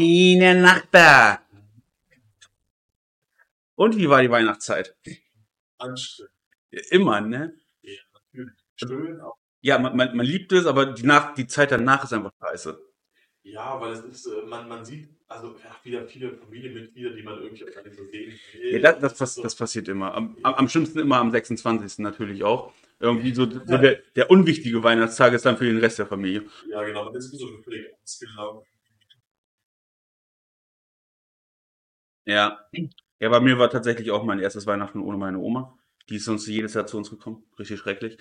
Moin, 0.00 0.60
Nachbar. 0.60 1.40
Und 3.76 3.96
wie 3.96 4.08
war 4.08 4.20
die 4.22 4.30
Weihnachtszeit? 4.30 4.94
Anstrengend. 5.78 6.32
Immer, 6.90 7.20
ne? 7.22 7.54
Ja, 7.82 7.92
natürlich. 8.12 8.52
Schön, 8.76 9.20
aber 9.20 9.32
Ja, 9.62 9.78
man, 9.78 9.96
man, 9.96 10.14
man 10.16 10.26
liebt 10.26 10.52
es, 10.52 10.66
aber 10.66 10.86
die, 10.86 11.02
nach, 11.06 11.34
die 11.34 11.46
Zeit 11.46 11.70
danach 11.72 12.04
ist 12.04 12.12
einfach 12.12 12.32
scheiße. 12.40 12.78
ja, 13.44 13.80
weil 13.80 13.92
es 13.92 14.00
ist, 14.04 14.26
äh, 14.26 14.42
man, 14.46 14.68
man 14.68 14.84
sieht, 14.84 15.08
also 15.28 15.56
ja, 15.64 15.74
wieder 15.82 16.06
viele 16.06 16.36
Familienmitglieder, 16.36 17.10
die 17.10 17.22
man 17.22 17.40
irgendwie 17.40 17.64
auch 17.64 17.74
gar 17.74 17.82
nicht 17.82 17.96
so 17.96 18.04
sehen 18.04 18.38
will. 18.52 18.72
Ja, 18.82 18.92
das, 18.92 19.14
das, 19.16 19.34
das 19.36 19.54
passiert 19.54 19.88
immer. 19.88 20.14
Am, 20.14 20.36
am, 20.42 20.54
am 20.54 20.68
schlimmsten 20.68 20.98
immer 20.98 21.16
am 21.16 21.30
26. 21.30 22.00
natürlich 22.00 22.44
auch. 22.44 22.72
Irgendwie 22.98 23.34
so, 23.34 23.44
so 23.50 23.78
der, 23.78 24.00
der 24.14 24.30
unwichtige 24.30 24.82
Weihnachtstag 24.82 25.32
ist 25.34 25.44
dann 25.46 25.56
für 25.58 25.64
den 25.66 25.78
Rest 25.78 25.98
der 25.98 26.06
Familie. 26.06 26.44
Ja, 26.68 26.82
genau, 26.82 27.04
man 27.06 27.14
ist 27.14 27.30
so 27.30 27.46
völlig 27.62 27.86
ausgelaugt. 28.02 28.66
Ja. 32.26 32.58
Ja, 33.18 33.28
bei 33.30 33.40
mir 33.40 33.58
war 33.58 33.70
tatsächlich 33.70 34.10
auch 34.10 34.24
mein 34.24 34.40
erstes 34.40 34.66
Weihnachten 34.66 35.00
ohne 35.00 35.16
meine 35.16 35.38
Oma. 35.38 35.78
Die 36.10 36.16
ist 36.16 36.26
sonst 36.26 36.46
jedes 36.46 36.74
Jahr 36.74 36.86
zu 36.86 36.98
uns 36.98 37.10
gekommen. 37.10 37.44
Richtig 37.58 37.78
schrecklich. 37.80 38.18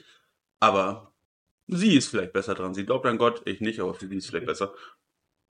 Aber 0.60 1.12
sie 1.68 1.96
ist 1.98 2.08
vielleicht 2.08 2.34
besser 2.34 2.56
dran. 2.56 2.74
Sie 2.74 2.86
glaubt 2.86 3.06
an 3.06 3.18
Gott, 3.18 3.42
ich 3.46 3.60
nicht, 3.62 3.80
aber 3.80 3.94
für 3.94 4.08
sie 4.08 4.16
ist 4.18 4.26
es 4.26 4.30
vielleicht 4.30 4.46
besser. 4.46 4.74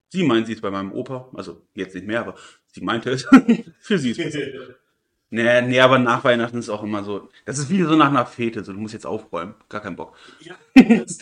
Sie 0.09 0.23
meint, 0.23 0.47
sie 0.47 0.55
ist 0.55 0.63
bei 0.63 0.71
meinem 0.71 0.93
Opa. 0.93 1.29
Also 1.35 1.67
jetzt 1.75 1.95
nicht 1.95 2.07
mehr, 2.07 2.21
aber 2.21 2.37
sie 2.73 2.81
meinte 2.81 3.11
es. 3.11 3.25
für 3.81 3.99
sie 3.99 4.11
ist 4.11 4.19
es 4.19 4.33
besser. 4.33 4.75
Nee, 5.31 5.63
nee, 5.63 5.81
aber 5.81 5.99
nach 5.99 6.23
Weihnachten 6.23 6.59
ist 6.59 6.69
auch 6.69 6.85
immer 6.85 7.03
so. 7.03 7.29
Das 7.45 7.59
ist 7.59 7.69
wie 7.69 7.83
so 7.83 7.97
nach 7.97 8.11
einer 8.11 8.25
Fete. 8.25 8.63
So, 8.63 8.73
du 8.73 8.79
musst 8.79 8.95
jetzt 8.95 9.07
aufräumen. 9.07 9.57
Gar 9.69 9.81
keinen 9.81 9.97
Bock. 9.97 10.17
ja, 10.39 10.55
das, 10.77 11.19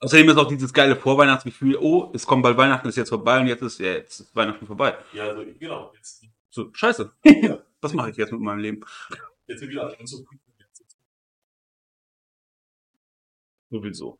Außerdem 0.00 0.28
ist 0.30 0.36
auch 0.38 0.48
dieses 0.48 0.72
geile 0.72 0.96
Vorweihnachtsgefühl, 0.96 1.76
oh, 1.76 2.10
es 2.14 2.26
kommt 2.26 2.42
bald 2.42 2.56
Weihnachten, 2.56 2.88
ist 2.88 2.96
jetzt 2.96 3.10
vorbei 3.10 3.38
und 3.40 3.46
jetzt 3.48 3.62
ist, 3.62 3.78
ja, 3.80 3.92
jetzt 3.92 4.20
ist 4.20 4.34
Weihnachten 4.34 4.66
vorbei. 4.66 4.96
ja, 5.12 5.24
also, 5.24 5.44
genau, 5.58 5.92
jetzt, 5.94 6.24
So, 6.48 6.70
scheiße. 6.72 7.12
Was 7.82 7.92
mache 7.94 8.10
ich 8.10 8.16
jetzt 8.16 8.32
mit 8.32 8.40
meinem 8.40 8.60
Leben? 8.60 8.80
jetzt 9.46 9.60
sind 9.60 9.70
wieder 9.70 9.84
alle 9.84 9.96
so 10.06 10.24
Sowieso. 13.70 14.18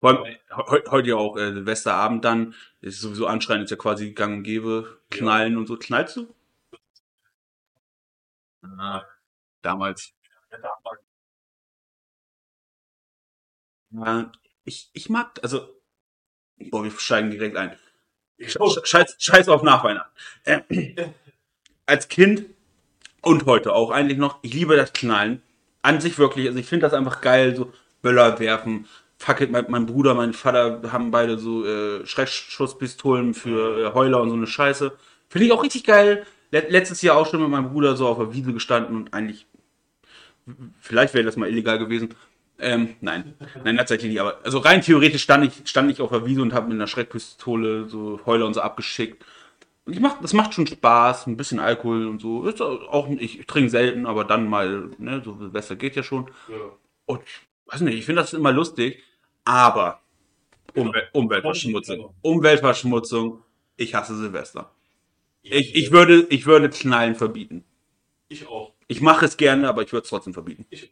Vor 0.00 0.10
allem, 0.10 0.36
heu- 0.50 0.84
heute 0.90 1.08
ja 1.08 1.16
auch 1.16 1.36
äh, 1.36 1.52
Silvesterabend 1.52 2.24
dann, 2.24 2.54
ist 2.80 3.00
sowieso 3.00 3.26
anschreien, 3.26 3.62
ist 3.62 3.70
ja 3.70 3.76
quasi 3.76 4.12
gang 4.12 4.38
und 4.38 4.42
gäbe, 4.44 5.00
knallen 5.10 5.56
und 5.56 5.66
so. 5.66 5.76
Knallst 5.76 6.16
du? 6.16 6.34
Ah, 8.62 9.02
damals. 9.62 10.12
Ja, 10.52 10.58
da 10.58 10.68
war- 10.84 10.98
Ja, 13.90 14.30
ich, 14.66 14.90
ich 14.92 15.08
mag, 15.08 15.38
also, 15.42 15.68
boah, 16.70 16.84
wir 16.84 16.90
steigen 16.90 17.30
direkt 17.30 17.56
ein. 17.56 17.76
Scheiß, 18.38 19.16
scheiß 19.18 19.48
auf 19.48 19.62
Nachweihnachten. 19.62 20.12
Äh, 20.44 20.60
als 21.86 22.08
Kind 22.08 22.44
und 23.22 23.46
heute 23.46 23.72
auch 23.72 23.90
eigentlich 23.90 24.18
noch, 24.18 24.38
ich 24.42 24.52
liebe 24.52 24.76
das 24.76 24.92
Knallen. 24.92 25.42
An 25.82 26.00
sich 26.00 26.18
wirklich, 26.18 26.48
also 26.48 26.58
ich 26.58 26.66
finde 26.66 26.86
das 26.86 26.92
einfach 26.92 27.20
geil, 27.20 27.56
so 27.56 27.72
Böller 28.02 28.38
werfen. 28.40 28.86
Fuck 29.18 29.40
it, 29.40 29.50
mein, 29.50 29.66
mein 29.68 29.86
Bruder, 29.86 30.14
mein 30.14 30.34
Vater 30.34 30.92
haben 30.92 31.10
beide 31.10 31.38
so 31.38 31.64
äh, 31.64 32.04
Schreckschusspistolen 32.04 33.32
für 33.32 33.78
äh, 33.78 33.94
Heuler 33.94 34.20
und 34.20 34.28
so 34.28 34.36
eine 34.36 34.46
Scheiße. 34.46 34.92
Finde 35.28 35.46
ich 35.46 35.52
auch 35.52 35.62
richtig 35.62 35.84
geil. 35.84 36.26
Let 36.50 36.70
letztes 36.70 37.02
Jahr 37.02 37.16
auch 37.16 37.28
schon 37.28 37.40
mit 37.40 37.48
meinem 37.48 37.70
Bruder 37.70 37.96
so 37.96 38.06
auf 38.06 38.18
der 38.18 38.34
Wiese 38.34 38.52
gestanden 38.52 38.96
und 38.96 39.14
eigentlich, 39.14 39.46
vielleicht 40.80 41.14
wäre 41.14 41.24
das 41.24 41.36
mal 41.36 41.48
illegal 41.48 41.78
gewesen. 41.78 42.14
Ähm, 42.58 42.96
nein, 43.02 43.34
nein, 43.64 43.76
tatsächlich 43.76 44.10
nicht. 44.12 44.20
Aber 44.20 44.38
also 44.42 44.58
rein 44.58 44.80
theoretisch 44.80 45.22
stand 45.22 45.44
ich, 45.44 45.68
stand 45.68 45.90
ich 45.90 46.00
auf 46.00 46.10
der 46.10 46.24
Wiese 46.24 46.40
und 46.42 46.54
habe 46.54 46.68
mit 46.68 46.76
einer 46.76 46.86
Schreckpistole 46.86 47.88
so 47.88 48.20
Heuler 48.24 48.46
und 48.46 48.54
so 48.54 48.60
abgeschickt. 48.62 49.24
Und 49.84 49.92
ich 49.92 50.00
mach, 50.00 50.20
das 50.20 50.32
macht 50.32 50.54
schon 50.54 50.66
Spaß, 50.66 51.26
ein 51.26 51.36
bisschen 51.36 51.60
Alkohol 51.60 52.06
und 52.08 52.20
so. 52.20 52.44
Ist 52.48 52.60
auch, 52.62 53.08
ich, 53.10 53.40
ich 53.40 53.46
trinke 53.46 53.70
selten, 53.70 54.06
aber 54.06 54.24
dann 54.24 54.48
mal, 54.48 54.90
ne, 54.98 55.22
so 55.24 55.34
besser 55.34 55.76
geht 55.76 55.96
ja 55.96 56.02
schon. 56.02 56.30
Ja. 56.48 56.56
Und 57.04 57.20
weiß 57.66 57.82
nicht, 57.82 57.98
ich 57.98 58.04
finde 58.06 58.22
das 58.22 58.32
immer 58.32 58.52
lustig, 58.52 59.02
aber 59.44 60.00
Umwel 60.74 61.08
Umweltverschmutzung. 61.12 62.14
Umweltverschmutzung. 62.22 63.42
Ich 63.76 63.94
hasse 63.94 64.16
Silvester. 64.16 64.72
Ich, 65.42 65.74
ich 65.74 65.92
würde, 65.92 66.26
ich 66.30 66.46
würde 66.46 66.68
Knallen 66.70 67.14
verbieten. 67.14 67.64
Ich 68.28 68.48
auch. 68.48 68.72
Ich 68.88 69.00
mache 69.00 69.26
es 69.26 69.36
gerne, 69.36 69.68
aber 69.68 69.82
ich 69.82 69.92
würde 69.92 70.04
es 70.04 70.08
trotzdem 70.08 70.32
verbieten. 70.34 70.66
Ich- 70.70 70.90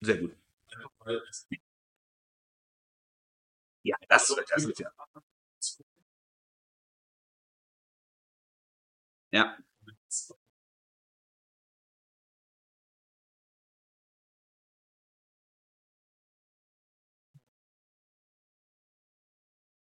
Sehr 0.00 0.18
gut. 0.18 0.32
Einfach 1.02 1.06
weil 1.06 1.22
es 1.28 1.46
Ja, 3.84 3.96
das, 4.08 4.28
das 4.28 4.64
ist 4.64 4.78
ja. 4.78 4.92
Ja. 9.32 9.58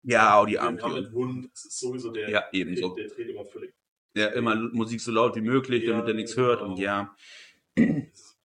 Ja, 0.06 0.42
einen 0.42 1.12
Hund, 1.12 1.50
das 1.52 1.64
ist 1.64 1.78
sowieso 1.80 2.10
der, 2.10 2.28
Ja, 2.28 2.44
ebenso. 2.52 2.94
der, 2.94 3.06
der 3.06 3.14
dreht 3.14 3.28
immer 3.30 3.44
völlig. 3.44 3.74
Ja, 4.14 4.28
immer 4.28 4.54
Musik 4.54 5.00
so 5.00 5.10
laut 5.10 5.34
wie 5.36 5.40
möglich, 5.40 5.84
Ja, 5.84 5.90
damit 5.92 6.08
er 6.08 6.14
nichts 6.14 6.34
genau. 6.34 6.48
hört. 6.48 6.62
Und 6.62 6.78
ja, 6.78 7.16
Das 7.74 8.36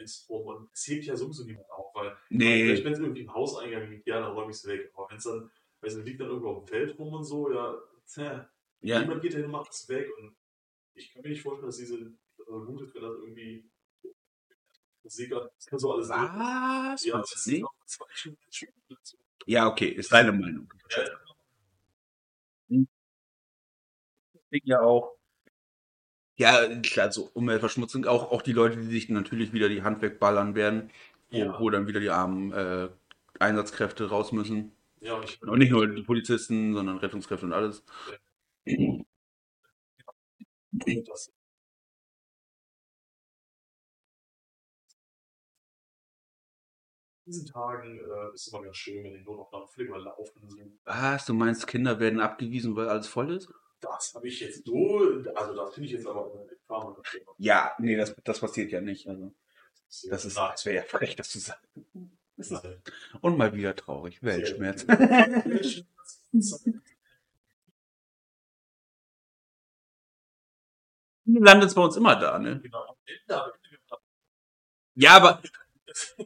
ist- 0.00 0.28
kriegt 0.28 0.44
man 0.44 0.68
es 0.72 0.86
hebt 0.86 1.04
ja 1.04 1.16
sowieso 1.16 1.44
niemand 1.44 1.70
auf, 1.70 1.94
weil 1.94 2.16
nee. 2.30 2.64
Vielleicht, 2.64 2.84
wenn 2.84 2.92
es 2.92 2.98
irgendwie 3.00 3.22
im 3.22 3.34
Hauseingang 3.34 3.90
liegt, 3.90 4.06
ja, 4.06 4.20
dann 4.20 4.32
räume 4.32 4.50
ich 4.50 4.56
es 4.56 4.66
weg. 4.66 4.90
Aber 4.94 5.08
wenn 5.10 5.18
es 5.18 5.24
dann, 5.24 5.50
weiß 5.80 5.96
nicht, 5.96 6.06
liegt 6.06 6.20
dann 6.20 6.28
irgendwo 6.28 6.50
auf 6.50 6.64
dem 6.64 6.68
Feld 6.68 6.98
rum 6.98 7.12
und 7.14 7.24
so, 7.24 7.52
ja, 7.52 7.76
tja, 8.06 8.50
Ja, 8.80 9.00
niemand 9.00 9.22
geht 9.22 9.34
hin 9.34 9.44
und 9.44 9.50
macht 9.50 9.70
es 9.72 9.88
weg. 9.88 10.08
Und 10.18 10.36
ich 10.94 11.12
kann 11.12 11.22
mir 11.22 11.30
nicht 11.30 11.42
vorstellen, 11.42 11.66
dass 11.68 11.78
diese 11.78 11.96
äh, 11.98 12.12
wenn 12.48 13.00
das 13.02 13.18
irgendwie 13.18 13.70
sickert, 15.04 15.52
das 15.56 15.66
kann 15.66 15.78
so 15.78 15.92
alles 15.92 16.08
was? 16.08 17.04
Ja, 17.04 17.18
das 17.18 17.30
dazu. 18.88 19.16
Ja, 19.46 19.68
okay, 19.68 19.88
ist 19.88 20.12
deine 20.12 20.32
Meinung. 20.32 20.72
Ja, 20.90 21.04
Ding 24.52 24.62
ja 24.64 24.80
auch. 24.80 25.16
Ja, 26.40 26.66
klar, 26.80 27.12
so 27.12 27.28
Umweltverschmutzung, 27.34 28.06
auch, 28.06 28.32
auch 28.32 28.40
die 28.40 28.52
Leute, 28.54 28.78
die 28.78 28.86
sich 28.86 29.10
natürlich 29.10 29.52
wieder 29.52 29.68
die 29.68 29.82
Hand 29.82 30.00
wegballern 30.00 30.54
werden, 30.54 30.90
wo, 31.30 31.36
Ja. 31.36 31.60
wo 31.60 31.68
dann 31.68 31.86
wieder 31.86 32.00
die 32.00 32.08
armen 32.08 32.50
äh, 32.52 32.88
Einsatzkräfte 33.38 34.08
raus 34.08 34.32
müssen. 34.32 34.72
ja, 35.02 35.12
und 35.16 35.24
ich 35.24 35.42
Und 35.42 35.58
nicht 35.58 35.70
nur 35.70 35.86
die 35.86 36.00
Polizisten, 36.02 36.72
sondern 36.72 36.96
Rettungskräfte 36.96 37.44
und 37.44 37.52
alles. 37.52 37.84
das. 41.06 41.30
In 47.26 47.32
diesen 47.32 47.46
Tagen 47.48 47.98
äh, 47.98 48.34
ist 48.34 48.46
es 48.46 48.52
immer 48.52 48.62
ganz 48.62 48.78
schön, 48.78 49.04
wenn 49.04 49.12
die 49.12 49.20
nur 49.20 49.36
noch 49.36 49.52
nach 49.52 49.68
Flick 49.68 49.90
laufen 49.90 50.48
sind. 50.48 50.72
Was, 50.86 51.26
du 51.26 51.34
meinst, 51.34 51.66
Kinder 51.66 52.00
werden 52.00 52.18
abgewiesen, 52.18 52.74
weil 52.76 52.88
alles 52.88 53.08
voll 53.08 53.30
ist? 53.34 53.50
Das 53.80 54.14
habe 54.14 54.28
ich 54.28 54.40
jetzt 54.40 54.66
so, 54.66 54.98
also 55.34 55.54
das 55.54 55.74
finde 55.74 55.86
ich 55.86 55.92
jetzt 55.92 56.06
aber 56.06 56.46
Erfahrung. 56.50 57.02
Ja, 57.38 57.72
nee, 57.78 57.96
das, 57.96 58.14
das 58.22 58.40
passiert 58.40 58.70
ja 58.72 58.80
nicht. 58.80 59.06
Also, 59.08 59.32
das 60.08 60.24
ist, 60.24 60.36
das 60.36 60.66
wäre 60.66 60.76
ja 60.76 60.82
frech, 60.82 61.16
das 61.16 61.30
zu 61.30 61.38
sagen. 61.38 61.66
Das 62.36 62.50
ist, 62.50 62.62
und 63.20 63.36
mal 63.36 63.54
wieder 63.54 63.74
traurig. 63.74 64.22
Weltschmerz. 64.22 64.86
Landet 71.26 71.68
es 71.68 71.74
bei 71.74 71.82
uns 71.82 71.96
immer 71.96 72.16
da, 72.16 72.38
ne? 72.38 72.60
Genau, 72.60 72.96
Ja, 74.94 75.16
aber 75.16 75.42
das, 75.86 76.16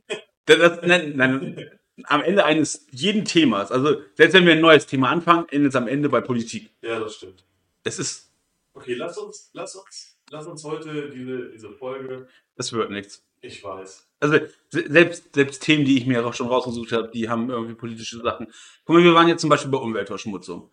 das, 0.47 0.81
nein, 0.82 1.16
nein, 1.16 1.81
am 2.05 2.22
Ende 2.22 2.44
eines 2.44 2.87
jeden 2.91 3.25
Themas, 3.25 3.71
also 3.71 3.97
selbst 4.15 4.34
wenn 4.34 4.46
wir 4.46 4.52
ein 4.55 4.61
neues 4.61 4.87
Thema 4.87 5.11
anfangen, 5.11 5.46
endet 5.50 5.70
es 5.70 5.76
am 5.76 5.87
Ende 5.88 6.08
bei 6.08 6.20
Politik. 6.20 6.70
Ja, 6.82 6.99
das 6.99 7.14
stimmt. 7.17 7.44
Es 7.85 7.99
ist, 7.99 8.31
Okay, 8.76 8.94
lass 8.94 9.17
uns, 9.19 9.50
lass 9.52 9.76
uns, 9.76 10.19
lass 10.31 10.46
uns 10.49 10.64
heute 10.64 11.08
diese, 11.11 11.50
diese 11.50 11.70
Folge. 11.70 12.26
das 12.56 12.73
wird 12.73 12.91
nichts. 12.91 13.25
Ich 13.41 13.62
weiß. 13.62 14.08
Also 14.19 14.38
se- 14.70 14.91
selbst, 14.91 15.32
selbst 15.35 15.62
Themen, 15.62 15.85
die 15.85 15.99
ich 15.99 16.06
mir 16.06 16.26
auch 16.26 16.35
schon 16.35 16.49
rausgesucht 16.49 16.91
habe, 16.93 17.08
die 17.14 17.29
haben 17.29 17.50
irgendwie 17.50 17.75
politische 17.75 18.20
Sachen. 18.20 18.49
Guck 18.85 18.96
mal, 18.96 19.05
wir 19.05 19.14
waren 19.14 19.29
jetzt 19.29 19.43
zum 19.43 19.50
Beispiel 19.50 19.70
bei 19.70 19.79
Umweltverschmutzung. 19.79 20.70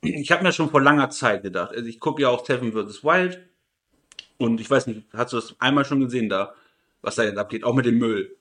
Ich 0.00 0.30
habe 0.32 0.42
mir 0.42 0.52
schon 0.52 0.70
vor 0.70 0.80
langer 0.80 1.10
Zeit 1.10 1.42
gedacht, 1.42 1.72
also 1.72 1.86
ich 1.86 1.98
gucke 2.00 2.22
ja 2.22 2.28
auch 2.30 2.46
Seven 2.46 2.72
vs. 2.72 3.04
Wild 3.04 3.40
und 4.38 4.60
ich 4.60 4.70
weiß 4.70 4.86
nicht, 4.86 5.02
hast 5.12 5.32
du 5.32 5.36
das 5.36 5.54
einmal 5.58 5.84
schon 5.84 6.00
gesehen 6.00 6.28
da, 6.30 6.54
was 7.02 7.16
da 7.16 7.24
jetzt 7.24 7.36
abgeht, 7.38 7.64
auch 7.64 7.74
mit 7.74 7.84
dem 7.84 7.98
Müll? 7.98 8.36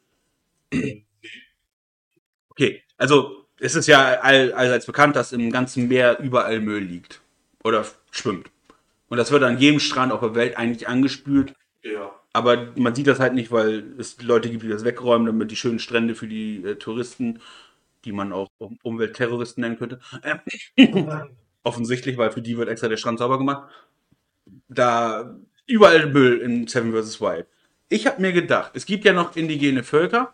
Okay, 2.54 2.82
also 2.98 3.46
es 3.60 3.76
ist 3.76 3.88
ja 3.88 4.20
all, 4.22 4.54
allseits 4.54 4.86
bekannt, 4.86 5.16
dass 5.16 5.32
im 5.34 5.52
ganzen 5.52 5.88
Meer 5.88 6.20
überall 6.20 6.60
Müll 6.60 6.82
liegt 6.84 7.22
oder 7.64 7.86
schwimmt. 8.12 8.50
Und 9.10 9.18
das 9.18 9.32
wird 9.32 9.44
an 9.44 9.58
jedem 9.60 9.80
Strand 9.80 10.12
auf 10.12 10.22
der 10.22 10.36
Welt 10.36 10.58
eigentlich 10.58 10.88
angespült, 10.88 11.54
Ja. 11.84 12.12
aber 12.34 12.72
man 12.76 12.96
sieht 12.96 13.08
das 13.08 13.20
halt 13.20 13.34
nicht, 13.36 13.52
weil 13.52 13.84
es 14.00 14.22
Leute 14.22 14.50
gibt, 14.50 14.64
die 14.64 14.70
das 14.70 14.84
wegräumen, 14.86 15.28
damit 15.28 15.52
die 15.52 15.56
schönen 15.56 15.80
Strände 15.80 16.16
für 16.16 16.28
die 16.28 16.64
äh, 16.64 16.76
Touristen 16.76 17.40
die 18.06 18.12
man 18.12 18.34
auch 18.34 18.50
Um- 18.58 18.78
Umweltterroristen 18.84 19.62
nennen 19.62 19.78
könnte. 19.78 20.00
Ähm, 20.24 20.42
offensichtlich, 21.64 22.18
weil 22.18 22.32
für 22.32 22.42
die 22.42 22.58
wird 22.58 22.68
extra 22.68 22.90
der 22.90 22.98
Strand 22.98 23.20
sauber 23.20 23.38
gemacht. 23.38 23.70
Da 24.68 25.36
überall 25.68 26.08
Müll 26.12 26.40
in 26.40 26.68
Seven 26.68 26.92
vs. 26.92 27.22
Wild. 27.22 27.46
Ich 27.90 28.08
habe 28.08 28.22
mir 28.22 28.34
gedacht, 28.34 28.72
es 28.76 28.86
gibt 28.86 29.06
ja 29.06 29.14
noch 29.14 29.36
indigene 29.36 29.84
Völker, 29.84 30.34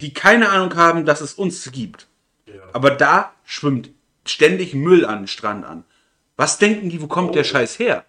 die 0.00 0.12
keine 0.12 0.50
Ahnung 0.50 0.74
haben, 0.76 1.04
dass 1.04 1.20
es 1.20 1.34
uns 1.34 1.70
gibt. 1.72 2.06
Ja. 2.46 2.62
Aber 2.72 2.90
da 2.90 3.34
schwimmt 3.44 3.90
ständig 4.26 4.74
Müll 4.74 5.04
an 5.04 5.22
den 5.22 5.26
Strand 5.28 5.64
an. 5.64 5.84
Was 6.36 6.58
denken 6.58 6.90
die, 6.90 7.00
wo 7.00 7.06
kommt 7.06 7.34
der 7.34 7.42
Oh. 7.42 7.44
Scheiß 7.44 7.78
her? 7.78 8.04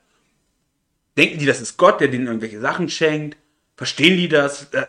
Denken 1.18 1.40
die, 1.40 1.46
das 1.46 1.62
ist 1.62 1.78
Gott, 1.78 2.02
der 2.02 2.08
denen 2.08 2.28
irgendwelche 2.28 2.60
Sachen 2.60 2.90
schenkt? 2.90 3.38
Verstehen 3.76 4.18
die 4.18 4.28
das? 4.28 4.66
Äh, 4.74 4.88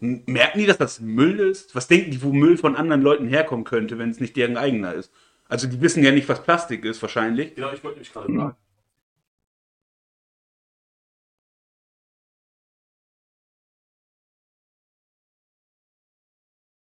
merken 0.00 0.58
die, 0.58 0.66
dass 0.66 0.78
das 0.78 1.00
Müll 1.00 1.40
ist? 1.40 1.74
Was 1.74 1.88
denken 1.88 2.10
die, 2.10 2.22
wo 2.22 2.32
Müll 2.32 2.56
von 2.56 2.76
anderen 2.76 3.02
Leuten 3.02 3.26
herkommen 3.26 3.64
könnte, 3.64 3.98
wenn 3.98 4.10
es 4.10 4.20
nicht 4.20 4.36
deren 4.36 4.56
eigener 4.56 4.94
ist? 4.94 5.12
Also 5.48 5.66
die 5.66 5.80
wissen 5.80 6.04
ja 6.04 6.12
nicht, 6.12 6.28
was 6.28 6.42
Plastik 6.42 6.84
ist, 6.84 7.02
wahrscheinlich. 7.02 7.54
Genau, 7.54 7.72
ich 7.72 7.82
wollte 7.82 7.98
mich 7.98 8.12
gerade 8.12 8.32
sagen. 8.32 8.56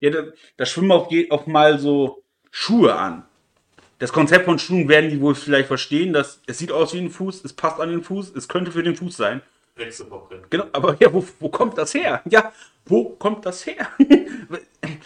Ja, 0.03 0.11
da, 0.11 0.25
da 0.57 0.67
schwimmen 0.67 0.91
auch, 0.91 1.09
auch 1.31 1.47
mal 1.47 1.79
so 1.79 2.25
Schuhe 2.51 2.97
an. 2.97 3.25
Das 4.01 4.13
Konzept 4.13 4.47
von 4.47 4.59
Schuhen 4.59 4.89
werden 4.89 5.11
die 5.11 5.21
wohl 5.21 5.37
vielleicht 5.37 5.69
verstehen, 5.69 6.13
dass 6.13 6.41
es 6.47 6.59
sieht 6.59 6.73
aus 6.73 6.93
wie 6.93 6.99
ein 6.99 7.11
Fuß, 7.11 7.45
es 7.45 7.53
passt 7.53 7.79
an 7.79 7.89
den 7.89 8.03
Fuß, 8.03 8.33
es 8.35 8.49
könnte 8.49 8.73
für 8.73 8.83
den 8.83 8.97
Fuß 8.97 9.17
sein. 9.17 9.43
Genau, 10.51 10.65
aber 10.73 10.97
ja, 10.99 11.13
wo, 11.13 11.25
wo 11.39 11.49
kommt 11.49 11.79
das 11.79 11.95
her? 11.95 12.21
Ja, 12.29 12.53
wo 12.85 13.11
kommt 13.11 13.47
das 13.47 13.65
her? 13.65 13.89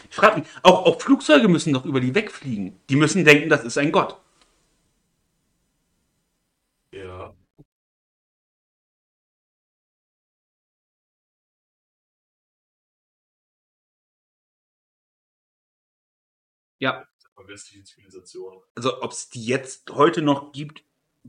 Ich 0.08 0.16
frage 0.16 0.40
mich, 0.40 0.48
auch, 0.62 0.86
auch 0.86 1.00
Flugzeuge 1.00 1.48
müssen 1.48 1.74
doch 1.74 1.84
über 1.84 2.00
die 2.00 2.14
wegfliegen. 2.14 2.80
Die 2.88 2.96
müssen 2.96 3.26
denken, 3.26 3.50
das 3.50 3.64
ist 3.64 3.76
ein 3.76 3.92
Gott. 3.92 4.16
Ja. 16.78 17.06
Westlichen 17.46 17.84
Zivilisation. 17.84 18.56
Also, 18.74 19.02
ob 19.02 19.12
es 19.12 19.28
die 19.28 19.44
jetzt 19.44 19.90
heute 19.92 20.22
noch 20.22 20.52
gibt, 20.52 20.82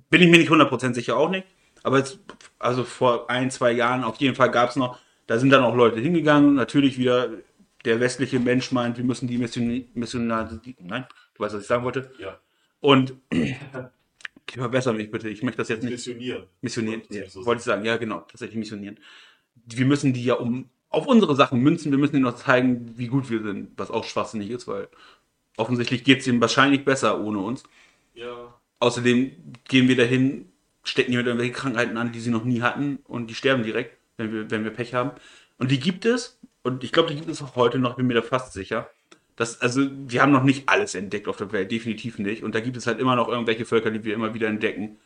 bin 0.10 0.22
ich 0.22 0.30
mir 0.30 0.38
nicht 0.40 0.50
100% 0.50 0.94
sicher 0.94 1.18
auch 1.18 1.30
nicht. 1.30 1.46
Aber 1.84 2.00
jetzt, 2.00 2.20
also 2.60 2.84
vor 2.84 3.30
ein, 3.30 3.52
zwei 3.52 3.72
Jahren 3.72 4.04
auf 4.04 4.18
jeden 4.18 4.36
Fall 4.36 4.50
gab 4.50 4.70
es 4.70 4.76
noch, 4.76 5.00
da 5.28 5.38
sind 5.38 5.50
dann 5.52 5.64
auch 5.64 5.76
Leute 5.76 6.00
hingegangen. 6.00 6.56
Natürlich 6.56 6.98
wieder 6.98 7.30
der 7.86 8.00
westliche 8.00 8.40
Mensch 8.40 8.72
meint, 8.72 8.98
wir 8.98 9.04
müssen 9.04 9.28
die 9.28 9.38
Mission, 9.38 9.86
Missionar, 9.94 10.60
nein, 10.80 11.06
du 11.36 11.44
weißt, 11.44 11.56
was 11.56 11.62
ich 11.62 11.68
sagen 11.68 11.84
wollte. 11.84 12.12
Ja. 12.20 12.40
Und 12.80 13.14
verbessere 14.50 14.94
mich 14.94 15.12
bitte, 15.12 15.30
ich 15.30 15.44
möchte 15.44 15.60
das 15.60 15.70
jetzt 15.70 15.84
nicht. 15.84 15.92
Missionieren. 15.92 16.48
Missionieren, 16.62 17.02
Wollte 17.02 17.14
ich 17.14 17.22
ja, 17.22 17.30
so 17.30 17.46
wollte 17.46 17.60
ich 17.60 17.66
sagen, 17.66 17.86
ja 17.86 17.98
genau, 17.98 18.22
tatsächlich 18.22 18.58
missionieren. 18.58 19.00
Wir 19.66 19.86
müssen 19.86 20.14
die 20.14 20.24
ja 20.24 20.36
um 20.36 20.70
auf 20.90 21.06
unsere 21.06 21.36
Sachen 21.36 21.60
münzen, 21.60 21.92
wir 21.92 22.00
müssen 22.00 22.16
ihnen 22.16 22.24
noch 22.24 22.36
zeigen, 22.36 22.98
wie 22.98 23.08
gut 23.08 23.30
wir 23.30 23.44
sind, 23.44 23.72
was 23.78 23.92
auch 23.92 24.06
schwachsinnig 24.06 24.50
ist, 24.50 24.68
weil 24.68 24.88
offensichtlich 25.58 26.04
geht 26.04 26.20
es 26.22 26.28
ihnen 26.28 26.40
wahrscheinlich 26.42 26.86
besser 26.86 27.20
ohne 27.20 27.40
uns. 27.40 27.64
Ja. 28.14 28.54
Außerdem 28.80 29.32
gehen 29.68 29.88
wir 29.88 29.96
dahin, 29.98 30.52
stecken 30.84 31.12
die 31.12 31.18
mit 31.18 31.26
irgendwelchen 31.26 31.56
Krankheiten 31.56 31.98
an, 31.98 32.12
die 32.12 32.20
sie 32.20 32.30
noch 32.30 32.44
nie 32.46 32.62
hatten 32.62 33.00
und 33.06 33.28
die 33.28 33.36
sterben 33.36 33.64
direkt, 33.64 33.98
wenn 34.18 34.32
wir, 34.32 34.50
wenn 34.52 34.64
wir 34.64 34.72
Pech 34.72 34.94
haben. 34.94 35.12
Und 35.58 35.72
die 35.72 35.80
gibt 35.80 36.06
es, 36.06 36.40
und 36.64 36.84
ich 36.84 36.92
glaube, 36.92 37.10
die 37.10 37.16
gibt 37.16 37.30
es 37.30 37.42
auch 37.42 37.56
heute 37.56 37.80
noch, 37.80 37.96
bin 37.96 38.08
mir 38.08 38.14
da 38.14 38.22
fast 38.22 38.54
sicher. 38.54 38.90
Das, 39.36 39.62
also, 39.62 39.88
wir 39.92 40.22
haben 40.22 40.32
noch 40.32 40.44
nicht 40.44 40.68
alles 40.68 40.96
entdeckt 40.96 41.28
auf 41.28 41.38
der 41.38 41.52
Welt, 41.52 41.72
definitiv 41.72 42.18
nicht. 42.18 42.44
Und 42.44 42.56
da 42.56 42.60
gibt 42.60 42.76
es 42.78 42.88
halt 42.88 43.00
immer 43.00 43.16
noch 43.16 43.28
irgendwelche 43.28 43.66
Völker, 43.66 43.92
die 43.92 44.04
wir 44.04 44.16
immer 44.16 44.34
wieder 44.34 44.48
entdecken. 44.48 44.98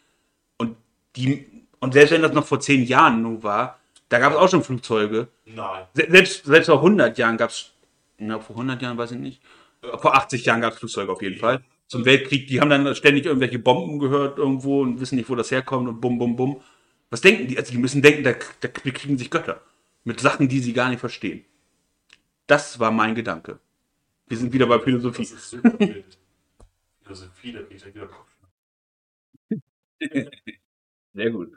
Und 0.57 0.77
die, 1.17 1.45
und 1.79 1.93
selbst 1.93 2.11
wenn 2.11 2.21
das 2.21 2.31
noch 2.33 2.45
vor 2.45 2.59
zehn 2.61 2.83
Jahren 2.83 3.21
nur 3.21 3.43
war, 3.43 3.79
da 4.07 4.19
gab 4.19 4.31
es 4.31 4.37
auch 4.37 4.49
schon 4.49 4.63
Flugzeuge. 4.63 5.27
Nein. 5.45 5.85
Se- 5.93 6.07
Selbst, 6.09 6.45
selbst 6.45 6.67
vor 6.67 6.77
100 6.77 7.17
Jahren 7.17 7.35
gab 7.37 7.49
es, 7.49 7.71
na, 8.17 8.39
vor 8.39 8.55
100 8.55 8.81
Jahren 8.81 8.97
weiß 8.97 9.11
ich 9.11 9.17
nicht. 9.19 9.41
Vor 9.81 10.15
80 10.15 10.45
Jahren 10.45 10.61
gab 10.61 10.73
es 10.73 10.79
Flugzeuge 10.79 11.11
auf 11.11 11.21
jeden 11.21 11.37
Fall. 11.37 11.63
Zum 11.87 12.05
Weltkrieg, 12.05 12.47
die 12.47 12.61
haben 12.61 12.69
dann 12.69 12.95
ständig 12.95 13.25
irgendwelche 13.25 13.59
Bomben 13.59 13.99
gehört 13.99 14.37
irgendwo 14.37 14.81
und 14.81 14.99
wissen 14.99 15.15
nicht, 15.15 15.29
wo 15.29 15.35
das 15.35 15.51
herkommt 15.51 15.89
und 15.89 15.99
bum, 15.99 16.17
bum, 16.17 16.35
bum. 16.35 16.61
Was 17.09 17.21
denken 17.21 17.47
die? 17.47 17.57
Also 17.57 17.71
die 17.73 17.77
müssen 17.79 18.01
denken, 18.01 18.23
da, 18.23 18.33
da 18.61 18.69
bekriegen 18.83 19.17
sich 19.17 19.29
Götter. 19.29 19.61
Mit 20.03 20.19
Sachen, 20.19 20.47
die 20.47 20.59
sie 20.59 20.73
gar 20.73 20.89
nicht 20.89 20.99
verstehen. 20.99 21.43
Das 22.47 22.79
war 22.79 22.91
mein 22.91 23.15
Gedanke. 23.15 23.59
Wir 24.27 24.37
sind 24.37 24.53
wieder 24.53 24.67
bei 24.67 24.79
Philosophie. 24.79 25.23
Das 25.23 25.31
ist 25.31 25.49
super 25.49 25.77
wild. 25.79 26.17
Philosophie, 27.03 27.51
da 27.53 27.59
ich 27.61 27.67
direkt 27.81 27.95
wieder 27.95 28.07
Kopf. 28.07 28.29
Sehr 31.13 31.29
gut. 31.31 31.51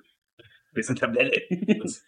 Bisschen 0.73 0.97
Tablette. 0.97 1.43
Das- 1.79 2.05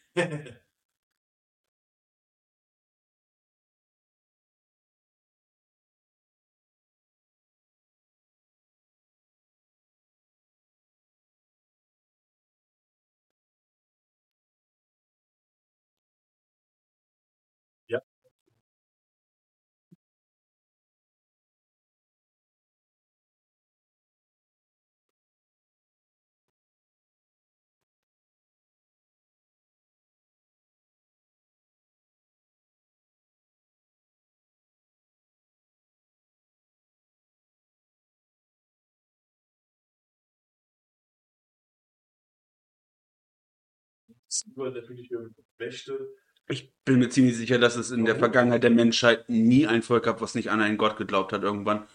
Das 44.46 44.52
ist 44.52 44.56
übernatürliche 44.56 45.30
Mächte. 45.58 46.08
Ich 46.48 46.72
bin 46.84 47.00
mir 47.00 47.08
ziemlich 47.08 47.36
sicher, 47.36 47.58
dass 47.58 47.76
es 47.76 47.90
in 47.90 48.04
der 48.04 48.16
Vergangenheit 48.16 48.62
der 48.62 48.70
Menschheit 48.70 49.28
nie 49.28 49.66
ein 49.66 49.82
Volk 49.82 50.04
gab, 50.04 50.20
was 50.20 50.36
nicht 50.36 50.50
an 50.50 50.60
einen 50.60 50.78
Gott 50.78 50.96
geglaubt 50.96 51.32
hat 51.32 51.42
irgendwann. 51.42 51.86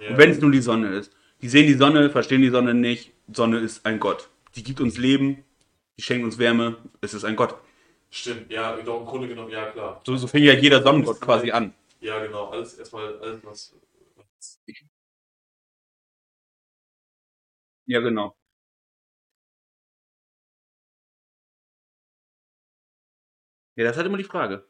Ja. 0.00 0.10
Und 0.10 0.18
wenn 0.18 0.30
es 0.30 0.40
nur 0.40 0.50
die 0.50 0.60
Sonne 0.60 0.88
ist. 0.94 1.14
Die 1.42 1.48
sehen 1.48 1.66
die 1.66 1.74
Sonne, 1.74 2.10
verstehen 2.10 2.42
die 2.42 2.50
Sonne 2.50 2.74
nicht. 2.74 3.12
Sonne 3.32 3.60
ist 3.60 3.86
ein 3.86 4.00
Gott. 4.00 4.28
Die 4.56 4.62
gibt 4.64 4.80
uns 4.80 4.98
Leben, 4.98 5.44
die 5.96 6.02
schenkt 6.02 6.24
uns 6.24 6.38
Wärme, 6.38 6.76
es 7.00 7.14
ist 7.14 7.24
ein 7.24 7.36
Gott. 7.36 7.54
Stimmt, 8.10 8.50
ja, 8.50 8.74
genau, 8.74 9.00
im 9.00 9.06
Grunde 9.06 9.28
genommen, 9.28 9.50
ja 9.50 9.70
klar. 9.70 10.02
So, 10.04 10.16
so 10.16 10.26
fing 10.26 10.42
ja 10.42 10.54
jeder 10.54 10.82
Sonnengott 10.82 11.20
quasi 11.20 11.52
an. 11.52 11.72
Ja, 12.00 12.18
genau, 12.24 12.48
alles 12.48 12.74
erstmal, 12.78 13.16
alles 13.20 13.44
was. 13.44 13.76
was 14.16 14.60
Ja, 17.86 18.00
genau. 18.00 18.36
Ja, 23.80 23.84
das 23.84 23.92
ist 23.92 23.96
halt 23.96 24.08
immer 24.08 24.18
die 24.18 24.24
Frage. 24.24 24.66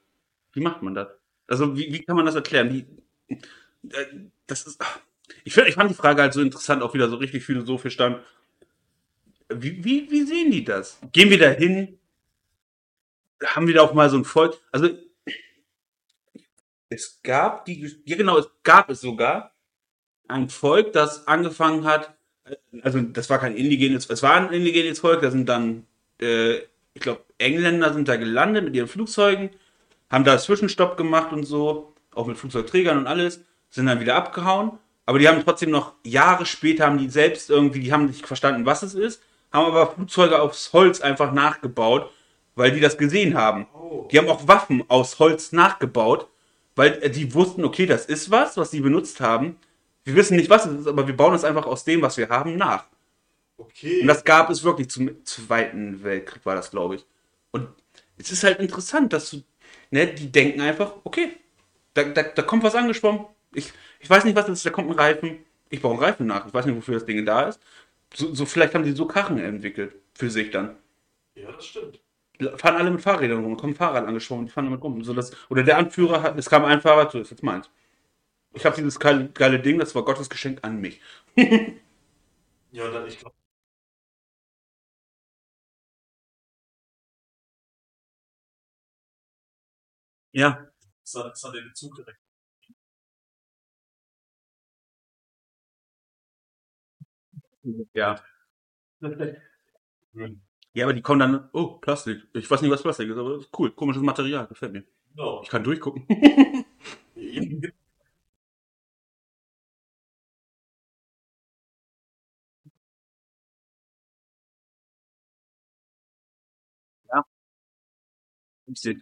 Wie 0.53 0.61
macht 0.61 0.83
man 0.83 0.95
das? 0.95 1.09
Also, 1.49 1.77
wie, 1.77 1.93
wie 1.93 2.05
kann 2.05 2.15
man 2.15 2.27
das 2.27 2.37
erklären? 2.37 2.73
Wie, 2.73 2.87
äh, 3.89 4.07
das 4.47 4.69
ist, 4.69 4.81
ich, 5.43 5.53
find, 5.53 5.67
ich 5.67 5.75
fand 5.75 5.91
die 5.91 5.97
Frage 5.97 6.23
halt 6.23 6.33
so 6.33 6.41
interessant, 6.41 6.81
auch 6.81 6.95
wieder 6.95 7.09
so 7.09 7.17
richtig 7.17 7.43
philosophisch 7.45 7.97
dann. 7.97 8.23
Wie, 9.49 9.85
wie, 9.85 10.09
wie 10.13 10.23
sehen 10.23 10.53
die 10.53 10.63
das? 10.63 11.01
Gehen 11.11 11.29
wir 11.29 11.41
da 11.41 11.49
hin? 11.49 11.99
Haben 13.45 13.67
wir 13.67 13.75
da 13.75 13.83
auch 13.83 13.95
mal 13.95 14.09
so 14.11 14.17
ein 14.17 14.25
Volk? 14.25 14.61
Also, 14.71 14.91
es 16.89 17.21
gab 17.25 17.65
die, 17.65 18.01
ja 18.05 18.17
genau, 18.17 18.39
es 18.39 18.49
gab 18.63 18.91
es 18.91 19.01
sogar 19.01 19.57
ein 20.29 20.49
Volk, 20.51 20.93
das 20.93 21.27
angefangen 21.27 21.85
hat, 21.85 22.17
also 22.83 23.01
das 23.01 23.29
war 23.29 23.41
kein 23.41 23.57
indigenes, 23.57 24.09
es 24.09 24.23
war 24.23 24.35
ein 24.35 24.53
indigenes 24.53 25.01
Volk, 25.01 25.21
da 25.23 25.33
sind 25.33 25.49
dann, 25.49 25.89
äh, 26.21 26.59
ich 26.95 27.01
glaube, 27.01 27.25
Engländer 27.41 27.93
sind 27.93 28.09
da 28.09 28.17
gelandet 28.17 28.65
mit 28.65 28.75
ihren 28.75 28.89
Flugzeugen, 28.89 29.51
haben 30.11 30.25
da 30.25 30.39
Zwischenstopp 30.39 30.97
gemacht 30.97 31.33
und 31.33 31.45
so, 31.45 31.95
auch 32.15 32.27
mit 32.27 32.39
Flugzeugträgern 32.39 32.99
und 32.99 33.07
alles, 33.07 33.41
sind 33.71 33.87
dann 33.87 34.01
wieder 34.01 34.17
abgehauen, 34.17 34.73
aber 35.07 35.19
die 35.19 35.29
haben 35.29 35.43
trotzdem 35.45 35.71
noch 35.71 35.95
Jahre 36.05 36.47
später 36.47 36.87
haben 36.87 36.99
die 36.99 37.09
selbst 37.09 37.51
irgendwie, 37.51 37.81
die 37.81 37.93
haben 37.93 38.07
nicht 38.07 38.27
verstanden, 38.27 38.67
was 38.67 38.83
es 38.83 38.95
ist, 38.95 39.23
haben 39.53 39.67
aber 39.67 39.93
Flugzeuge 39.93 40.41
aus 40.41 40.73
Holz 40.73 41.01
einfach 41.01 41.33
nachgebaut, 41.33 42.11
weil 42.55 42.73
die 42.73 42.81
das 42.81 42.99
gesehen 42.99 43.37
haben. 43.37 43.67
Oh. 43.75 44.09
Die 44.11 44.19
haben 44.19 44.29
auch 44.29 44.47
Waffen 44.47 44.85
aus 44.89 45.19
Holz 45.19 45.53
nachgebaut, 45.53 46.29
weil 46.77 46.99
äh, 47.03 47.11
die 47.11 47.35
wussten, 47.35 47.65
okay, 47.65 47.87
das 47.87 48.07
ist 48.07 48.31
was, 48.31 48.57
was 48.57 48.71
sie 48.71 48.81
benutzt 48.81 49.21
haben. 49.21 49.57
Wir 50.05 50.15
wissen 50.15 50.37
nicht, 50.37 50.51
was 50.51 50.67
es 50.67 50.81
ist, 50.81 50.87
aber 50.87 51.07
wir 51.07 51.17
bauen 51.17 51.35
es 51.35 51.45
einfach 51.45 51.67
aus 51.67 51.85
dem, 51.85 52.03
was 52.03 52.17
wir 52.17 52.29
haben, 52.29 52.57
nach. 52.57 52.85
Okay. 53.59 54.01
Und 54.01 54.07
das 54.07 54.25
gab 54.25 54.49
es 54.51 54.65
wirklich 54.65 54.91
zum 54.91 55.25
Zweiten 55.25 56.03
Weltkrieg, 56.03 56.45
war 56.47 56.55
das, 56.55 56.71
glaube 56.71 56.97
ich. 56.97 57.07
Und 57.53 57.69
es 58.19 58.31
ist 58.33 58.45
halt 58.45 58.61
interessant, 58.61 59.13
dass 59.13 59.31
du, 59.31 59.43
ne, 59.91 60.07
die 60.09 60.31
denken 60.31 60.61
einfach, 60.61 60.95
okay, 61.05 61.37
da, 61.95 62.05
da, 62.05 62.23
da 62.25 62.43
kommt 62.43 62.63
was 62.65 62.75
angeschwommen, 62.75 63.27
Ich, 63.55 63.73
ich 64.01 64.11
weiß 64.11 64.25
nicht, 64.25 64.37
was 64.37 64.47
das 64.47 64.59
ist. 64.61 64.67
Da 64.67 64.71
kommt 64.71 64.91
ein 64.91 64.97
Reifen. 64.99 65.39
Ich 65.71 65.83
brauche 65.83 65.95
einen 65.95 66.05
Reifen 66.05 66.27
nach. 66.27 66.47
Ich 66.47 66.55
weiß 66.55 66.67
nicht, 66.67 66.77
wofür 66.77 66.95
das 66.95 67.07
Ding 67.07 67.25
da 67.27 67.45
ist. 67.49 67.61
So, 68.15 68.35
so 68.35 68.47
vielleicht 68.47 68.75
haben 68.75 68.85
die 68.85 68.93
so 68.93 69.07
Karren 69.07 69.39
entwickelt. 69.39 69.95
Für 70.15 70.31
sich 70.31 70.51
dann. 70.51 70.77
Ja, 71.35 71.53
das 71.53 71.67
stimmt. 71.67 72.01
Fahren 72.59 72.77
alle 72.77 72.91
mit 72.91 73.03
Fahrrädern 73.03 73.45
rum, 73.45 73.57
kommen 73.57 73.75
Fahrrad 73.75 74.07
angeschwommen, 74.07 74.47
die 74.47 74.53
fahren 74.53 74.67
damit 74.67 74.83
rum. 74.83 75.05
So 75.05 75.15
das, 75.15 75.33
oder 75.51 75.63
der 75.63 75.79
Anführer 75.79 76.23
hat, 76.23 76.39
es 76.39 76.51
kam 76.51 76.65
ein 76.65 76.81
Fahrrad, 76.81 77.13
so 77.13 77.21
ist 77.21 77.31
jetzt 77.31 77.43
meins. 77.43 77.71
Ich 78.55 78.67
habe 78.67 78.77
dieses 78.77 79.01
geile, 79.01 79.29
geile 79.31 79.61
Ding, 79.61 79.79
das 79.79 79.95
war 79.95 80.05
Gottes 80.05 80.31
Geschenk 80.31 80.61
an 80.63 80.81
mich. 80.81 81.01
Ja, 82.73 82.91
dann, 82.91 83.07
ich 83.07 83.19
glaube, 83.19 83.35
Ja, 90.33 90.67
das 91.05 91.15
hat, 91.15 91.33
das 91.33 91.45
hat 91.45 91.55
den 91.55 91.69
Bezug 91.69 91.95
direkt. 91.97 92.19
ja. 97.95 98.17
Ja, 100.73 100.85
aber 100.87 100.93
die 100.95 101.03
kommen 101.03 101.21
dann, 101.21 101.49
oh, 101.53 101.79
Plastik. 101.79 102.23
Ich 102.35 102.49
weiß 102.51 102.63
nicht, 102.63 102.71
was 102.71 102.83
Plastik 102.83 103.09
ist, 103.09 103.17
aber 103.17 103.35
das 103.35 103.45
ist 103.45 103.59
cool. 103.59 103.71
Komisches 103.73 104.03
Material, 104.03 104.47
gefällt 104.47 104.73
mir. 104.73 104.85
Genau. 105.15 105.43
Ich 105.43 105.49
kann 105.49 105.65
durchgucken. 105.65 106.07
Ja. 117.13 117.25
Ich 118.67 118.81
seh- 118.81 118.97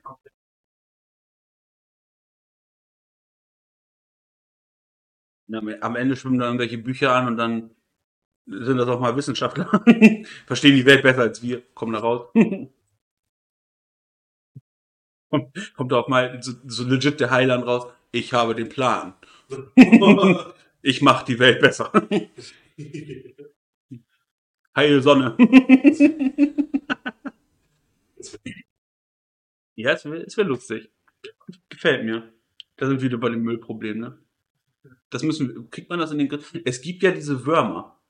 Am 5.51 5.97
Ende 5.97 6.17
schwimmen 6.17 6.39
da 6.39 6.47
irgendwelche 6.47 6.79
Bücher 6.79 7.15
an 7.15 7.27
und 7.27 7.37
dann 7.37 7.71
sind 8.47 8.79
das 8.79 8.89
auch 8.89 9.01
mal 9.01 9.17
Wissenschaftler. 9.17 9.71
Verstehen 10.47 10.77
die 10.77 10.87
Welt 10.87 11.03
besser 11.03 11.23
als 11.23 11.43
wir. 11.43 11.63
Kommen 11.75 11.93
da 11.93 12.01
raus. 12.01 12.31
kommt, 15.31 15.75
kommt 15.75 15.93
auch 15.93 16.09
mal 16.09 16.43
so, 16.43 16.53
so 16.67 16.85
legit 16.85 17.21
der 17.21 17.31
Heiland 17.31 17.67
raus. 17.67 17.87
Ich 18.13 18.33
habe 18.33 18.55
den 18.55 18.69
Plan. 18.69 19.15
Ich 20.81 21.03
mache 21.03 21.25
die 21.25 21.41
Welt 21.41 21.61
besser. 21.61 21.91
Heil 24.77 25.03
Sonne. 25.03 25.37
ja, 29.75 29.91
es 29.91 30.05
wäre 30.05 30.25
wär 30.25 30.45
lustig. 30.45 30.89
Gefällt 31.69 32.05
mir. 32.05 32.33
Da 32.77 32.87
sind 32.87 33.01
wir 33.01 33.09
wieder 33.11 33.19
bei 33.19 33.31
dem 33.31 33.43
Müllproblem, 33.43 33.99
ne? 33.99 34.19
Das 35.11 35.23
müssen 35.23 35.71
kriegt 35.71 35.89
man 35.89 35.99
das 35.99 36.11
in 36.11 36.19
den 36.19 36.29
Griff? 36.29 36.53
Es 36.65 36.81
gibt 36.81 37.03
ja 37.03 37.11
diese 37.13 37.45
Würmer. 37.47 38.01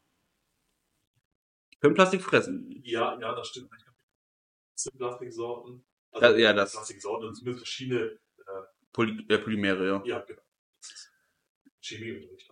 Die 1.73 1.77
können 1.79 1.95
Plastik 1.95 2.23
fressen. 2.23 2.81
ja, 2.85 3.19
ja, 3.21 3.35
das 3.35 3.49
stimmt. 3.49 3.71
Es 4.75 4.83
sind 4.85 4.97
Plastiksorten. 4.99 5.85
Ja, 6.21 6.37
ja, 6.37 6.53
das- 6.53 6.73
Plastiksorten 6.73 7.29
und 7.29 7.35
zumindest 7.35 7.65
verschiedene, 7.67 8.19
Poly 8.93 9.25
äh, 9.29 9.39
Polymere, 9.39 9.87
ja. 9.87 10.03
ja, 10.05 10.21
genau. 10.21 10.43
Das 10.81 10.91
ist 10.91 11.13
Chemieunterricht. 11.81 12.51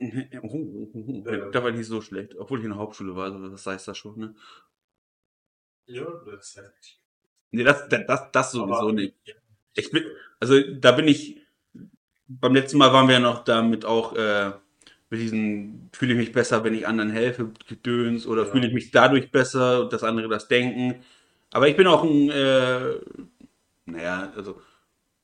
Da 1.52 1.62
war 1.62 1.70
ich 1.70 1.76
nicht 1.76 1.86
so 1.86 2.00
schlecht. 2.00 2.34
Obwohl 2.36 2.58
ich 2.58 2.64
in 2.64 2.70
der 2.72 2.78
Hauptschule 2.78 3.14
war, 3.14 3.24
also 3.32 3.48
das 3.48 3.64
heißt 3.66 3.86
das 3.88 3.96
schon, 3.96 4.18
ne? 4.18 4.34
Ja, 5.86 6.04
das 6.26 6.48
ist 6.48 6.56
halt 6.56 6.74
Nee, 7.52 7.62
das, 7.62 7.88
das, 7.88 8.06
das, 8.06 8.32
das 8.32 8.52
sowieso 8.52 8.74
Aber- 8.74 8.92
nicht. 8.92 9.14
Ich 9.74 9.90
bin, 9.90 10.04
also 10.40 10.60
da 10.74 10.92
bin 10.92 11.06
ich, 11.08 11.40
beim 12.28 12.54
letzten 12.54 12.78
Mal 12.78 12.92
waren 12.92 13.08
wir 13.08 13.14
ja 13.14 13.20
noch 13.20 13.44
damit 13.44 13.84
auch, 13.84 14.14
äh, 14.16 14.52
mit 15.10 15.20
diesen, 15.20 15.90
fühle 15.92 16.12
ich 16.14 16.18
mich 16.18 16.32
besser, 16.32 16.64
wenn 16.64 16.74
ich 16.74 16.86
anderen 16.86 17.10
helfe, 17.10 17.50
Gedöns, 17.68 18.26
oder 18.26 18.44
Ja. 18.44 18.50
fühle 18.50 18.66
ich 18.68 18.74
mich 18.74 18.90
dadurch 18.90 19.30
besser 19.30 19.82
und 19.82 19.92
das 19.92 20.02
andere 20.04 20.28
das 20.28 20.48
Denken. 20.48 20.96
Aber 21.52 21.68
ich 21.68 21.76
bin 21.76 21.86
auch 21.86 22.02
ein, 22.04 22.30
äh, 22.30 22.94
naja, 23.86 24.32
also, 24.36 24.60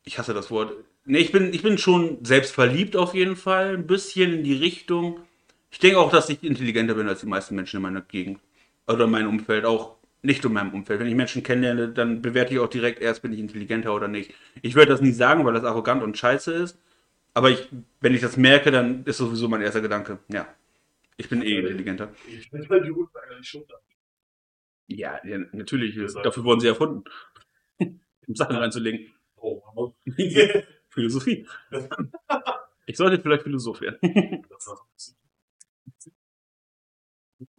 ich 0.05 0.19
hasse 0.19 0.35
das 0.35 0.51
Wort. 0.51 0.73
Nee, 1.07 1.19
ich 1.19 1.33
bin, 1.33 1.53
ich 1.55 1.63
bin 1.63 1.79
schon 1.79 2.19
selbstverliebt 2.25 2.97
auf 2.97 3.15
jeden 3.15 3.37
Fall, 3.37 3.75
ein 3.75 3.87
bisschen 3.87 4.33
in 4.35 4.45
die 4.45 4.55
Richtung. 4.55 5.21
Ich 5.71 5.79
denke 5.79 5.99
auch, 5.99 6.11
dass 6.11 6.29
ich 6.31 6.43
intelligenter 6.45 6.95
bin 6.95 7.09
als 7.09 7.21
die 7.21 7.27
meisten 7.27 7.55
Menschen 7.57 7.77
in 7.79 7.83
meiner 7.83 8.03
Gegend. 8.03 8.41
Oder 8.89 9.05
in 9.05 9.11
meinem 9.11 9.29
Umfeld, 9.31 9.65
auch 9.65 9.97
nicht 10.23 10.45
in 10.45 10.53
meinem 10.53 10.75
Umfeld. 10.75 11.01
Wenn 11.01 11.07
ich 11.09 11.15
Menschen 11.15 11.43
kennenlerne, 11.43 11.89
dann 11.89 12.23
bewerte 12.23 12.55
ich 12.55 12.61
auch 12.61 12.69
direkt 12.69 13.01
erst, 13.01 13.23
bin 13.23 13.33
ich 13.33 13.39
intelligenter 13.41 13.95
oder 13.95 14.09
nicht. 14.09 14.33
Ich 14.63 14.75
würde 14.75 14.93
das 14.93 15.01
nie 15.01 15.13
sagen, 15.13 15.45
weil 15.47 15.55
das 15.55 15.65
arrogant 15.65 16.03
und 16.03 16.19
scheiße 16.19 16.53
ist. 16.53 16.79
Aber 17.35 17.51
ich, 17.51 17.69
wenn 18.01 18.15
ich 18.15 18.21
das 18.21 18.37
merke, 18.37 18.71
dann 18.71 19.05
ist 19.05 19.19
sowieso 19.19 19.49
mein 19.49 19.63
erster 19.63 19.81
Gedanke. 19.81 20.19
Ja, 20.29 20.53
ich 21.17 21.29
bin 21.29 21.43
eh 21.43 21.59
intelligenter. 21.59 22.13
Ich 22.29 22.51
bin 22.51 22.69
halt 22.69 22.85
die 22.85 22.91
nicht 22.91 23.49
schon 23.49 23.67
da. 23.69 23.77
Ja, 24.89 25.25
ja 25.25 25.39
natürlich. 25.53 25.97
Dafür 26.23 26.45
wurden 26.45 26.61
sie 26.61 26.69
erfunden. 26.69 27.05
um 28.27 28.35
Sachen 28.35 28.57
reinzulegen. 28.57 29.13
Oh, 29.37 29.63
aber 29.67 29.95
Philosophie. 30.89 31.47
Ich 32.87 32.97
sollte 32.97 33.23
vielleicht 33.23 33.45
Philosoph 33.45 33.81
werden. 33.83 34.01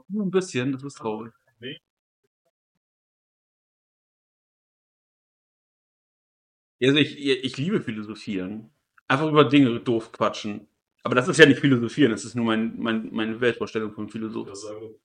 Nur 0.09 0.25
ein 0.25 0.31
bisschen, 0.31 0.73
das 0.73 0.83
ist 0.83 0.97
traurig. 0.97 1.31
Nee. 1.61 1.79
Also 6.83 6.97
ich, 6.97 7.17
ich 7.17 7.55
liebe 7.55 7.79
Philosophieren. 7.79 8.71
Einfach 9.11 9.27
über 9.27 9.43
Dinge 9.43 9.77
doof 9.81 10.13
quatschen. 10.13 10.69
Aber 11.03 11.15
das 11.15 11.27
ist 11.27 11.37
ja 11.37 11.45
nicht 11.45 11.59
Philosophieren, 11.59 12.11
das 12.11 12.23
ist 12.23 12.33
nur 12.35 12.45
mein, 12.45 12.79
mein, 12.79 13.09
meine 13.11 13.41
Weltvorstellung 13.41 13.91
von 13.91 14.07
Philosoph. 14.07 14.47
das 14.47 14.61
sagen. 14.61 14.95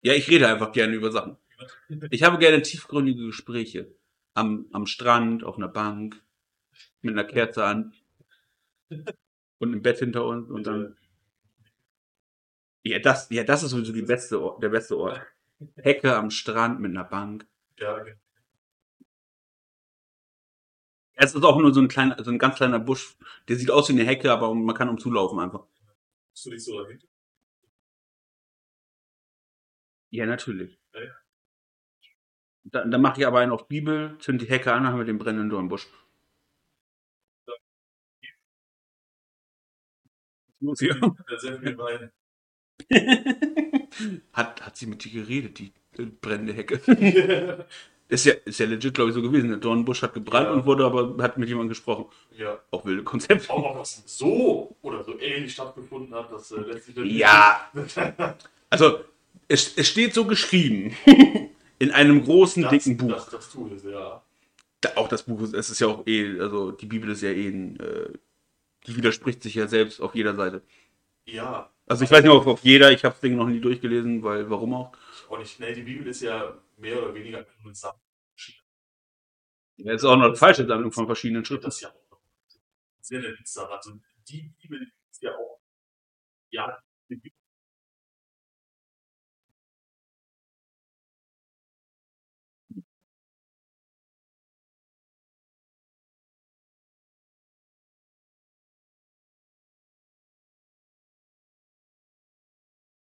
Ja, 0.00 0.14
ich 0.14 0.30
rede 0.30 0.48
einfach 0.48 0.72
gerne 0.72 0.94
über 0.94 1.12
Sachen. 1.12 1.36
Ich 2.10 2.22
habe 2.22 2.38
gerne 2.38 2.62
tiefgründige 2.62 3.26
Gespräche. 3.26 3.94
Am, 4.32 4.66
am 4.72 4.86
Strand, 4.86 5.44
auf 5.44 5.58
einer 5.58 5.68
Bank, 5.68 6.22
mit 7.02 7.12
einer 7.12 7.24
Kerze 7.24 7.64
an. 7.66 7.92
Und 9.58 9.74
im 9.74 9.82
Bett 9.82 9.98
hinter 9.98 10.24
uns 10.24 10.50
und 10.50 10.66
dann. 10.66 10.96
Ja, 12.82 12.98
das, 12.98 13.28
ja, 13.30 13.44
das 13.44 13.62
ist 13.62 13.70
sowieso 13.70 13.92
die 13.92 14.02
beste, 14.02 14.42
Or- 14.42 14.58
der 14.60 14.68
beste 14.70 14.96
Ort. 14.98 15.20
Hecke 15.76 16.16
am 16.16 16.30
Strand 16.30 16.80
mit 16.80 16.90
einer 16.90 17.04
Bank. 17.04 17.46
Ja, 17.78 17.98
genau. 17.98 18.16
Es 21.16 21.34
ist 21.34 21.44
auch 21.44 21.58
nur 21.58 21.72
so 21.72 21.80
ein 21.80 21.88
kleiner, 21.88 22.22
so 22.22 22.30
ein 22.30 22.38
ganz 22.38 22.56
kleiner 22.56 22.78
Busch. 22.78 23.16
Der 23.48 23.56
sieht 23.56 23.70
aus 23.70 23.88
wie 23.88 23.92
eine 23.92 24.04
Hecke, 24.04 24.32
aber 24.32 24.54
man 24.54 24.74
kann 24.76 24.88
umzulaufen 24.88 25.38
einfach. 25.40 25.64
Bist 26.32 26.46
du 26.46 26.50
nicht 26.50 26.64
so 26.64 26.82
dahinter? 26.82 27.06
Ja, 30.10 30.24
natürlich. 30.26 30.78
Ja, 30.94 31.00
ja. 31.02 31.12
Da, 32.64 32.84
dann 32.84 33.00
mache 33.02 33.20
ich 33.20 33.26
aber 33.26 33.40
einen 33.40 33.52
auf 33.52 33.68
Bibel, 33.68 34.16
zünd 34.18 34.40
die 34.42 34.48
Hecke 34.48 34.72
an, 34.72 34.82
dann 34.84 34.92
haben 34.92 34.98
wir 34.98 35.04
den 35.06 35.18
brennenden 35.18 35.48
Dornbusch. 35.50 35.86
Muss 40.60 40.80
hier. 40.80 40.96
Ja, 40.96 41.10
hat, 44.32 44.66
hat 44.66 44.76
sie 44.76 44.86
mit 44.86 45.04
dir 45.04 45.12
geredet, 45.12 45.58
die 45.58 45.72
äh, 45.98 46.06
brennende 46.06 46.52
Hecke? 46.54 46.80
Ist 48.08 48.26
ja, 48.26 48.34
ist 48.44 48.60
ja 48.60 48.66
legit, 48.66 48.94
glaube 48.94 49.10
ich, 49.10 49.14
so 49.14 49.22
gewesen. 49.22 49.48
Der 49.48 49.58
Dornbusch 49.58 50.02
hat 50.02 50.12
gebrannt 50.14 50.46
Ja. 50.48 50.52
und 50.52 50.66
wurde 50.66 50.84
aber, 50.84 51.16
hat 51.22 51.38
mit 51.38 51.48
jemandem 51.48 51.70
gesprochen. 51.70 52.06
ja. 52.36 52.58
Auch 52.70 52.84
wilde 52.84 53.02
Konzept. 53.02 53.48
Auch 53.48 53.78
das 53.78 54.02
so 54.06 54.76
oder 54.82 55.02
so 55.02 55.18
ähnlich 55.18 55.52
stattgefunden 55.54 56.14
hat, 56.14 56.30
das 56.30 56.50
äh, 56.52 56.78
sich 56.78 56.94
natürlich 56.94 57.16
Ja. 57.16 57.70
Also, 58.70 58.98
es, 59.48 59.76
es 59.76 59.88
steht 59.88 60.14
so 60.14 60.24
geschrieben. 60.26 60.94
In 61.78 61.90
einem 61.90 62.24
großen, 62.24 62.62
das, 62.62 62.72
dicken 62.72 62.96
Buch. 62.96 63.12
Das, 63.12 63.30
das 63.30 63.50
tut 63.50 63.72
es, 63.72 63.84
ja. 63.84 64.22
Da, 64.80 64.90
auch 64.96 65.08
das 65.08 65.22
Buch, 65.24 65.40
ist- 65.42 65.54
es 65.54 65.70
ist 65.70 65.80
ja 65.80 65.86
auch 65.88 66.06
eh, 66.06 66.38
also 66.40 66.72
die 66.72 66.86
Bibel 66.86 67.10
ist 67.10 67.22
ja 67.22 67.30
eh 67.30 67.48
ein, 67.48 67.78
äh, 67.80 68.10
die 68.86 68.96
widerspricht 68.96 69.42
sich 69.42 69.54
ja 69.54 69.66
selbst 69.66 70.00
auf 70.00 70.14
jeder 70.14 70.34
Seite. 70.34 70.62
Ja. 71.26 71.70
Also 71.86 72.04
ich 72.04 72.10
weiß 72.10 72.22
nicht, 72.22 72.32
ob 72.32 72.46
auf 72.46 72.60
jeder, 72.64 72.92
ich 72.92 73.04
habe 73.04 73.14
das 73.14 73.20
Ding 73.20 73.36
noch 73.36 73.46
nie 73.46 73.60
durchgelesen, 73.60 74.22
weil 74.22 74.48
warum 74.50 74.74
auch? 74.74 74.92
Und 75.28 75.40
ich, 75.42 75.58
nee, 75.58 75.72
die 75.74 75.82
Bibel 75.82 76.06
ist 76.06 76.22
ja 76.22 76.54
mehr 76.76 77.02
oder 77.02 77.14
weniger 77.14 77.46
nur 77.60 77.72
ein 77.72 77.74
Sammlung. 77.74 78.00
Ja, 79.76 79.92
ist 79.92 80.04
auch 80.04 80.16
noch 80.16 80.26
eine 80.26 80.36
falsche 80.36 80.66
Sammlung 80.66 80.92
von 80.92 81.06
verschiedenen 81.06 81.44
Schriften. 81.44 81.64
Das 81.66 81.76
ist 81.76 81.80
ja 81.82 81.88
auch 81.90 82.10
noch 82.10 82.20
sehr 83.00 83.20
daran. 83.20 83.76
Also 83.76 84.00
die 84.28 84.52
Bibel 84.60 84.92
ist 85.10 85.22
ja 85.22 85.32
auch, 85.32 85.60
ja, 86.50 86.78
die 87.08 87.16
Bibel 87.16 87.32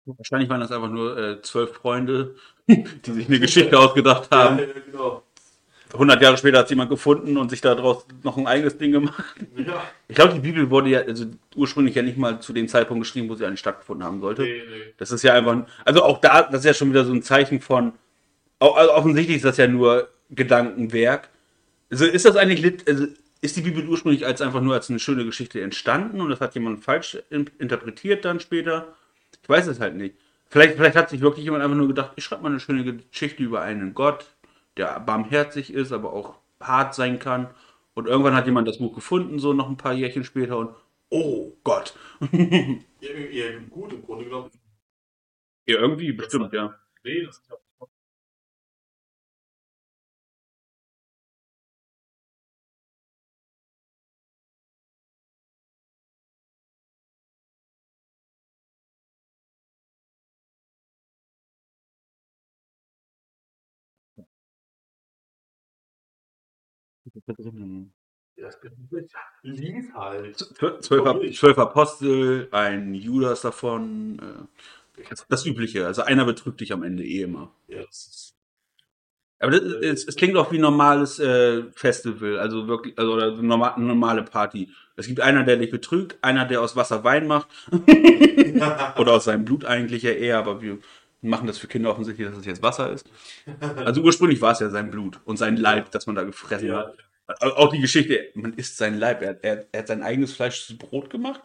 Wahrscheinlich 0.06 0.50
waren 0.50 0.60
das 0.60 0.70
einfach 0.70 0.90
nur 0.90 1.16
äh, 1.16 1.40
zwölf 1.40 1.72
Freunde, 1.76 2.36
die 2.66 3.12
sich 3.12 3.28
eine 3.28 3.40
Geschichte 3.40 3.78
ausgedacht 3.78 4.30
haben. 4.30 4.58
Ja, 4.58 4.66
genau. 4.90 5.22
100 5.94 6.20
Jahre 6.20 6.36
später 6.36 6.58
hat 6.58 6.64
es 6.64 6.70
jemand 6.70 6.90
gefunden 6.90 7.36
und 7.36 7.50
sich 7.50 7.60
daraus 7.60 8.04
noch 8.24 8.36
ein 8.36 8.46
eigenes 8.46 8.76
Ding 8.78 8.90
gemacht. 8.90 9.36
Ja. 9.56 9.84
Ich 10.08 10.16
glaube, 10.16 10.34
die 10.34 10.40
Bibel 10.40 10.68
wurde 10.68 10.90
ja 10.90 11.00
also 11.00 11.26
ursprünglich 11.54 11.94
ja 11.94 12.02
nicht 12.02 12.18
mal 12.18 12.40
zu 12.40 12.52
dem 12.52 12.66
Zeitpunkt 12.66 13.04
geschrieben, 13.04 13.28
wo 13.28 13.36
sie 13.36 13.46
eigentlich 13.46 13.60
stattgefunden 13.60 14.04
haben 14.04 14.20
sollte. 14.20 14.42
Nee, 14.42 14.62
nee. 14.68 14.92
Das 14.98 15.12
ist 15.12 15.22
ja 15.22 15.34
einfach, 15.34 15.66
also 15.84 16.02
auch 16.02 16.20
da, 16.20 16.42
das 16.42 16.60
ist 16.60 16.66
ja 16.66 16.74
schon 16.74 16.90
wieder 16.90 17.04
so 17.04 17.12
ein 17.12 17.22
Zeichen 17.22 17.60
von, 17.60 17.92
also 18.58 18.92
offensichtlich 18.92 19.36
ist 19.36 19.44
das 19.44 19.56
ja 19.56 19.68
nur 19.68 20.08
Gedankenwerk. 20.30 21.28
Also 21.90 22.06
ist 22.06 22.24
das 22.24 22.34
eigentlich, 22.34 22.74
also 22.88 23.06
ist 23.40 23.56
die 23.56 23.60
Bibel 23.60 23.86
ursprünglich 23.86 24.26
als 24.26 24.40
einfach 24.40 24.62
nur 24.62 24.74
als 24.74 24.90
eine 24.90 24.98
schöne 24.98 25.24
Geschichte 25.24 25.60
entstanden 25.60 26.20
und 26.20 26.30
das 26.30 26.40
hat 26.40 26.54
jemand 26.54 26.82
falsch 26.82 27.18
in, 27.30 27.48
interpretiert 27.58 28.24
dann 28.24 28.40
später? 28.40 28.94
Ich 29.42 29.48
weiß 29.48 29.68
es 29.68 29.78
halt 29.78 29.94
nicht. 29.94 30.16
Vielleicht, 30.54 30.76
vielleicht 30.76 30.94
hat 30.94 31.10
sich 31.10 31.20
wirklich 31.20 31.44
jemand 31.44 31.64
einfach 31.64 31.76
nur 31.76 31.88
gedacht, 31.88 32.12
ich 32.14 32.22
schreibe 32.22 32.44
mal 32.44 32.50
eine 32.50 32.60
schöne 32.60 32.84
Geschichte 32.84 33.42
über 33.42 33.62
einen 33.62 33.92
Gott, 33.92 34.36
der 34.76 35.00
barmherzig 35.00 35.74
ist, 35.74 35.90
aber 35.90 36.12
auch 36.12 36.36
hart 36.60 36.94
sein 36.94 37.18
kann. 37.18 37.52
Und 37.94 38.06
irgendwann 38.06 38.36
hat 38.36 38.46
jemand 38.46 38.68
das 38.68 38.78
Buch 38.78 38.94
gefunden, 38.94 39.40
so 39.40 39.52
noch 39.52 39.68
ein 39.68 39.76
paar 39.76 39.94
Jährchen 39.94 40.22
später 40.22 40.58
und 40.58 40.76
oh 41.10 41.50
Gott. 41.64 41.98
Ja, 43.00 43.10
eher 43.10 43.58
gut 43.62 43.94
im 43.94 44.02
Grunde 44.04 44.26
genommen. 44.26 44.50
Ja, 45.66 45.80
irgendwie 45.80 46.12
bestimmt, 46.12 46.52
ja. 46.52 46.78
Nee, 47.02 47.24
das 47.24 47.38
ist 47.38 47.50
ja 47.50 47.56
Ja, 68.36 68.46
das 68.46 68.58
lief 69.42 69.94
halt. 69.94 70.36
Zwölf, 70.82 71.58
Apostel, 71.58 72.48
ein 72.50 72.94
Judas 72.94 73.42
davon, 73.42 74.18
äh, 74.98 75.02
das, 75.28 75.46
Übliche. 75.46 75.86
Also 75.86 76.02
einer 76.02 76.24
betrügt 76.24 76.60
dich 76.60 76.72
am 76.72 76.82
Ende 76.82 77.04
eh 77.04 77.22
immer. 77.22 77.52
Ja, 77.68 77.82
das 77.82 78.06
ist. 78.06 78.34
Aber 79.38 79.50
das, 79.50 79.62
es, 79.62 80.04
es 80.08 80.16
klingt 80.16 80.36
auch 80.36 80.50
wie 80.52 80.58
ein 80.58 80.62
normales 80.62 81.18
äh, 81.18 81.64
Festival, 81.74 82.38
also 82.38 82.66
wirklich, 82.66 82.98
also 82.98 83.12
oder 83.12 83.30
normal, 83.42 83.78
normale 83.78 84.22
Party. 84.22 84.70
Es 84.96 85.06
gibt 85.06 85.20
einer, 85.20 85.44
der 85.44 85.56
dich 85.56 85.70
betrügt, 85.70 86.16
einer, 86.22 86.46
der 86.46 86.62
aus 86.62 86.76
Wasser 86.76 87.04
Wein 87.04 87.26
macht, 87.26 87.48
oder 88.96 89.12
aus 89.12 89.24
seinem 89.24 89.44
Blut 89.44 89.64
eigentlich 89.64 90.02
ja 90.02 90.12
eher, 90.12 90.38
aber 90.38 90.62
wir 90.62 90.78
machen 91.20 91.46
das 91.46 91.58
für 91.58 91.66
Kinder 91.66 91.90
offensichtlich, 91.90 92.28
dass 92.28 92.38
es 92.38 92.46
jetzt 92.46 92.62
Wasser 92.62 92.90
ist. 92.92 93.10
Also 93.76 94.02
ursprünglich 94.02 94.40
war 94.40 94.52
es 94.52 94.60
ja 94.60 94.70
sein 94.70 94.90
Blut 94.90 95.20
und 95.24 95.36
sein 95.36 95.56
Leib, 95.56 95.90
das 95.90 96.06
man 96.06 96.16
da 96.16 96.22
gefressen 96.22 96.68
Ja, 96.68 96.78
hat. 96.78 96.96
Also 97.26 97.56
Auch 97.56 97.72
die 97.72 97.80
Geschichte, 97.80 98.30
man 98.34 98.54
isst 98.54 98.76
sein 98.76 98.98
Leib. 98.98 99.22
Er, 99.22 99.42
er, 99.42 99.66
er 99.72 99.80
hat 99.80 99.88
sein 99.88 100.02
eigenes 100.02 100.32
Fleisch 100.32 100.66
zu 100.66 100.76
Brot 100.76 101.10
gemacht. 101.10 101.40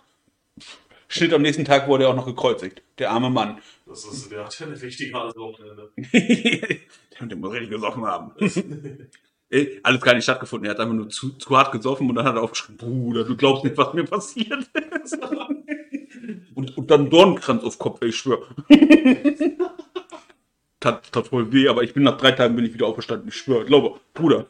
Schnitt 1.08 1.34
am 1.34 1.42
nächsten 1.42 1.66
Tag 1.66 1.88
wurde 1.88 2.04
er 2.04 2.12
auch 2.12 2.16
noch 2.16 2.28
gekreuzigt. 2.28 2.84
Der 3.00 3.10
arme 3.10 3.32
Mann. 3.32 3.60
das 3.88 4.06
ist, 4.06 4.32
der 4.32 4.46
hat 4.46 4.62
eine 4.62 4.80
richtig 4.80 5.14
harte 5.14 5.40
Wochenende. 5.40 5.90
der 7.20 7.38
muss 7.38 7.52
richtig 7.52 7.72
gesoffen 7.72 8.06
haben. 8.06 8.32
Ey, 9.50 9.80
Alles 9.84 10.02
gar 10.02 10.14
nicht 10.14 10.24
stattgefunden. 10.24 10.68
Er 10.68 10.72
hat 10.72 10.80
einfach 10.80 10.94
nur 10.94 11.10
zu, 11.10 11.32
zu 11.32 11.58
hart 11.58 11.72
gesoffen 11.72 12.08
und 12.08 12.16
dann 12.16 12.26
hat 12.26 12.36
er 12.36 12.44
aufgeschrieben, 12.44 12.78
Bruder, 12.78 13.24
du 13.24 13.36
glaubst 13.36 13.64
nicht, 13.64 13.76
was 13.76 13.94
mir 13.94 14.04
passiert 14.04 14.70
ist. 15.04 15.18
und, 16.54 16.78
und 16.78 16.92
dann 16.92 17.10
Dornkranz 17.10 17.64
auf 17.64 17.80
Kopf, 17.80 18.04
ich 18.04 18.16
schwör. 18.16 18.48
tat, 20.80 21.12
tat 21.12 21.28
voll 21.28 21.52
weh, 21.52 21.68
aber 21.68 21.82
ich 21.82 21.96
bin 21.96 22.04
nach 22.04 22.18
drei 22.18 22.34
Tagen 22.34 22.56
bin 22.56 22.66
ich 22.66 22.74
wieder 22.76 22.86
aufgestanden. 22.86 23.30
Ich 23.30 23.36
schwör, 23.36 23.66
glaube, 23.66 24.00
Bruder. 24.14 24.46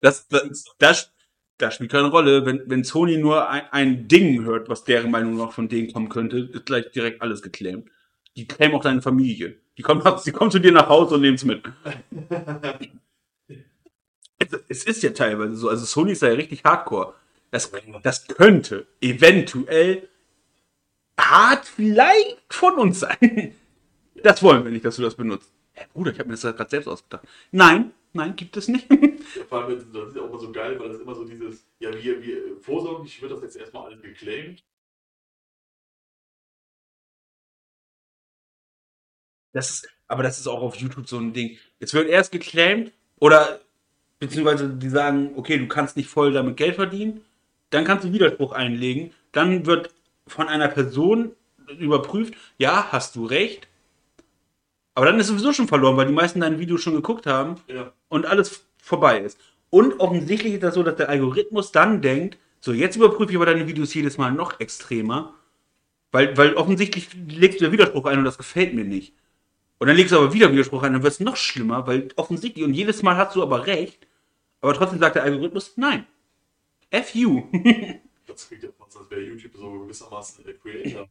Das, 0.00 0.28
das, 0.28 0.64
das, 0.78 1.12
das 1.58 1.74
spielt 1.74 1.90
keine 1.90 2.08
Rolle. 2.08 2.44
Wenn, 2.46 2.62
wenn 2.66 2.84
Sony 2.84 3.16
nur 3.18 3.48
ein, 3.48 3.62
ein 3.70 4.08
Ding 4.08 4.44
hört, 4.44 4.68
was 4.68 4.84
deren 4.84 5.10
Meinung 5.10 5.36
noch 5.36 5.52
von 5.52 5.68
denen 5.68 5.92
kommen 5.92 6.08
könnte, 6.08 6.38
ist 6.38 6.66
gleich 6.66 6.90
direkt 6.92 7.22
alles 7.22 7.42
geclaimt. 7.42 7.88
Die 8.36 8.46
claimen 8.46 8.74
auch 8.74 8.82
deine 8.82 9.02
Familie. 9.02 9.56
Die 9.78 9.82
kommen, 9.82 10.02
die 10.24 10.32
kommen 10.32 10.50
zu 10.50 10.58
dir 10.58 10.72
nach 10.72 10.88
Hause 10.88 11.14
und 11.16 11.22
nehmen 11.22 11.36
es 11.36 11.44
mit. 11.44 11.62
Es, 14.38 14.48
es 14.68 14.84
ist 14.84 15.02
ja 15.02 15.10
teilweise 15.10 15.56
so. 15.56 15.68
Also 15.68 15.84
Sony 15.84 16.12
ist 16.12 16.22
ja 16.22 16.28
richtig 16.28 16.64
hardcore. 16.64 17.14
Das, 17.56 17.72
das 18.02 18.26
könnte 18.28 18.86
eventuell 19.00 20.08
hart 21.18 21.66
vielleicht 21.66 22.52
von 22.52 22.74
uns 22.74 23.00
sein. 23.00 23.54
Das 24.22 24.42
wollen 24.42 24.64
wir 24.64 24.72
nicht, 24.72 24.84
dass 24.84 24.96
du 24.96 25.02
das 25.02 25.14
benutzt. 25.14 25.52
Hä, 25.72 25.84
Bruder, 25.92 26.10
ich 26.10 26.18
habe 26.18 26.30
mir 26.30 26.36
das 26.36 26.42
gerade 26.42 26.70
selbst 26.70 26.88
ausgedacht. 26.88 27.28
Nein, 27.52 27.92
nein, 28.14 28.34
gibt 28.34 28.56
es 28.56 28.66
nicht. 28.66 28.90
Ja, 28.90 29.44
vor 29.48 29.62
allem, 29.62 29.92
das 29.92 30.08
ist 30.08 30.16
ja 30.16 30.22
auch 30.22 30.30
immer 30.30 30.38
so 30.38 30.50
geil, 30.50 30.80
weil 30.80 30.88
das 30.88 31.00
immer 31.00 31.14
so 31.14 31.24
dieses, 31.24 31.66
ja, 31.78 31.92
wir, 31.92 32.22
wir, 32.22 32.56
vorsorglich 32.60 33.20
wird 33.20 33.30
das 33.30 33.42
jetzt 33.42 33.56
erstmal 33.56 33.86
alles 33.86 34.00
geclaimed. 34.00 34.64
Das 39.52 39.70
ist, 39.70 39.88
aber 40.08 40.22
das 40.22 40.38
ist 40.38 40.46
auch 40.46 40.62
auf 40.62 40.76
YouTube 40.76 41.06
so 41.06 41.18
ein 41.18 41.34
Ding. 41.34 41.58
Jetzt 41.78 41.92
wird 41.92 42.08
erst 42.08 42.32
geclaimed 42.32 42.92
oder 43.18 43.60
beziehungsweise 44.18 44.68
die 44.70 44.88
sagen, 44.88 45.32
okay, 45.36 45.58
du 45.58 45.68
kannst 45.68 45.96
nicht 45.96 46.08
voll 46.08 46.32
damit 46.32 46.56
Geld 46.56 46.76
verdienen, 46.76 47.24
dann 47.70 47.84
kannst 47.84 48.04
du 48.04 48.12
Widerspruch 48.12 48.52
einlegen, 48.52 49.12
dann 49.32 49.66
wird 49.66 49.90
von 50.26 50.48
einer 50.48 50.68
Person 50.68 51.32
überprüft, 51.78 52.34
ja, 52.58 52.88
hast 52.92 53.16
du 53.16 53.26
recht, 53.26 53.68
aber 54.94 55.06
dann 55.06 55.20
ist 55.20 55.26
sowieso 55.26 55.52
schon 55.52 55.68
verloren, 55.68 55.96
weil 55.96 56.06
die 56.06 56.12
meisten 56.12 56.40
dein 56.40 56.58
Video 56.58 56.78
schon 56.78 56.94
geguckt 56.94 57.26
haben 57.26 57.56
Ja. 57.68 57.92
und 58.08 58.26
alles 58.26 58.66
vorbei 58.82 59.20
ist. 59.20 59.38
Und 59.70 60.00
offensichtlich 60.00 60.54
ist 60.54 60.62
das 60.62 60.74
so, 60.74 60.82
dass 60.82 60.96
der 60.96 61.08
Algorithmus 61.08 61.72
dann 61.72 62.00
denkt, 62.00 62.38
so 62.60 62.72
jetzt 62.72 62.96
überprüfe 62.96 63.30
ich 63.30 63.36
aber 63.36 63.46
deine 63.46 63.66
Videos 63.66 63.92
jedes 63.94 64.16
Mal 64.16 64.32
noch 64.32 64.58
extremer, 64.60 65.34
weil, 66.12 66.36
weil 66.36 66.54
offensichtlich 66.54 67.08
legst 67.28 67.60
du 67.60 67.70
Widerspruch 67.72 68.06
ein 68.06 68.18
und 68.20 68.24
das 68.24 68.38
gefällt 68.38 68.74
mir 68.74 68.84
nicht. 68.84 69.12
Und 69.78 69.88
dann 69.88 69.96
legst 69.96 70.12
du 70.12 70.16
aber 70.18 70.32
wieder 70.32 70.50
Widerspruch 70.52 70.82
ein, 70.82 70.94
dann 70.94 71.02
wird 71.02 71.12
es 71.12 71.20
noch 71.20 71.36
schlimmer, 71.36 71.86
weil 71.86 72.08
offensichtlich, 72.16 72.64
und 72.64 72.72
jedes 72.72 73.02
Mal 73.02 73.16
hast 73.16 73.36
du 73.36 73.42
aber 73.42 73.66
recht, 73.66 74.06
aber 74.62 74.72
trotzdem 74.72 74.98
sagt 74.98 75.16
der 75.16 75.24
Algorithmus, 75.24 75.74
nein. 75.76 76.06
F 76.90 77.14
you. 77.14 77.48
Das 78.26 78.48
klingt 78.48 78.64
ja 78.64 78.70
fast, 78.76 78.96
als 78.96 79.08
wäre 79.10 79.20
YouTube 79.22 79.54
so 79.56 79.70
gewissermaßen 79.80 80.44
der 80.44 80.54
Creator. 80.54 81.08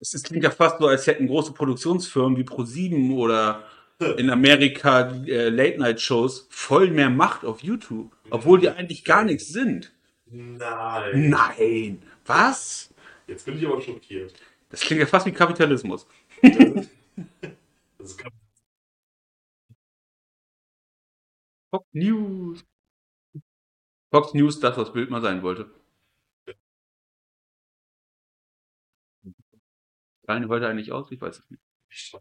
Es 0.00 0.14
ist- 0.14 0.24
klingt 0.26 0.44
ja 0.44 0.50
fast 0.50 0.78
so, 0.78 0.86
als 0.86 1.06
hätten 1.06 1.26
große 1.26 1.52
Produktionsfirmen 1.52 2.38
wie 2.38 2.44
Pro7 2.44 3.14
oder 3.16 3.64
in 4.16 4.30
Amerika 4.30 5.10
äh, 5.26 5.48
Late-Night-Shows 5.48 6.46
voll 6.50 6.90
mehr 6.90 7.10
Macht 7.10 7.44
auf 7.44 7.62
YouTube, 7.62 8.16
obwohl 8.30 8.60
die 8.60 8.68
eigentlich 8.68 9.04
gar 9.04 9.24
nichts 9.24 9.48
sind. 9.48 9.92
Nein. 10.26 11.28
Nein. 11.28 12.02
Was? 12.24 12.94
Jetzt 13.26 13.44
bin 13.44 13.58
ich 13.58 13.66
aber 13.66 13.80
schockiert. 13.80 14.34
Das 14.70 14.80
klingt 14.80 15.00
ja 15.00 15.06
fast 15.06 15.26
wie 15.26 15.32
Kapitalismus. 15.32 16.06
Das 17.98 18.16
kann, 18.16 18.32
Fox 21.72 21.88
News. 21.94 22.64
Fox 24.10 24.34
News, 24.34 24.60
das, 24.60 24.76
was 24.76 24.92
Bild 24.92 25.08
mal 25.08 25.22
sein 25.22 25.42
wollte. 25.42 25.70
Fallen 30.26 30.42
die 30.42 30.48
heute 30.48 30.68
eigentlich 30.68 30.92
aus? 30.92 31.10
Ich 31.10 31.20
weiß 31.20 31.38
es 31.38 31.50
nicht. 31.50 31.62
ich 31.88 32.14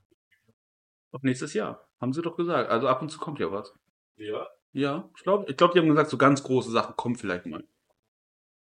Doch 1.11 1.21
nächstes 1.21 1.53
Jahr. 1.53 1.85
Haben 1.99 2.13
sie 2.13 2.21
doch 2.21 2.37
gesagt. 2.37 2.69
Also 2.69 2.87
ab 2.87 3.01
und 3.01 3.09
zu 3.09 3.19
kommt 3.19 3.39
ja 3.39 3.51
was. 3.51 3.73
ja, 4.15 4.47
Ja, 4.71 5.09
ich 5.17 5.23
glaube, 5.23 5.51
ich 5.51 5.57
glaub, 5.57 5.73
die 5.73 5.79
haben 5.79 5.89
gesagt, 5.89 6.09
so 6.09 6.17
ganz 6.17 6.41
große 6.43 6.71
Sachen 6.71 6.95
kommen 6.95 7.17
vielleicht 7.17 7.45
mal. 7.45 7.65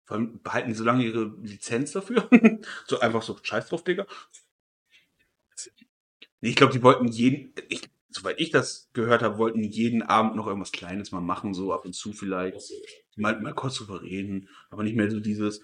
Vor 0.06 0.17
allem 0.17 0.41
behalten 0.41 0.70
die 0.70 0.76
so 0.76 0.84
lange 0.84 1.06
ihre 1.06 1.26
Lizenz 1.44 1.91
dafür. 1.91 2.28
so 2.88 3.00
einfach 3.00 3.22
so, 3.22 3.38
scheiß 3.39 3.70
drauf, 3.70 3.84
Digga. 3.84 4.08
Nee, 6.41 6.50
ich 6.50 6.56
glaube, 6.56 6.74
die 6.74 6.82
wollten 6.82 7.08
jeden, 7.08 7.54
ich, 7.70 7.88
soweit 8.12 8.39
ich 8.39 8.52
das 8.52 8.89
gehört 8.93 9.21
habe, 9.21 9.38
wollten 9.38 9.63
jeden 9.63 10.04
Abend 10.04 10.36
noch 10.36 10.47
irgendwas 10.47 10.71
Kleines 10.71 11.12
mal 11.12 11.21
machen, 11.21 11.54
so 11.54 11.74
ab 11.74 11.86
und 11.86 11.93
zu 11.93 12.13
vielleicht. 12.13 12.71
Mal, 13.15 13.39
mal 13.41 13.54
kurz 13.54 13.76
drüber 13.76 14.02
reden, 14.02 14.50
aber 14.69 14.84
nicht 14.84 14.95
mehr 14.95 15.10
so 15.10 15.19
dieses, 15.19 15.62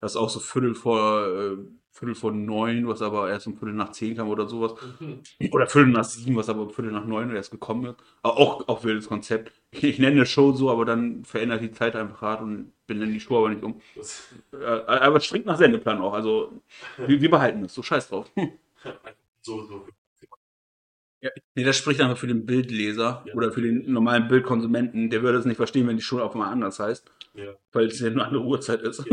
das 0.00 0.12
ist 0.12 0.16
auch 0.16 0.30
so 0.30 0.40
Viertel 0.40 0.74
vor, 0.74 1.26
äh, 1.26 1.56
Viertel 1.90 2.14
vor 2.14 2.32
neun, 2.32 2.88
was 2.88 3.02
aber 3.02 3.30
erst 3.30 3.46
um 3.46 3.56
Viertel 3.56 3.74
nach 3.74 3.92
zehn 3.92 4.16
kam 4.16 4.28
oder 4.28 4.48
sowas. 4.48 4.74
Mhm. 4.98 5.20
Oder 5.52 5.66
Viertel 5.66 5.92
nach 5.92 6.04
sieben, 6.04 6.36
was 6.36 6.48
aber 6.48 6.62
um 6.62 6.70
Viertel 6.70 6.90
nach 6.90 7.04
neun 7.04 7.34
erst 7.34 7.50
gekommen 7.50 7.86
ist. 7.86 7.96
Aber 8.22 8.38
auch, 8.38 8.66
auch 8.68 8.82
wildes 8.82 9.08
Konzept. 9.08 9.52
Ich 9.70 9.98
nenne 9.98 10.16
eine 10.16 10.26
Show 10.26 10.52
so, 10.52 10.70
aber 10.70 10.84
dann 10.84 11.24
verändert 11.24 11.62
die 11.62 11.70
Zeit 11.70 11.94
einfach 11.94 12.20
hart 12.22 12.42
und 12.42 12.72
benenne 12.86 13.12
die 13.12 13.20
Show 13.20 13.38
aber 13.38 13.50
nicht 13.50 13.62
um. 13.62 13.80
Das, 13.94 14.28
Äh, 14.52 14.64
aber 14.64 15.20
strikt 15.20 15.46
nach 15.46 15.58
Sendeplan 15.58 16.00
auch. 16.00 16.14
Also, 16.14 16.62
wir, 16.96 17.20
wir 17.20 17.30
behalten 17.30 17.64
es. 17.64 17.74
So 17.74 17.82
scheiß 17.82 18.08
drauf. 18.08 18.30
so, 19.42 19.64
so. 19.66 19.86
Ja, 21.22 21.30
nee, 21.54 21.62
das 21.64 21.76
spricht 21.76 22.00
einfach 22.00 22.18
für 22.18 22.26
den 22.26 22.44
Bildleser 22.46 23.24
Ja. 23.26 23.34
oder 23.34 23.52
für 23.52 23.62
den 23.62 23.90
normalen 23.92 24.26
Bildkonsumenten. 24.28 25.08
Der 25.08 25.22
würde 25.22 25.38
es 25.38 25.44
nicht 25.44 25.56
verstehen, 25.56 25.86
wenn 25.86 25.96
die 25.96 26.02
Schule 26.02 26.24
auf 26.24 26.32
einmal 26.32 26.52
anders 26.52 26.78
heißt, 26.80 27.08
Ja. 27.34 27.54
weil 27.72 27.86
es 27.86 28.00
ja 28.00 28.10
nur 28.10 28.26
eine 28.26 28.40
Uhrzeit 28.40 28.82
ist. 28.82 29.04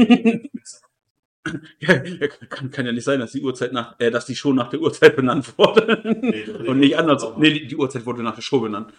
Ja, 1.79 1.97
kann, 2.49 2.69
kann 2.71 2.85
ja 2.85 2.91
nicht 2.91 3.03
sein, 3.05 3.19
dass 3.19 3.31
die 3.31 3.41
Uhrzeit 3.41 3.73
nach, 3.73 3.99
äh, 3.99 4.11
dass 4.11 4.25
die 4.25 4.35
Show 4.35 4.53
nach 4.53 4.69
der 4.69 4.81
Uhrzeit 4.81 5.15
benannt 5.15 5.57
wurde. 5.57 6.01
Nee, 6.21 6.43
Und 6.67 6.79
nicht 6.79 6.97
anders. 6.97 7.25
Nee, 7.37 7.51
die, 7.51 7.67
die 7.67 7.75
Uhrzeit 7.75 8.05
wurde 8.05 8.23
nach 8.23 8.35
der 8.35 8.41
Show 8.41 8.59
benannt. 8.59 8.91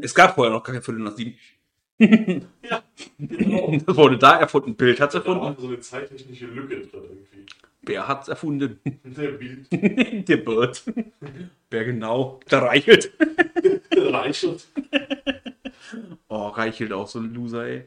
Es 0.00 0.14
gab 0.14 0.34
vorher 0.34 0.52
noch 0.52 0.62
gar 0.62 0.74
kein 0.74 0.82
Viertel 0.82 1.02
nach 1.02 1.12
sieben. 1.14 1.34
Ja, 1.98 2.82
genau. 3.18 3.78
Das 3.86 3.96
wurde 3.96 4.18
da 4.18 4.38
erfunden. 4.38 4.74
Bild 4.76 5.00
hat's 5.00 5.14
Da 5.14 5.24
war 5.26 5.36
erfunden. 5.36 5.60
so 5.60 5.68
eine 5.68 5.80
zeittechnische 5.80 6.46
Lücke 6.46 6.80
drin 6.80 7.02
irgendwie. 7.04 7.46
Wer 7.82 8.08
hat's 8.08 8.28
erfunden? 8.28 8.80
Der 9.04 9.28
Bild 9.32 9.66
der 10.28 10.36
Bird. 10.38 10.82
Wer 11.70 11.84
genau? 11.84 12.40
Der 12.50 12.62
Reichelt. 12.62 13.12
reichelt. 13.96 14.66
Oh, 16.28 16.48
Reichelt 16.48 16.92
auch 16.92 17.06
so 17.06 17.20
ein 17.20 17.32
Loser, 17.32 17.66
ey. 17.66 17.84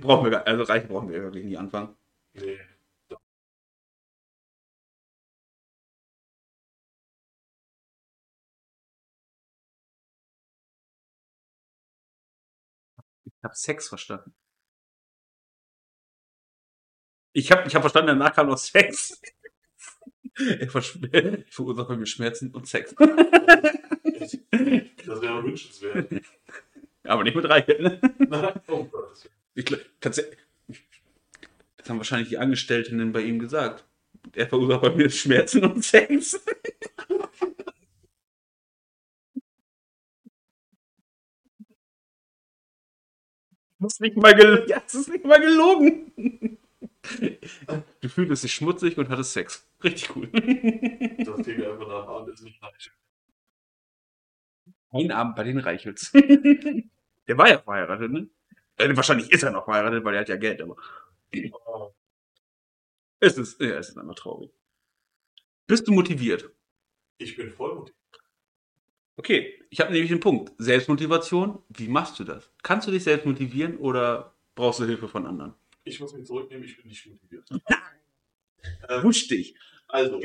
Brauchen 0.00 0.24
wir 0.24 0.30
gar, 0.30 0.46
also 0.46 0.62
Reichelt 0.62 0.88
brauchen 0.90 1.10
wir 1.10 1.22
wirklich 1.22 1.44
nie 1.44 1.56
anfangen. 1.56 1.90
Nee. 2.34 2.56
Ich 13.46 13.48
hab 13.48 13.56
Sex 13.56 13.88
verstanden. 13.88 14.34
Ich 17.32 17.52
hab, 17.52 17.64
ich 17.64 17.76
hab 17.76 17.82
verstanden, 17.82 18.08
danach 18.08 18.34
kam 18.34 18.48
noch 18.48 18.58
Sex. 18.58 19.20
Er 20.38 20.68
verursache 20.68 21.88
bei 21.88 21.96
mir 21.96 22.06
Schmerzen 22.06 22.52
und 22.52 22.66
Sex. 22.66 22.94
Das 25.06 25.22
wäre 25.22 25.44
wünschenswert. 25.44 26.24
Aber 27.04 27.22
nicht 27.22 27.36
mit 27.36 27.48
Reichelt, 27.48 27.80
ne? 27.80 28.00
Nein, 28.18 28.60
oh 28.66 28.82
Gott. 28.84 29.30
Ich, 29.54 29.64
tatsächlich. 30.00 30.36
Das 31.76 31.88
haben 31.88 31.98
wahrscheinlich 31.98 32.30
die 32.30 32.38
Angestellten 32.38 33.12
bei 33.12 33.20
ihm 33.20 33.38
gesagt. 33.38 33.84
Er 34.32 34.48
verursacht 34.48 34.82
bei 34.82 34.90
mir 34.90 35.08
Schmerzen 35.08 35.64
und 35.64 35.84
Sex. 35.84 36.44
ist 43.86 44.00
nicht 44.00 44.16
mal, 44.16 44.34
gel 44.34 44.64
ja, 44.68 44.78
ist 44.78 45.08
nicht 45.08 45.24
mal 45.24 45.40
gelogen. 45.40 46.58
Du 48.00 48.08
fühltest 48.08 48.42
dich 48.42 48.54
schmutzig 48.54 48.98
und 48.98 49.08
hattest 49.08 49.32
Sex. 49.32 49.64
Richtig 49.84 50.14
cool. 50.16 50.28
Das 50.32 51.42
klingt 51.42 51.64
einfach 51.64 51.86
nach 51.86 52.26
mit 52.26 52.62
Reichelt. 52.62 52.96
Ein 54.90 55.12
Abend 55.12 55.36
bei 55.36 55.44
den 55.44 55.58
Reichels. 55.58 56.10
Der 57.28 57.38
war 57.38 57.48
ja 57.48 57.58
verheiratet, 57.58 58.10
ne? 58.10 58.28
Äh, 58.76 58.96
wahrscheinlich 58.96 59.30
ist 59.30 59.42
er 59.42 59.52
noch 59.52 59.64
verheiratet, 59.64 60.04
weil 60.04 60.14
er 60.14 60.20
hat 60.20 60.28
ja 60.28 60.36
Geld, 60.36 60.60
aber 60.60 60.76
Oh, 61.52 61.92
es 63.20 63.36
ist, 63.36 63.60
ja, 63.60 63.78
es 63.78 63.90
ist 63.90 63.98
einfach 63.98 64.14
traurig. 64.14 64.50
Bist 65.66 65.86
du 65.88 65.92
motiviert? 65.92 66.50
Ich 67.18 67.36
bin 67.36 67.50
voll 67.50 67.74
motiviert. 67.74 68.05
Okay, 69.18 69.54
ich 69.70 69.80
habe 69.80 69.92
nämlich 69.92 70.10
einen 70.10 70.20
Punkt. 70.20 70.52
Selbstmotivation, 70.58 71.58
wie 71.70 71.88
machst 71.88 72.18
du 72.18 72.24
das? 72.24 72.50
Kannst 72.62 72.86
du 72.86 72.92
dich 72.92 73.02
selbst 73.04 73.24
motivieren 73.26 73.78
oder 73.78 74.34
brauchst 74.54 74.80
du 74.80 74.84
Hilfe 74.84 75.08
von 75.08 75.26
anderen? 75.26 75.54
Ich 75.84 75.98
muss 76.00 76.12
mich 76.12 76.26
zurücknehmen, 76.26 76.64
ich 76.64 76.76
bin 76.76 76.86
nicht 76.88 77.06
motiviert. 77.06 77.48
ähm, 78.88 79.02
Wusch 79.02 79.26
dich. 79.28 79.56
also, 79.88 80.20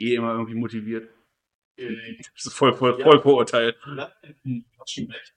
Eh 0.00 0.14
immer 0.14 0.32
irgendwie 0.32 0.54
motiviert. 0.54 1.10
äh, 1.76 2.16
Das 2.34 2.46
ist 2.46 2.54
voll, 2.54 2.74
voll, 2.74 2.98
Ja. 2.98 3.04
voll 3.04 3.20
du 4.44 4.80
hast 4.80 4.92
schon 4.92 5.10
recht. 5.10 5.34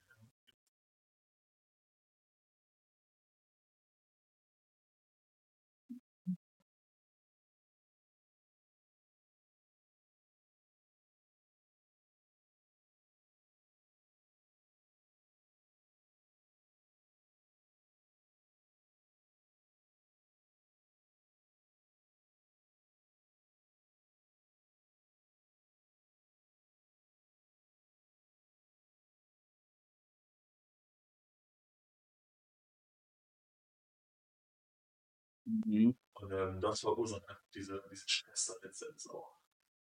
Mhm. 35.66 35.96
Und 36.14 36.32
ähm, 36.32 36.60
das 36.62 36.82
verursacht 36.82 37.28
einfach 37.28 37.50
diese, 37.54 37.82
diesen 37.92 38.08
Stress 38.08 38.48
dann 38.48 38.58
letztendlich 38.64 39.10
auch. 39.10 39.38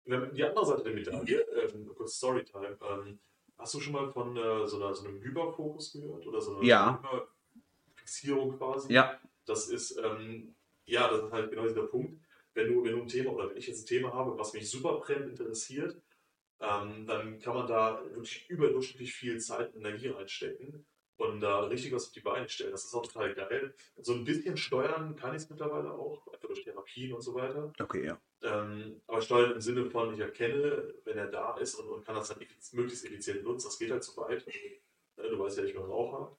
Ähm, 0.06 0.30
Die 0.34 0.44
andere 0.44 0.66
Seite 0.66 0.82
der 0.84 0.94
Medaille, 0.94 1.40
ähm, 1.40 1.90
kurz 1.94 2.16
Storytime, 2.16 2.78
ähm, 2.88 3.18
hast 3.58 3.74
du 3.74 3.80
schon 3.80 3.92
mal 3.92 4.10
von 4.10 4.36
äh, 4.36 4.66
so, 4.66 4.76
einer, 4.76 4.94
so 4.94 5.06
einem 5.06 5.20
Hyperfokus 5.20 5.92
gehört? 5.92 6.26
Oder 6.26 6.40
so 6.40 6.56
einer 6.56 6.64
Ja. 6.64 7.02
Hyperfixierung 7.02 8.56
quasi? 8.56 8.92
Ja. 8.92 9.18
Das 9.44 9.68
ist, 9.68 9.96
ähm, 9.98 10.54
ja, 10.86 11.08
das 11.08 11.24
ist 11.24 11.32
halt 11.32 11.50
genau 11.50 11.66
dieser 11.66 11.86
Punkt. 11.86 12.20
Wenn 12.54 12.72
du, 12.72 12.82
wenn 12.84 12.92
du 12.92 13.02
ein 13.02 13.08
Thema 13.08 13.32
oder 13.32 13.50
wenn 13.50 13.56
ich 13.56 13.66
jetzt 13.66 13.84
ein 13.84 13.86
Thema 13.86 14.12
habe, 14.12 14.36
was 14.38 14.52
mich 14.52 14.68
super 14.70 14.98
brennend 14.98 15.38
interessiert, 15.38 16.00
ähm, 16.60 17.06
dann 17.06 17.38
kann 17.38 17.54
man 17.54 17.66
da 17.66 18.02
wirklich 18.10 18.48
überdurchschnittlich 18.50 19.12
viel 19.14 19.38
Zeit 19.40 19.74
und 19.74 19.80
Energie 19.80 20.08
reinstecken 20.08 20.84
und 21.20 21.40
da 21.40 21.60
richtig 21.60 21.92
was 21.92 22.06
auf 22.06 22.12
die 22.12 22.20
Beine 22.20 22.48
stellen. 22.48 22.72
Das 22.72 22.84
ist 22.84 22.94
auch 22.94 23.06
total 23.06 23.34
geil. 23.34 23.74
So 24.00 24.14
ein 24.14 24.24
bisschen 24.24 24.56
steuern 24.56 25.16
kann 25.16 25.34
ich 25.34 25.42
es 25.42 25.50
mittlerweile 25.50 25.92
auch, 25.92 26.26
einfach 26.32 26.48
durch 26.48 26.64
Therapien 26.64 27.12
und 27.12 27.20
so 27.20 27.34
weiter. 27.34 27.72
Okay, 27.78 28.06
ja. 28.06 28.18
Ähm, 28.42 29.02
aber 29.06 29.20
steuern 29.20 29.52
im 29.52 29.60
Sinne 29.60 29.84
von, 29.84 30.14
ich 30.14 30.20
erkenne, 30.20 30.94
wenn 31.04 31.18
er 31.18 31.26
da 31.26 31.58
ist 31.58 31.74
und, 31.74 31.88
und 31.88 32.06
kann 32.06 32.14
das 32.14 32.28
dann 32.28 32.38
möglichst 32.72 33.04
effizient 33.04 33.44
nutzen. 33.44 33.66
Das 33.66 33.78
geht 33.78 33.90
halt 33.90 34.02
zu 34.02 34.16
weit. 34.16 34.46
Äh, 34.48 34.80
Du 35.28 35.38
weißt 35.38 35.58
ja, 35.58 35.64
ich 35.64 35.74
bin 35.74 35.82
Raucher. 35.82 36.34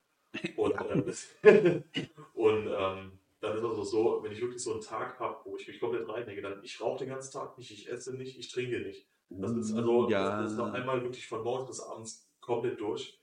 Und, 0.58 0.74
ähm, 1.44 1.84
und 2.34 2.68
ähm, 2.68 3.20
dann 3.40 3.54
ist 3.54 3.60
es 3.60 3.70
also 3.70 3.84
so, 3.84 4.20
wenn 4.24 4.32
ich 4.32 4.42
wirklich 4.42 4.64
so 4.64 4.72
einen 4.72 4.82
Tag 4.82 5.20
habe, 5.20 5.38
wo 5.46 5.58
ich 5.58 5.68
mich 5.68 5.80
komplett 5.80 6.10
reinhänge, 6.10 6.42
dann 6.42 6.64
ich 6.64 6.82
rauche 6.82 6.98
den 6.98 7.10
ganzen 7.10 7.32
Tag 7.32 7.56
nicht, 7.60 7.70
ich 7.70 7.88
esse 7.88 8.16
nicht, 8.16 8.40
ich 8.40 8.52
trinke 8.52 8.80
nicht. 8.80 9.08
Das 9.30 9.52
ist 9.52 9.74
also 9.74 10.10
ja. 10.10 10.42
das 10.42 10.54
ist 10.54 10.58
noch 10.58 10.74
einmal 10.74 11.04
wirklich 11.04 11.28
von 11.28 11.44
morgens 11.44 11.68
bis 11.68 11.80
abends 11.82 12.28
komplett 12.40 12.80
durch. 12.80 13.21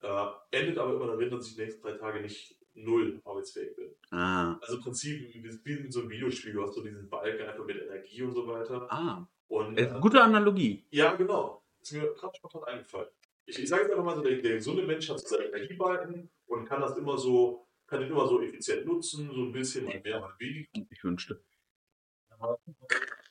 Äh, 0.00 0.26
endet 0.52 0.78
aber 0.78 0.94
immer 0.94 1.06
darin, 1.06 1.30
dass 1.30 1.48
ich 1.48 1.56
die 1.56 1.62
nächsten 1.62 1.82
drei 1.82 1.92
Tage 1.92 2.20
nicht 2.20 2.56
null 2.74 3.20
arbeitsfähig 3.24 3.74
bin. 3.74 3.94
Ah. 4.10 4.56
Also 4.60 4.76
im 4.76 4.82
Prinzip 4.82 5.32
wie 5.32 5.72
in 5.72 5.90
so 5.90 6.00
einem 6.00 6.10
Videospiel, 6.10 6.52
du 6.52 6.62
hast 6.62 6.74
so 6.74 6.82
diesen 6.82 7.08
Balken 7.08 7.46
einfach 7.46 7.64
mit 7.64 7.82
Energie 7.82 8.22
und 8.22 8.32
so 8.32 8.46
weiter. 8.46 8.86
Ah. 8.90 9.26
Und, 9.48 9.78
äh, 9.78 9.92
gute 10.00 10.22
Analogie. 10.22 10.86
ja, 10.90 11.14
genau. 11.14 11.64
Ist 11.80 11.92
mir 11.92 12.12
gerade 12.14 12.36
spontan 12.36 12.64
eingefallen. 12.64 13.08
Ich, 13.46 13.58
ich 13.58 13.68
sage 13.68 13.82
jetzt 13.82 13.92
einfach 13.92 14.04
mal 14.04 14.16
so, 14.16 14.22
der, 14.22 14.36
der 14.42 14.56
gesunde 14.56 14.82
Mensch 14.82 15.08
hat 15.08 15.20
so 15.20 15.36
seinen 15.36 15.48
Energiebalken 15.54 16.30
und 16.46 16.64
kann 16.66 16.80
das 16.80 16.96
immer 16.98 17.16
so, 17.16 17.66
kann 17.86 18.00
den 18.00 18.10
immer 18.10 18.26
so 18.26 18.42
effizient 18.42 18.84
nutzen, 18.84 19.30
so 19.32 19.42
ein 19.42 19.52
bisschen 19.52 19.86
mal 19.86 20.00
mehr, 20.00 20.20
mal 20.20 20.34
weniger. 20.38 20.68
Ich 20.90 21.02
wünschte. 21.02 21.42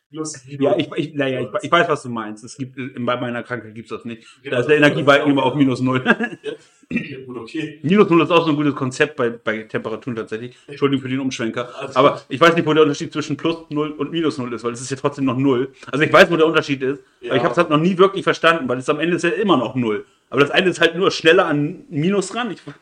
Plus 0.10 0.41
Ja, 0.48 0.76
ich, 0.78 0.89
ich, 0.96 1.13
naja, 1.15 1.41
ich, 1.41 1.48
ich 1.63 1.72
weiß, 1.72 1.89
was 1.89 2.04
du 2.04 2.10
meinst. 2.10 2.43
Es 2.43 2.56
gibt, 2.58 2.78
äh, 2.78 2.91
bei 3.00 3.17
meiner 3.17 3.43
Krankheit 3.43 3.76
gibt 3.76 3.91
es 3.91 3.98
das 3.98 4.06
nicht. 4.06 4.24
Da 4.24 4.41
Genau, 4.43 4.60
ist 4.62 4.67
der 4.67 4.78
Energiebalken 4.78 5.32
immer 5.32 5.43
auf 5.43 5.54
Ja, 5.54 5.58
minus 5.58 5.82
null. 5.82 6.02
gut, 7.26 7.38
okay. 7.38 7.80
minus 7.84 8.10
null 8.10 8.22
ist 8.22 8.32
auch 8.32 8.46
so 8.46 8.52
ein 8.52 8.56
gutes 8.56 8.74
Konzept 8.74 9.17
bei, 9.17 9.30
bei 9.32 9.63
Temperaturen 9.63 10.15
tatsächlich. 10.15 10.56
Entschuldigung 10.67 11.02
für 11.02 11.10
den 11.10 11.20
Umschwenker. 11.20 11.70
Alles 11.78 11.96
Aber 11.98 12.22
ich 12.30 12.39
weiß 12.39 12.56
nicht, 12.56 12.65
wo 12.65 12.74
der 12.74 12.84
Unterschied 12.84 13.12
zwischen 13.12 13.36
plus 13.36 13.58
null 13.70 13.91
und 13.91 14.12
minus 14.12 14.38
null 14.38 14.54
ist, 14.54 14.63
weil 14.63 14.72
es 14.72 14.80
ist 14.82 14.89
ja 14.91 14.96
trotzdem 14.98 15.26
noch 15.26 15.38
null. 15.38 15.74
Also 15.91 16.06
ich 16.06 16.13
weiß, 16.13 16.32
wo 16.32 16.38
der 16.38 16.46
Unterschied 16.48 16.82
ist, 16.82 17.02
Ja. 17.20 17.32
aber 17.32 17.38
ich 17.38 17.43
habe 17.43 17.52
es 17.52 17.58
halt 17.58 17.70
noch 17.70 17.80
nie 17.80 17.98
wirklich 17.98 18.24
verstanden, 18.24 18.70
weil 18.70 18.78
es 18.78 18.88
am 18.89 19.02
Ende 19.02 19.17
ist 19.17 19.24
ja 19.24 19.32
immer 19.32 19.58
noch 19.58 19.76
null. 19.76 20.06
Aber 20.30 20.39
das 20.39 20.52
eine 20.52 20.70
ist 20.70 20.80
halt 20.80 20.96
nur 20.96 21.12
schneller 21.12 21.48
an 21.48 21.84
Minus 21.89 22.34
ran. 22.34 22.52
Ich, 22.52 22.62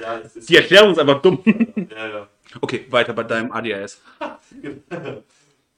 Ja, 0.00 0.20
die 0.48 0.56
Erklärung 0.56 0.92
ist 0.92 0.98
einfach 0.98 1.20
dumm. 1.20 1.38
ja, 1.44 2.08
ja. 2.08 2.28
Okay, 2.62 2.86
weiter 2.90 3.12
bei 3.12 3.24
deinem 3.24 3.52
ADHS. 3.52 4.00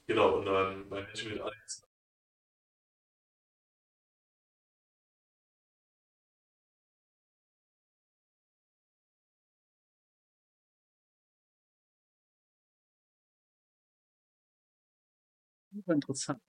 genau, 0.06 0.38
und 0.38 0.46
ähm, 0.46 0.88
bei 0.88 1.02
Menschen 1.02 1.30
mit 1.30 1.40
ADHS. 1.40 1.82
Interessant. 15.86 16.40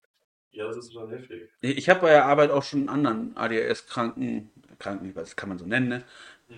Ja, 0.51 0.67
das 0.67 0.77
ist 0.77 0.93
total 0.93 1.17
heftig. 1.19 1.49
Ich 1.61 1.89
habe 1.89 2.01
bei 2.01 2.09
der 2.11 2.25
Arbeit 2.25 2.51
auch 2.51 2.63
schon 2.63 2.81
einen 2.81 3.07
anderen 3.07 3.37
ADHS-Kranken, 3.37 4.51
Kranken, 4.79 5.09
ich 5.09 5.15
weiß, 5.15 5.35
kann 5.35 5.49
man 5.49 5.57
so 5.59 5.65
nennen, 5.65 5.89
ne? 5.89 6.03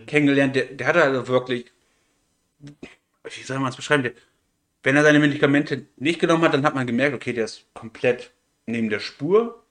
kennengelernt, 0.07 0.55
der, 0.55 0.65
der 0.67 0.87
hatte 0.87 1.03
also 1.03 1.27
wirklich, 1.27 1.71
wie 3.23 3.43
soll 3.43 3.59
man 3.59 3.69
es 3.69 3.75
beschreiben, 3.75 4.03
der, 4.03 4.13
wenn 4.87 4.95
er 4.95 5.03
seine 5.03 5.19
Medikamente 5.19 5.85
nicht 5.97 6.17
genommen 6.17 6.43
hat, 6.43 6.53
dann 6.53 6.63
hat 6.63 6.73
man 6.73 6.87
gemerkt, 6.87 7.13
okay, 7.13 7.33
der 7.33 7.43
ist 7.43 7.65
komplett 7.73 8.31
neben 8.67 8.89
der 8.89 9.01
Spur. 9.01 9.61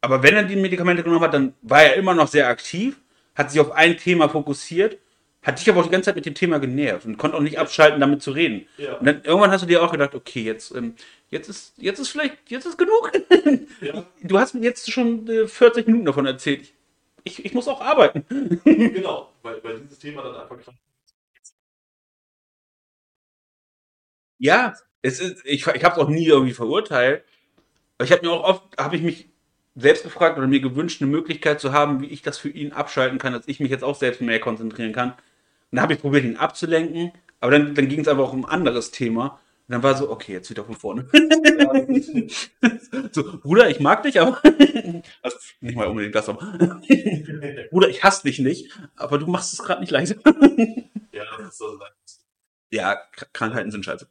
Aber 0.00 0.22
wenn 0.22 0.34
er 0.34 0.44
die 0.44 0.56
Medikamente 0.56 1.02
genommen 1.02 1.22
hat, 1.24 1.34
dann 1.34 1.52
war 1.60 1.82
er 1.82 1.96
immer 1.96 2.14
noch 2.14 2.26
sehr 2.26 2.48
aktiv, 2.48 2.98
hat 3.34 3.50
sich 3.50 3.60
auf 3.60 3.70
ein 3.72 3.98
Thema 3.98 4.30
fokussiert, 4.30 4.96
hat 5.42 5.60
dich 5.60 5.68
aber 5.68 5.80
auch 5.80 5.84
die 5.84 5.90
ganze 5.90 6.06
Zeit 6.06 6.16
mit 6.16 6.24
dem 6.24 6.34
Thema 6.34 6.58
genervt 6.58 7.04
und 7.04 7.18
konnte 7.18 7.36
auch 7.36 7.42
nicht 7.42 7.58
abschalten, 7.58 8.00
damit 8.00 8.22
zu 8.22 8.30
reden. 8.30 8.66
Ja. 8.78 8.94
Und 8.94 9.04
dann 9.04 9.22
irgendwann 9.24 9.50
hast 9.50 9.60
du 9.60 9.66
dir 9.66 9.82
auch 9.82 9.92
gedacht, 9.92 10.14
okay, 10.14 10.40
jetzt, 10.40 10.74
ähm, 10.74 10.94
jetzt 11.28 11.50
ist, 11.50 11.74
jetzt 11.76 11.98
ist 11.98 12.08
vielleicht, 12.08 12.38
jetzt 12.48 12.64
ist 12.64 12.78
genug. 12.78 13.12
Ja. 13.82 14.06
Du 14.22 14.38
hast 14.38 14.54
mir 14.54 14.62
jetzt 14.62 14.90
schon 14.90 15.28
äh, 15.28 15.46
40 15.46 15.86
Minuten 15.86 16.06
davon 16.06 16.24
erzählt. 16.24 16.72
Ich, 17.24 17.44
ich 17.44 17.52
muss 17.52 17.68
auch 17.68 17.82
arbeiten. 17.82 18.24
Genau, 18.64 19.34
weil, 19.42 19.62
weil 19.62 19.80
dieses 19.80 19.98
Thema 19.98 20.22
dann 20.22 20.34
einfach 20.34 20.58
krank 20.58 20.78
Ja, 24.38 24.74
es 25.02 25.20
ist, 25.20 25.44
ich, 25.44 25.66
ich 25.66 25.84
habe 25.84 25.94
es 25.94 25.98
auch 25.98 26.08
nie 26.08 26.26
irgendwie 26.26 26.54
verurteilt. 26.54 27.24
Aber 27.96 28.04
ich 28.04 28.12
habe 28.12 28.26
mir 28.26 28.32
auch 28.32 28.44
oft, 28.44 28.78
habe 28.78 28.96
ich 28.96 29.02
mich 29.02 29.28
selbst 29.74 30.04
gefragt 30.04 30.38
oder 30.38 30.46
mir 30.46 30.60
gewünscht, 30.60 31.02
eine 31.02 31.10
Möglichkeit 31.10 31.60
zu 31.60 31.72
haben, 31.72 32.00
wie 32.00 32.06
ich 32.06 32.22
das 32.22 32.38
für 32.38 32.48
ihn 32.48 32.72
abschalten 32.72 33.18
kann, 33.18 33.32
dass 33.32 33.46
ich 33.46 33.60
mich 33.60 33.70
jetzt 33.70 33.84
auch 33.84 33.94
selbst 33.94 34.20
mehr 34.20 34.40
konzentrieren 34.40 34.92
kann. 34.92 35.10
Und 35.10 35.16
dann 35.72 35.82
habe 35.82 35.94
ich 35.94 36.00
probiert, 36.00 36.24
ihn 36.24 36.36
abzulenken, 36.36 37.12
aber 37.40 37.52
dann, 37.52 37.74
dann 37.74 37.88
ging 37.88 38.00
es 38.00 38.08
einfach 38.08 38.24
auch 38.24 38.32
um 38.32 38.44
ein 38.44 38.50
anderes 38.50 38.90
Thema. 38.90 39.40
Und 39.68 39.72
dann 39.72 39.82
war 39.82 39.96
so, 39.96 40.10
okay, 40.10 40.32
jetzt 40.32 40.50
wieder 40.50 40.64
von 40.64 40.74
vorne. 40.74 41.08
so, 43.12 43.38
Bruder, 43.40 43.68
ich 43.68 43.80
mag 43.80 44.02
dich, 44.02 44.20
aber. 44.20 44.40
also 45.22 45.36
nicht 45.60 45.76
mal 45.76 45.86
unbedingt 45.86 46.14
das, 46.14 46.28
aber. 46.28 46.40
Bruder, 47.70 47.88
ich 47.88 48.02
hasse 48.02 48.22
dich 48.22 48.38
nicht, 48.38 48.72
aber 48.96 49.18
du 49.18 49.26
machst 49.26 49.52
es 49.52 49.58
gerade 49.58 49.80
nicht 49.80 49.90
leicht. 49.90 50.16
Ja, 51.12 51.24
das 51.36 51.48
ist 51.48 51.58
so 51.58 51.78
ja, 52.70 52.98
Krankheiten 53.32 53.70
sind 53.70 53.84
scheiße. 53.84 54.08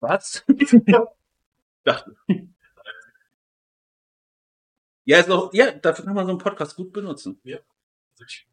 Was? 0.00 0.44
Dachte. 1.84 2.16
Ja, 5.06 5.18
ist 5.20 5.30
auch, 5.30 5.52
ja, 5.52 5.70
dafür 5.72 6.04
kann 6.06 6.14
man 6.14 6.24
so 6.26 6.30
einen 6.30 6.38
Podcast 6.38 6.76
gut 6.76 6.92
benutzen. 6.92 7.38
Ja. 7.44 7.58
Also 8.18 8.24
ich, 8.26 8.46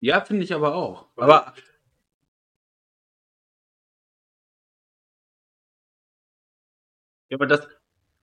Ja, 0.00 0.20
finde 0.20 0.42
ich 0.42 0.52
aber 0.52 0.74
auch. 0.74 1.06
Aber 1.16 1.54
Ja, 7.32 7.36
aber 7.38 7.46
das 7.46 7.66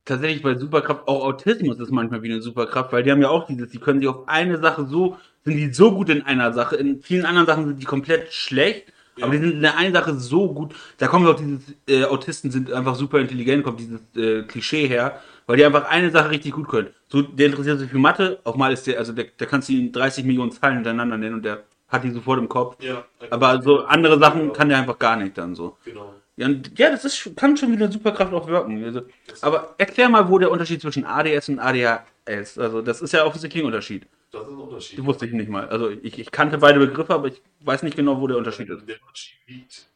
tatsächlich 0.06 0.44
bei 0.44 0.54
Superkraft, 0.56 1.08
auch 1.08 1.26
Autismus 1.26 1.80
ist 1.80 1.90
manchmal 1.92 2.22
wie 2.22 2.32
eine 2.32 2.44
Superkraft, 2.44 2.94
weil 2.94 3.02
die 3.02 3.12
haben 3.12 3.24
ja 3.24 3.30
auch 3.30 3.48
dieses, 3.48 3.70
die 3.70 3.80
können 3.80 4.00
sich 4.00 4.08
auf 4.08 4.28
eine 4.28 4.60
Sache 4.60 4.86
so, 4.86 5.18
sind 5.44 5.58
die 5.58 5.74
so 5.74 5.92
gut 5.92 6.10
in 6.10 6.22
einer 6.22 6.54
Sache, 6.54 6.76
in 6.76 7.02
vielen 7.02 7.26
anderen 7.26 7.48
Sachen 7.48 7.66
sind 7.66 7.82
die 7.82 7.86
komplett 7.88 8.32
schlecht, 8.32 8.94
Ja. 9.18 9.26
aber 9.26 9.34
die 9.34 9.40
sind 9.40 9.54
in 9.54 9.62
der 9.62 9.78
einen 9.78 9.96
Sache 9.96 10.14
so 10.14 10.54
gut, 10.54 10.76
da 11.00 11.08
kommt 11.08 11.28
auch 11.28 11.36
dieses, 11.36 11.62
äh, 11.88 12.04
Autisten 12.04 12.52
sind 12.52 12.72
einfach 12.72 12.94
super 12.94 13.20
intelligent, 13.20 13.64
kommt 13.64 13.80
dieses 13.80 14.02
äh, 14.16 14.44
Klischee 14.44 14.88
her, 14.88 15.20
weil 15.48 15.58
die 15.58 15.66
einfach 15.66 15.90
eine 15.90 16.12
Sache 16.12 16.30
richtig 16.30 16.52
gut 16.52 16.68
können. 16.68 16.90
So, 17.08 17.24
der 17.24 17.48
interessiert 17.48 17.80
sich 17.80 17.90
für 17.90 17.98
Mathe, 17.98 18.40
auch 18.44 18.56
mal 18.56 18.72
ist 18.72 18.86
der, 18.86 19.00
also 19.00 19.12
der, 19.12 19.26
der 19.40 19.48
kannst 19.48 19.70
du 19.70 19.74
ihn 19.74 19.92
30 19.92 20.24
Millionen 20.24 20.52
Zahlen 20.52 20.76
hintereinander 20.76 21.18
nennen 21.18 21.34
und 21.38 21.46
der 21.46 21.64
hat 21.88 22.04
die 22.04 22.12
sofort 22.12 22.38
im 22.38 22.48
Kopf. 22.48 22.76
ja, 22.84 23.04
Aber 23.32 23.60
so 23.64 23.86
andere 23.86 24.20
Sachen 24.20 24.54
kann 24.54 24.70
der 24.70 24.78
einfach 24.78 25.00
gar 25.00 25.16
nicht 25.16 25.36
dann 25.36 25.56
so. 25.56 25.78
Genau. 25.84 26.14
Ja, 26.40 26.46
und 26.48 26.80
ja, 26.80 26.90
das 26.90 27.04
ist, 27.04 27.36
kann 27.36 27.58
schon 27.58 27.74
wieder 27.74 27.92
Superkraft 27.92 28.34
auch 28.34 28.48
wirken. 28.48 28.82
Also, 28.86 29.02
aber 29.42 29.76
erklär 29.78 30.08
mal, 30.08 30.30
wo 30.30 30.40
der 30.40 30.52
Unterschied 30.52 30.80
zwischen 30.82 31.04
ADS 31.04 31.50
und 31.50 31.60
ADHS. 31.60 32.58
Also, 32.58 32.82
das 32.82 33.02
ist 33.02 33.12
ja 33.12 33.26
offensichtlich 33.26 33.62
ein 33.62 33.66
Unterschied. 33.68 34.08
Das 34.32 34.44
ist 34.44 34.48
ein 34.54 34.58
Unterschied. 34.58 35.00
Das 35.00 35.06
wusste 35.06 35.26
ich 35.26 35.34
nicht 35.34 35.50
mal. 35.50 35.68
Also, 35.68 35.90
ich, 35.90 36.18
ich 36.18 36.32
kannte 36.32 36.58
beide 36.60 36.80
Begriffe, 36.80 37.14
aber 37.14 37.28
ich 37.28 37.42
weiß 37.60 37.84
nicht 37.84 37.98
genau, 37.98 38.22
wo 38.22 38.28
der 38.28 38.38
Unterschied 38.38 38.70
ist. 38.70 38.88
Der 38.88 38.96
Unterschied 39.02 39.38
liegt. 39.48 39.90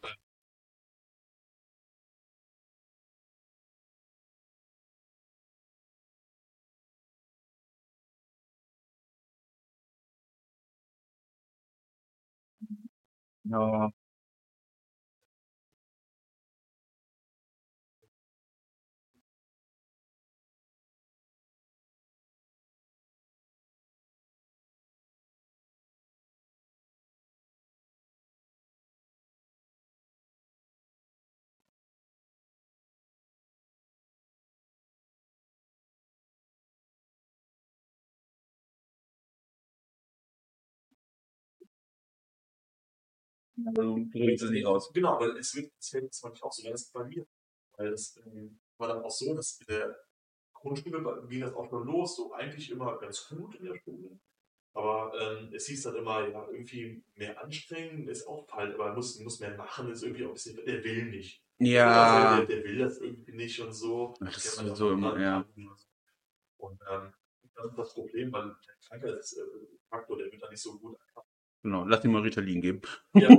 Ja. 13.43 13.91
Also, 43.65 43.95
du 43.95 44.09
bringst 44.09 44.43
es 44.43 44.51
nicht 44.51 44.65
raus. 44.65 44.91
Genau, 44.93 45.19
weil 45.19 45.37
es 45.37 45.53
wird, 45.55 45.71
es 45.79 45.89
fällt 45.89 46.13
zwar 46.13 46.31
nicht 46.31 46.43
auch 46.43 46.51
so, 46.51 46.69
das 46.69 46.81
ist 46.81 46.93
bei 46.93 47.03
mir. 47.05 47.25
Weil 47.77 47.93
es 47.93 48.19
ähm, 48.25 48.59
war 48.77 48.87
dann 48.89 49.03
auch 49.03 49.11
so, 49.11 49.33
dass 49.33 49.59
in 49.61 49.67
der 49.67 49.95
Grundschule 50.53 51.27
ging 51.27 51.41
das 51.41 51.53
auch 51.53 51.69
schon 51.69 51.85
los, 51.85 52.15
so 52.15 52.33
eigentlich 52.33 52.71
immer 52.71 52.97
ganz 52.99 53.27
gut 53.27 53.55
in 53.55 53.65
der 53.65 53.79
Schule. 53.83 54.19
Aber 54.73 55.13
ähm, 55.19 55.53
es 55.53 55.67
hieß 55.67 55.83
dann 55.83 55.97
immer, 55.97 56.27
ja, 56.27 56.47
irgendwie 56.49 57.03
mehr 57.15 57.39
anstrengen 57.43 58.07
ist 58.07 58.27
auch 58.27 58.47
falsch, 58.47 58.73
aber 58.73 58.93
muss, 58.93 59.19
muss 59.19 59.39
mehr 59.39 59.55
machen, 59.55 59.91
ist 59.91 60.01
irgendwie 60.01 60.25
auch 60.25 60.29
ein 60.29 60.33
bisschen, 60.33 60.55
der 60.65 60.83
will 60.83 61.05
nicht. 61.05 61.43
Ja. 61.59 62.37
Der, 62.37 62.45
der 62.47 62.63
will 62.63 62.79
das 62.79 62.97
irgendwie 62.97 63.33
nicht 63.33 63.59
und 63.59 63.73
so. 63.73 64.15
Ach, 64.19 64.33
das 64.33 64.45
ist 64.45 64.75
so 64.75 64.91
immer, 64.91 65.19
ja. 65.19 65.45
Und 66.57 66.81
ähm, 66.89 67.13
das 67.55 67.65
ist 67.67 67.77
das 67.77 67.93
Problem, 67.93 68.31
weil 68.31 68.55
der 68.65 68.75
Krankheitsfaktor, 68.87 70.17
der 70.17 70.31
wird 70.31 70.41
da 70.41 70.49
nicht 70.49 70.61
so 70.61 70.79
gut 70.79 70.97
erkannt. 70.99 71.27
Genau, 71.63 71.85
lass 71.85 72.03
ihm 72.03 72.11
mal 72.11 72.21
Ritalin 72.21 72.61
geben. 72.61 72.81
Ja. 73.13 73.29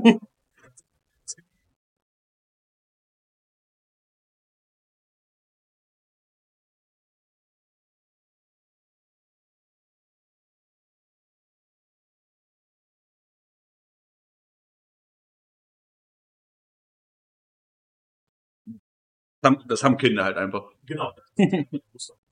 Das 19.42 19.50
haben, 19.52 19.68
das 19.68 19.82
haben 19.84 19.96
Kinder 19.98 20.24
halt 20.24 20.37
einfach. 20.37 20.72
genau. 20.87 21.12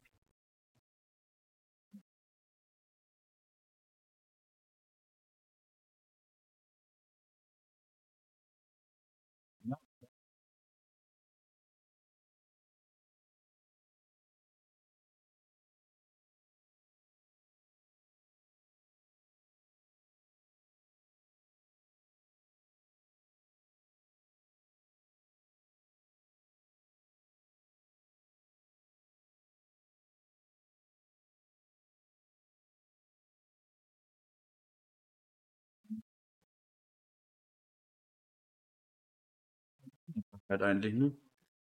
Halt 40.53 40.62
eigentlich, 40.62 40.93
ne? 40.93 41.17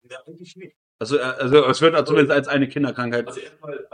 Ja, 0.04 0.20
eigentlich 0.28 0.56
nicht. 0.58 0.76
Also, 1.00 1.18
äh, 1.18 1.22
also 1.22 1.66
es 1.66 1.82
wird 1.82 2.08
zumindest 2.08 2.32
als 2.32 2.48
eine 2.48 2.68
Kinderkrankheit. 2.70 3.28
Also 3.28 3.40
erstmal 3.40 3.88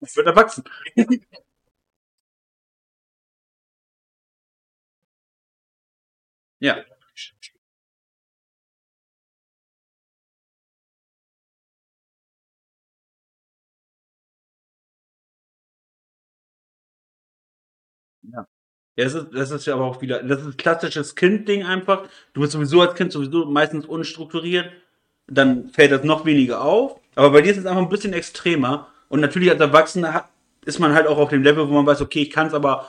Es 0.00 0.16
wird 0.16 0.26
erwachsen. 0.26 0.64
Ja. 6.60 6.84
Ja. 18.22 18.46
Ja, 18.96 19.04
das 19.04 19.14
ist, 19.14 19.28
das 19.34 19.50
ist 19.52 19.66
ja 19.66 19.74
aber 19.74 19.86
auch 19.86 20.02
wieder, 20.02 20.22
das 20.22 20.40
ist 20.40 20.46
ein 20.46 20.56
klassisches 20.56 21.16
Kind-Ding 21.16 21.64
einfach. 21.64 22.08
Du 22.32 22.40
bist 22.42 22.52
sowieso 22.54 22.80
als 22.82 22.94
Kind 22.96 23.12
sowieso 23.12 23.46
meistens 23.46 23.86
unstrukturiert, 23.86 24.72
dann 25.28 25.70
fällt 25.70 25.92
das 25.92 26.04
noch 26.04 26.24
weniger 26.26 26.62
auf. 26.62 27.00
Aber 27.16 27.32
bei 27.32 27.42
dir 27.42 27.52
ist 27.52 27.58
es 27.58 27.66
einfach 27.66 27.82
ein 27.82 27.90
bisschen 27.90 28.14
extremer. 28.14 28.88
Und 29.14 29.20
natürlich 29.20 29.48
als 29.48 29.60
Erwachsener 29.60 30.28
ist 30.64 30.80
man 30.80 30.92
halt 30.92 31.06
auch 31.06 31.18
auf 31.18 31.28
dem 31.28 31.44
Level, 31.44 31.68
wo 31.68 31.72
man 31.74 31.86
weiß, 31.86 32.00
okay, 32.00 32.22
ich 32.22 32.30
kann 32.30 32.48
es 32.48 32.52
aber 32.52 32.88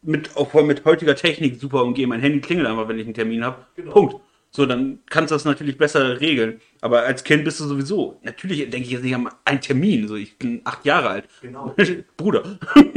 mit, 0.00 0.34
auch 0.34 0.54
mit 0.62 0.86
heutiger 0.86 1.14
Technik 1.14 1.60
super 1.60 1.82
umgehen. 1.84 2.08
Mein 2.08 2.22
Handy 2.22 2.40
klingelt 2.40 2.66
einfach, 2.66 2.88
wenn 2.88 2.98
ich 2.98 3.04
einen 3.04 3.12
Termin 3.12 3.44
habe. 3.44 3.58
Genau. 3.76 3.92
Punkt. 3.92 4.16
So, 4.50 4.64
dann 4.64 5.00
kannst 5.10 5.32
du 5.32 5.34
das 5.34 5.44
natürlich 5.44 5.76
besser 5.76 6.18
regeln. 6.18 6.62
Aber 6.80 7.02
als 7.02 7.24
Kind 7.24 7.44
bist 7.44 7.60
du 7.60 7.64
sowieso. 7.64 8.18
Natürlich 8.22 8.60
denke 8.70 8.86
ich 8.86 8.90
jetzt 8.92 9.02
nicht 9.02 9.14
an 9.14 9.28
einen 9.44 9.60
Termin. 9.60 10.08
So, 10.08 10.16
ich 10.16 10.38
bin 10.38 10.62
acht 10.64 10.82
Jahre 10.86 11.10
alt. 11.10 11.24
Genau. 11.42 11.74
Bruder. 12.16 12.58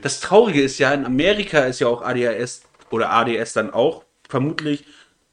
Das 0.00 0.20
Traurige 0.20 0.62
ist 0.62 0.78
ja, 0.78 0.94
in 0.94 1.04
Amerika 1.04 1.60
ist 1.64 1.80
ja 1.80 1.88
auch 1.88 2.00
ADHS 2.00 2.62
oder 2.90 3.10
ADS 3.12 3.52
dann 3.52 3.70
auch, 3.70 4.04
vermutlich. 4.30 4.84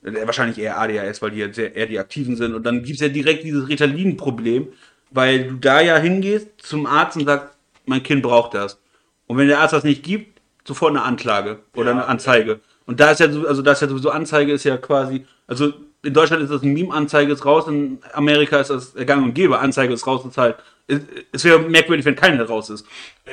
äh, 0.03 0.25
Wahrscheinlich 0.25 0.57
eher 0.59 0.77
ADHS, 0.77 1.21
weil 1.21 1.31
die 1.31 1.39
ja 1.39 1.53
sehr, 1.53 1.73
eher 1.73 1.85
die 1.87 1.99
Aktiven 1.99 2.35
sind. 2.35 2.53
Und 2.53 2.63
dann 2.65 2.83
gibt 2.83 2.95
es 2.95 3.01
ja 3.01 3.07
direkt 3.07 3.45
dieses 3.45 3.69
Ritalin-Problem, 3.69 4.67
weil 5.11 5.45
du 5.47 5.55
da 5.55 5.81
ja 5.81 5.97
hingehst 5.97 6.47
zum 6.59 6.85
Arzt 6.85 7.17
und 7.17 7.25
sagst, 7.25 7.55
mein 7.85 8.03
Kind 8.03 8.21
braucht 8.23 8.53
das. 8.53 8.79
Und 9.27 9.37
wenn 9.37 9.47
der 9.47 9.59
Arzt 9.59 9.73
das 9.73 9.83
nicht 9.83 10.03
gibt, 10.03 10.39
sofort 10.67 10.91
eine 10.91 11.03
Anklage 11.03 11.59
oder 11.75 11.87
Ja. 11.87 11.91
eine 11.93 12.05
Anzeige. 12.07 12.59
Und 12.85 12.99
da 12.99 13.11
ist 13.11 13.19
ja 13.19 13.31
so, 13.31 13.47
also 13.47 13.61
da 13.61 13.71
ist 13.71 13.81
ja 13.81 13.87
sowieso 13.87 14.09
Anzeige 14.09 14.51
ist 14.51 14.63
ja 14.63 14.77
quasi, 14.77 15.25
also 15.47 15.73
in 16.03 16.13
Deutschland 16.13 16.41
ist 16.43 16.51
das 16.51 16.63
ein 16.63 16.73
Meme, 16.73 16.93
Anzeige 16.93 17.31
ist 17.33 17.45
raus, 17.45 17.67
in 17.67 17.99
Amerika 18.13 18.59
ist 18.59 18.69
das 18.69 18.93
gang 19.05 19.23
und 19.23 19.33
gäbe, 19.33 19.59
Anzeige 19.59 19.93
ist 19.93 20.07
raus, 20.07 20.23
halt, 20.37 20.55
es, 20.87 21.01
es 21.31 21.43
wäre 21.43 21.59
merkwürdig, 21.59 22.05
wenn 22.05 22.15
keine 22.15 22.47
raus 22.47 22.69
ist. 22.69 22.85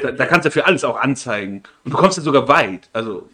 Da, 0.03 0.13
da 0.13 0.27
kannst 0.27 0.47
du 0.47 0.51
für 0.51 0.67
alles 0.67 0.85
auch 0.85 0.99
anzeigen. 0.99 1.63
Und 1.85 1.95
du 1.95 1.97
kommst 1.97 2.19
ja 2.19 2.23
sogar 2.23 2.49
weit. 2.49 2.89
Also, 2.93 3.29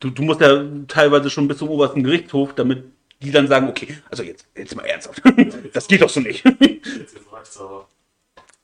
du, 0.00 0.10
du 0.10 0.22
musst 0.22 0.40
ja 0.40 0.64
teilweise 0.88 1.28
schon 1.28 1.48
bis 1.48 1.58
zum 1.58 1.68
obersten 1.68 2.02
Gerichtshof, 2.02 2.54
damit 2.54 2.84
die 3.22 3.30
dann 3.30 3.48
sagen, 3.48 3.68
okay, 3.68 3.96
also 4.10 4.22
jetzt, 4.22 4.46
jetzt 4.56 4.74
mal 4.76 4.84
ernsthaft. 4.84 5.22
Das 5.72 5.88
geht 5.88 6.02
doch 6.02 6.08
so 6.08 6.20
nicht. 6.20 6.44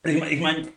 Ich 0.04 0.18
meine, 0.18 0.30
ich 0.30 0.40
mein, 0.40 0.68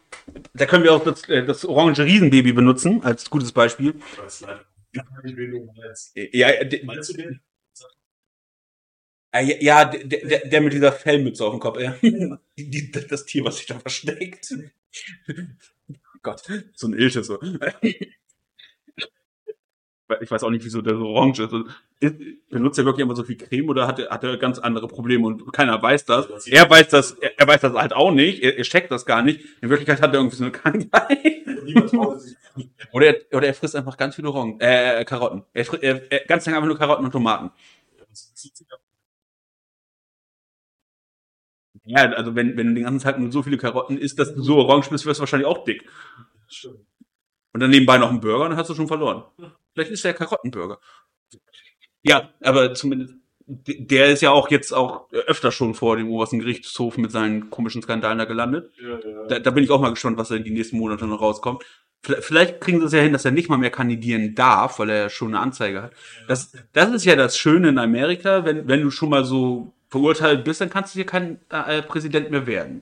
da 0.54 0.66
können 0.66 0.84
wir 0.84 0.94
auch 0.94 1.04
das, 1.04 1.28
äh, 1.30 1.46
das 1.46 1.66
orange 1.66 2.00
Riesenbaby 2.04 2.54
benutzen, 2.54 3.04
als 3.04 3.30
gutes 3.30 3.52
Beispiel. 3.52 3.96
Ich 4.14 4.20
weiß 4.20 4.42
leider. 4.42 4.66
Ja, 4.94 5.04
Meinst 6.84 7.10
du 7.10 7.14
den? 7.14 7.42
ja 9.34 9.86
der, 9.86 10.04
der, 10.04 10.48
der 10.48 10.62
mit 10.62 10.74
dieser 10.74 10.92
Fellmütze 10.92 11.46
auf 11.46 11.54
dem 11.54 11.60
Kopf, 11.60 11.80
ja. 11.80 11.96
Die, 12.02 12.70
die, 12.70 12.92
das 12.92 13.26
Tier, 13.26 13.46
was 13.46 13.58
sich 13.58 13.66
da 13.66 13.80
versteckt. 13.80 14.54
Gott, 16.22 16.44
so 16.76 16.88
ein 16.88 16.94
Ilche 16.94 17.24
so. 17.24 17.40
Ich 20.22 20.30
weiß 20.32 20.44
auch 20.44 20.50
nicht, 20.50 20.66
wieso 20.66 20.82
der 20.82 20.96
so 20.98 21.06
orange 21.08 21.40
ist. 21.44 21.54
Ist- 22.00 22.16
Benutzt 22.50 22.78
er 22.80 22.86
wirklich 22.86 23.04
immer 23.04 23.16
so 23.16 23.24
viel 23.24 23.38
Creme 23.38 23.70
oder 23.70 23.88
hat 23.88 24.00
er, 24.00 24.10
hat 24.10 24.24
er 24.24 24.38
ganz 24.38 24.60
andere 24.60 24.88
Probleme 24.88 25.26
und 25.28 25.54
keiner 25.54 25.82
weiß 25.82 26.06
das? 26.06 26.28
Er 26.48 26.70
weiß 26.70 26.90
das, 26.90 27.12
er, 27.14 27.40
er 27.40 27.48
weiß 27.48 27.62
das 27.62 27.74
halt 27.74 27.94
auch 27.94 28.12
nicht, 28.12 28.44
er, 28.44 28.58
er 28.58 28.64
checkt 28.64 28.92
das 28.92 29.06
gar 29.06 29.22
nicht. 29.24 29.42
In 29.62 29.70
Wirklichkeit 29.70 30.02
hat 30.02 30.12
er 30.14 30.20
irgendwie 30.20 30.36
so 30.36 30.44
eine 30.44 30.52
Krankheit. 30.52 31.18
Oder 32.92 33.06
er, 33.08 33.38
oder 33.38 33.48
er 33.48 33.54
frisst 33.54 33.76
einfach 33.76 33.96
ganz 33.98 34.16
viele 34.16 34.30
Orangen, 34.30 34.60
äh, 34.60 35.06
Karotten. 35.06 35.44
Er, 35.54 35.66
er, 35.84 36.12
er 36.12 36.26
ganz 36.26 36.46
lange 36.46 36.58
einfach 36.58 36.68
nur 36.68 36.78
Karotten 36.78 37.06
und 37.06 37.12
Tomaten. 37.12 37.52
Ja, 41.86 42.02
also 42.12 42.36
wenn, 42.36 42.58
wenn 42.58 42.68
du 42.68 42.74
den 42.76 42.84
ganzen 42.84 43.04
Tag 43.04 43.20
nur 43.20 43.32
so 43.32 43.44
viele 43.44 43.58
Karotten 43.58 43.98
isst, 43.98 44.20
dass 44.20 44.34
du 44.34 44.42
so 44.42 44.58
orange 44.58 44.90
bist, 44.90 45.06
wirst 45.06 45.20
du 45.20 45.22
wahrscheinlich 45.22 45.48
auch 45.48 45.64
dick. 45.64 45.88
Stimmt. 46.48 46.86
Und 47.54 47.60
dann 47.60 47.70
nebenbei 47.70 47.98
noch 47.98 48.10
einen 48.10 48.22
Burger, 48.22 48.50
dann 48.50 48.58
hast 48.58 48.70
du 48.70 48.76
schon 48.76 48.88
verloren. 48.88 49.24
Vielleicht 49.74 49.92
ist 49.92 50.06
der 50.06 50.14
Karottenburger. 50.14 50.80
Ja, 52.04 52.30
aber 52.42 52.74
zumindest, 52.74 53.16
der 53.46 54.08
ist 54.08 54.22
ja 54.22 54.32
auch 54.32 54.50
jetzt 54.50 54.74
auch 54.74 55.12
öfter 55.12 55.52
schon 55.52 55.74
vor 55.74 55.98
dem 55.98 56.10
obersten 56.10 56.40
Gerichtshof 56.40 56.98
mit 56.98 57.12
seinen 57.12 57.50
komischen 57.50 57.82
Skandalen 57.82 58.18
da 58.18 58.26
gelandet. 58.26 58.72
Ja, 58.82 59.00
ja. 59.00 59.28
Da, 59.28 59.40
da 59.40 59.52
bin 59.52 59.64
ich 59.64 59.72
auch 59.72 59.82
mal 59.82 59.90
gespannt, 59.90 60.18
was 60.18 60.30
da 60.30 60.36
in 60.36 60.44
die 60.44 60.52
nächsten 60.52 60.78
Monate 60.78 61.06
noch 61.06 61.22
rauskommt. 61.22 61.64
Vielleicht, 62.04 62.24
vielleicht 62.24 62.62
kriegen 62.62 62.80
sie 62.80 62.86
es 62.86 62.94
ja 62.94 63.02
hin, 63.02 63.14
dass 63.14 63.26
er 63.26 63.32
nicht 63.32 63.50
mal 63.50 63.58
mehr 63.58 63.70
kandidieren 63.70 64.34
darf, 64.34 64.80
weil 64.80 64.90
er 64.90 64.98
ja 65.04 65.10
schon 65.10 65.30
eine 65.30 65.40
Anzeige 65.40 65.84
hat. 65.84 65.94
Das, 66.28 66.54
das 66.74 66.92
ist 66.92 67.06
ja 67.06 67.16
das 67.16 67.38
Schöne 67.38 67.70
in 67.70 67.78
Amerika, 67.78 68.46
wenn, 68.46 68.68
wenn 68.68 68.82
du 68.82 68.90
schon 68.90 69.10
mal 69.10 69.26
so 69.26 69.74
verurteilt 69.90 70.44
bist, 70.44 70.62
dann 70.62 70.70
kannst 70.70 70.96
du 70.96 71.00
hier 71.00 71.06
kein 71.06 71.40
äh, 71.50 71.82
Präsident 71.82 72.32
mehr 72.32 72.48
werden. 72.48 72.82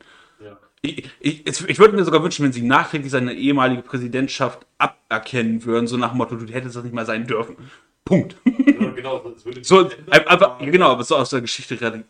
Ich, 0.82 1.10
ich, 1.20 1.46
ich 1.70 1.80
würde 1.80 1.96
mir 1.96 2.06
sogar 2.06 2.24
wünschen, 2.24 2.46
wenn 2.46 2.54
sie 2.54 2.62
nachträglich 2.62 3.12
seine 3.12 3.34
ehemalige 3.34 3.82
Präsidentschaft 3.82 4.66
aberkennen 4.78 5.64
würden, 5.66 5.88
so 5.88 5.98
nach 5.98 6.10
dem 6.12 6.18
Motto, 6.18 6.36
du 6.36 6.52
hättest 6.54 6.76
das 6.76 6.84
nicht 6.84 6.94
mal 6.94 7.06
sein 7.06 7.28
dürfen. 7.28 7.58
Punkt. 8.06 8.38
Ja, 8.46 8.90
genau. 8.92 9.20
Das 9.20 9.44
würde 9.46 9.64
So, 9.64 9.90
einfach, 10.10 10.32
aber- 10.32 10.58
genau, 10.66 10.92
aber 10.92 11.04
so 11.04 11.18
aus 11.18 11.30
der 11.32 11.42
Geschichte 11.42 11.78
radi 11.82 12.04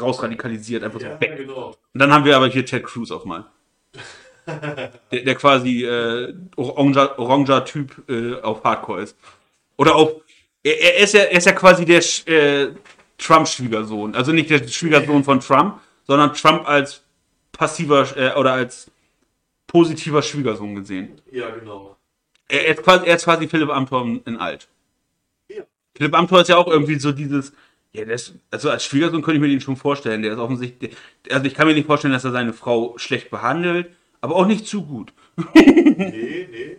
rausradikalisiert, 0.00 0.82
einfach 0.82 0.98
so 1.00 1.06
Ja, 1.06 1.20
weg. 1.20 1.36
genau. 1.36 1.68
Und 1.92 2.00
dann 2.00 2.10
haben 2.12 2.24
wir 2.24 2.34
aber 2.36 2.48
hier 2.48 2.64
Ted 2.64 2.84
Cruz 2.84 3.10
auf 3.10 3.24
mal. 3.24 3.44
Der, 5.10 5.22
der 5.22 5.34
quasi 5.34 5.84
äh, 5.84 6.32
oranger, 6.54 7.18
oranger 7.18 7.64
Typ 7.64 8.08
äh, 8.08 8.34
auf 8.42 8.62
Hardcore 8.62 9.02
ist. 9.02 9.16
Oder 9.76 9.96
auf. 9.96 10.12
Er, 10.62 10.80
er, 10.80 10.98
ist 11.02 11.14
ja, 11.14 11.22
er 11.22 11.38
ist 11.38 11.46
ja 11.46 11.52
quasi 11.52 11.84
der 11.84 12.00
äh, 12.28 12.68
Trump-Schwiegersohn. 13.18 14.14
Also 14.14 14.30
nicht 14.30 14.48
der 14.48 14.66
Schwiegersohn 14.68 15.24
von 15.24 15.40
Trump, 15.40 15.80
sondern 16.06 16.32
Trump 16.32 16.68
als 16.68 17.02
passiver 17.56 18.16
äh, 18.16 18.38
oder 18.38 18.52
als 18.52 18.90
positiver 19.66 20.22
Schwiegersohn 20.22 20.74
gesehen. 20.74 21.20
Ja, 21.30 21.50
genau. 21.50 21.96
Er, 22.48 22.66
er, 22.66 22.74
ist 22.74 22.82
quasi, 22.82 23.06
er 23.06 23.16
ist 23.16 23.24
quasi 23.24 23.48
Philipp 23.48 23.70
Amthor 23.70 24.20
in 24.24 24.36
alt. 24.36 24.68
Ja. 25.48 25.64
Philipp 25.96 26.14
Amthor 26.14 26.42
ist 26.42 26.48
ja 26.48 26.56
auch 26.56 26.68
irgendwie 26.68 26.98
so 26.98 27.12
dieses. 27.12 27.52
Ja, 27.92 28.04
ist, 28.04 28.34
also 28.50 28.70
als 28.70 28.84
Schwiegersohn 28.84 29.22
könnte 29.22 29.36
ich 29.36 29.40
mir 29.40 29.48
den 29.48 29.60
schon 29.60 29.76
vorstellen. 29.76 30.22
Der 30.22 30.32
ist 30.32 30.38
offensichtlich. 30.38 30.96
Also 31.30 31.46
ich 31.46 31.54
kann 31.54 31.66
mir 31.66 31.74
nicht 31.74 31.86
vorstellen, 31.86 32.12
dass 32.12 32.24
er 32.24 32.32
seine 32.32 32.52
Frau 32.52 32.96
schlecht 32.98 33.30
behandelt, 33.30 33.90
aber 34.20 34.36
auch 34.36 34.46
nicht 34.46 34.66
zu 34.66 34.84
gut. 34.84 35.12
Nee, 35.54 36.48
nee. 36.50 36.76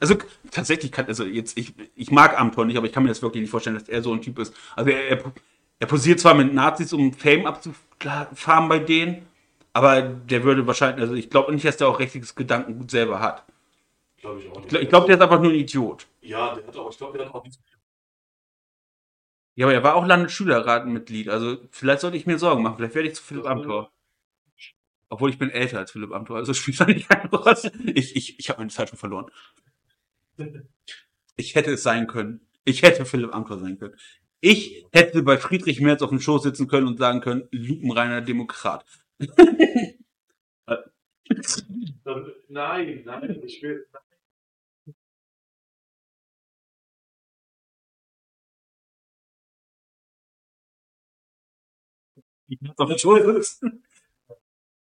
Also 0.00 0.16
tatsächlich 0.50 0.90
kann, 0.90 1.06
also 1.06 1.24
jetzt, 1.24 1.56
ich, 1.56 1.74
ich 1.94 2.10
mag 2.10 2.38
Amthor 2.38 2.64
nicht, 2.64 2.76
aber 2.76 2.86
ich 2.86 2.92
kann 2.92 3.04
mir 3.04 3.08
das 3.08 3.22
wirklich 3.22 3.42
nicht 3.42 3.50
vorstellen, 3.50 3.78
dass 3.78 3.88
er 3.88 4.02
so 4.02 4.12
ein 4.12 4.20
Typ 4.20 4.38
ist. 4.40 4.52
Also 4.74 4.90
er, 4.90 5.08
er, 5.08 5.32
er 5.78 5.86
posiert 5.86 6.18
zwar 6.18 6.34
mit 6.34 6.52
Nazis, 6.52 6.92
um 6.92 7.12
Fame 7.12 7.46
abzufahren 7.46 8.68
bei 8.68 8.80
denen, 8.80 9.26
aber 9.72 10.02
der 10.02 10.44
würde 10.44 10.66
wahrscheinlich, 10.66 11.00
also 11.00 11.14
ich 11.14 11.30
glaube 11.30 11.52
nicht, 11.52 11.64
dass 11.64 11.78
der 11.78 11.88
auch 11.88 11.98
richtiges 11.98 12.34
Gedankengut 12.34 12.90
selber 12.90 13.20
hat. 13.20 13.44
Glaube 14.20 14.40
ich 14.40 14.50
auch 14.50 14.56
nicht. 14.56 14.64
Ich 14.64 14.70
glaube, 14.70 14.86
glaub, 14.86 15.06
der 15.06 15.16
ist 15.16 15.22
einfach 15.22 15.40
nur 15.40 15.50
ein 15.50 15.58
Idiot. 15.58 16.06
Ja, 16.20 16.54
der 16.54 16.66
hat 16.66 16.76
auch, 16.76 16.90
ich 16.90 16.98
glaube, 16.98 17.18
der 17.18 17.26
hat 17.26 17.34
auch 17.34 17.42
nichts 17.42 17.58
Ja, 19.54 19.66
aber 19.66 19.74
er 19.74 19.82
war 19.82 19.96
auch 19.96 20.06
Landesschülerratenmitglied. 20.06 21.28
Also 21.28 21.56
vielleicht 21.70 22.00
sollte 22.00 22.16
ich 22.16 22.26
mir 22.26 22.38
Sorgen 22.38 22.62
machen. 22.62 22.76
Vielleicht 22.76 22.94
werde 22.94 23.08
ich 23.08 23.14
zu 23.14 23.22
Philipp 23.22 23.46
Amthor. 23.46 23.90
Obwohl 25.08 25.30
ich 25.30 25.38
bin 25.38 25.50
älter 25.50 25.78
als 25.78 25.90
Philipp 25.90 26.12
Amthor. 26.12 26.36
Also 26.36 26.54
spielt 26.54 26.80
da 26.80 26.84
nicht 26.84 27.08
keine 27.08 27.28
Rolle. 27.30 27.72
Ich, 27.94 28.14
ich, 28.14 28.38
ich 28.38 28.48
habe 28.48 28.60
meine 28.60 28.70
Zeit 28.70 28.90
schon 28.90 28.98
verloren. 28.98 29.26
Ich 31.36 31.54
hätte 31.54 31.72
es 31.72 31.82
sein 31.82 32.06
können. 32.06 32.46
Ich 32.64 32.82
hätte 32.82 33.04
Philipp 33.04 33.34
Amthor 33.34 33.58
sein 33.58 33.78
können. 33.78 33.96
Ich 34.40 34.86
hätte 34.92 35.22
bei 35.22 35.38
Friedrich 35.38 35.80
Merz 35.80 36.02
auf 36.02 36.10
dem 36.10 36.20
Schoß 36.20 36.42
sitzen 36.42 36.68
können 36.68 36.86
und 36.86 36.98
sagen 36.98 37.20
können, 37.20 37.48
lupenreiner 37.50 38.20
Demokrat. 38.20 38.84
Nein, 42.48 43.02
nein, 43.04 43.42
ich 43.44 43.62
will. 43.62 43.86
Ich 52.48 52.60
muss 52.60 52.78
auf 52.78 52.90
sitzen. 53.34 53.84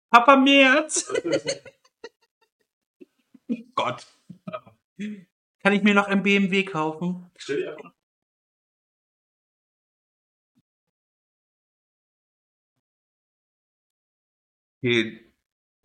Papa 0.09 0.35
Merz! 0.37 1.13
Gott. 3.75 4.07
Kann 4.97 5.73
ich 5.73 5.83
mir 5.83 5.93
noch 5.93 6.07
ein 6.07 6.23
BMW 6.23 6.63
kaufen? 6.63 7.29
Stell 7.37 7.57
dir 7.57 7.77
einfach. 7.77 7.98
Ein 14.83 15.19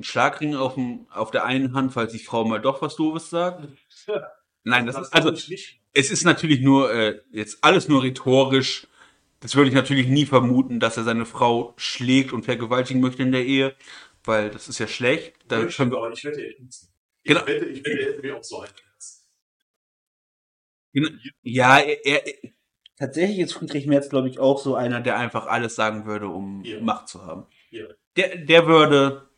Schlagring 0.01 0.55
auf, 0.55 0.75
dem, 0.75 1.07
auf 1.11 1.31
der 1.31 1.45
einen 1.45 1.75
Hand, 1.75 1.93
falls 1.93 2.13
die 2.13 2.19
Frau 2.19 2.45
mal 2.45 2.61
doch 2.61 2.83
was 2.83 2.97
Doofes 2.97 3.31
sagt. 3.31 3.69
Nein, 4.65 4.87
das 4.87 4.99
ist, 4.99 5.13
also, 5.13 5.33
ich 5.33 5.81
es 5.93 6.11
ist 6.11 6.25
natürlich 6.25 6.61
nur, 6.61 6.93
äh, 6.93 7.21
jetzt 7.31 7.63
alles 7.63 7.89
nur 7.89 8.03
rhetorisch. 8.03 8.87
Das 9.41 9.55
würde 9.55 9.69
ich 9.69 9.75
natürlich 9.75 10.09
nie 10.09 10.27
vermuten, 10.27 10.81
dass 10.81 10.97
er 10.97 11.05
seine 11.05 11.27
Frau 11.27 11.75
schlägt 11.77 12.33
und 12.33 12.45
vergewaltigen 12.45 13.01
möchte 13.01 13.23
in 13.23 13.33
der 13.33 13.45
Ehe, 13.45 13.77
weil 14.25 14.51
das 14.51 14.69
ist 14.69 14.79
ja 14.79 14.87
schlecht. 14.87 15.35
Da 15.49 15.63
ich, 15.65 15.77
können 15.77 15.91
wir, 15.91 15.99
aber 15.99 16.13
ich 16.13 16.25
wette. 16.25 16.41
Ich 16.43 16.89
Genau. 17.25 17.47
wette, 17.47 17.65
ich 17.67 17.85
wette, 17.85 18.27
er 18.27 18.37
auch 18.37 18.45
so 18.45 18.61
einen. 18.61 18.73
Genau. 20.95 21.09
ja, 21.43 21.79
er, 21.81 22.07
er, 22.07 22.23
tatsächlich 22.97 23.41
ist 23.41 23.53
Friedrich 23.53 23.87
Merz, 23.87 24.09
glaube 24.09 24.29
ich, 24.29 24.39
auch 24.39 24.61
so 24.61 24.77
einer, 24.77 25.01
der 25.01 25.19
einfach 25.19 25.47
alles 25.47 25.75
sagen 25.75 26.07
würde, 26.07 26.29
um 26.29 26.63
Ja. 26.65 26.81
Macht 26.81 27.09
zu 27.09 27.27
haben. 27.27 27.47
Ja. 27.71 27.87
Der, 28.17 28.37
der 28.37 28.67
würde 28.67 29.29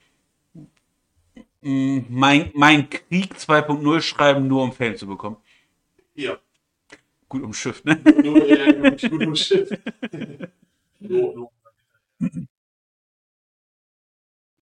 mh, 1.63 2.05
mein, 2.09 2.51
mein 2.55 2.91
Krieg 2.91 3.35
2.0 3.35 4.01
schreiben, 4.01 4.49
nur 4.49 4.63
um 4.63 4.73
Fame 4.73 4.97
zu 4.97 5.07
bekommen. 5.07 5.37
Ja. 6.15 6.39
Gut 7.29 7.43
um 7.43 7.53
Schiff, 7.55 7.85
ne? 7.85 7.97
Nur, 8.25 8.47
ja, 8.47 8.73
nur, 9.11 9.19
nur 9.19 9.37
Schiff. 9.37 9.69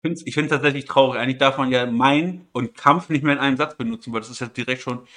Ich 0.03 0.33
finde 0.33 0.47
es 0.47 0.49
tatsächlich 0.49 0.85
traurig. 0.85 1.19
Eigentlich 1.19 1.37
darf 1.37 1.57
man 1.57 1.71
ja 1.71 1.85
Mein 1.85 2.47
und 2.51 2.75
Kampf 2.75 3.09
nicht 3.09 3.23
mehr 3.23 3.33
in 3.33 3.39
einem 3.39 3.57
Satz 3.57 3.75
benutzen, 3.77 4.13
weil 4.13 4.21
das 4.21 4.29
ist 4.29 4.39
ja 4.39 4.47
direkt 4.47 4.81
schon. 4.81 5.07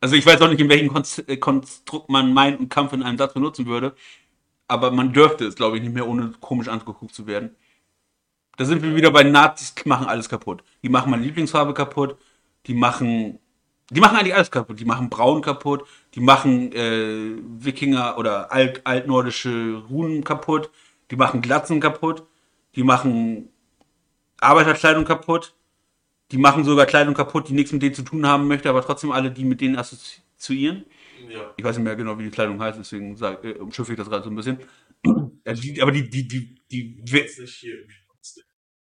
Also 0.00 0.14
ich 0.16 0.26
weiß 0.26 0.40
auch 0.42 0.48
nicht, 0.50 0.60
in 0.60 0.68
welchem 0.68 0.94
äh, 1.26 1.36
Konstrukt 1.38 2.08
man 2.10 2.32
Mein 2.32 2.56
und 2.56 2.68
Kampf 2.68 2.92
in 2.92 3.02
einem 3.02 3.18
Satz 3.18 3.34
benutzen 3.34 3.66
würde. 3.66 3.94
Aber 4.68 4.90
man 4.90 5.12
dürfte 5.12 5.46
es, 5.46 5.54
glaube 5.54 5.76
ich, 5.76 5.82
nicht 5.82 5.94
mehr, 5.94 6.06
ohne 6.06 6.32
komisch 6.40 6.68
angeguckt 6.68 7.14
zu 7.14 7.26
werden. 7.26 7.56
Da 8.56 8.64
sind 8.64 8.82
wir 8.82 8.96
wieder 8.96 9.10
bei 9.10 9.22
Nazis, 9.22 9.74
die 9.74 9.88
machen 9.88 10.06
alles 10.06 10.28
kaputt. 10.28 10.64
Die 10.82 10.88
machen 10.88 11.10
meine 11.10 11.22
Lieblingsfarbe 11.22 11.74
kaputt. 11.74 12.16
Die 12.66 12.74
machen. 12.74 13.38
Die 13.90 14.00
machen 14.00 14.16
eigentlich 14.16 14.34
alles 14.34 14.50
kaputt. 14.50 14.80
Die 14.80 14.84
machen 14.84 15.10
Braun 15.10 15.42
kaputt. 15.42 15.86
Die 16.14 16.20
machen 16.20 16.72
äh, 16.72 17.36
Wikinger 17.58 18.18
oder 18.18 18.50
alt, 18.50 18.84
altnordische 18.84 19.84
Runen 19.88 20.24
kaputt. 20.24 20.70
Die 21.10 21.16
machen 21.16 21.42
Glatzen 21.42 21.80
kaputt. 21.80 22.24
Die 22.74 22.82
machen 22.82 23.50
Arbeiterkleidung 24.40 25.04
kaputt. 25.04 25.54
Die 26.32 26.38
machen 26.38 26.64
sogar 26.64 26.86
Kleidung 26.86 27.14
kaputt, 27.14 27.48
die 27.48 27.52
nichts 27.52 27.72
mit 27.72 27.82
denen 27.82 27.94
zu 27.94 28.02
tun 28.02 28.26
haben 28.26 28.48
möchte, 28.48 28.68
aber 28.68 28.82
trotzdem 28.82 29.12
alle, 29.12 29.30
die 29.30 29.44
mit 29.44 29.60
denen 29.60 29.76
assoziieren. 29.76 30.84
Ja. 31.28 31.54
Ich 31.56 31.64
weiß 31.64 31.76
nicht 31.76 31.84
mehr 31.84 31.96
genau, 31.96 32.18
wie 32.18 32.24
die 32.24 32.30
Kleidung 32.30 32.60
heißt, 32.60 32.78
deswegen 32.78 33.16
sag, 33.16 33.44
äh, 33.44 33.52
umschiffe 33.54 33.92
ich 33.92 33.98
das 33.98 34.08
gerade 34.08 34.24
so 34.24 34.30
ein 34.30 34.36
bisschen. 34.36 34.58
Ja, 35.44 35.52
die, 35.52 35.82
aber 35.82 35.92
die, 35.92 36.08
die, 36.08 36.28
die, 36.28 36.60
die, 36.70 37.04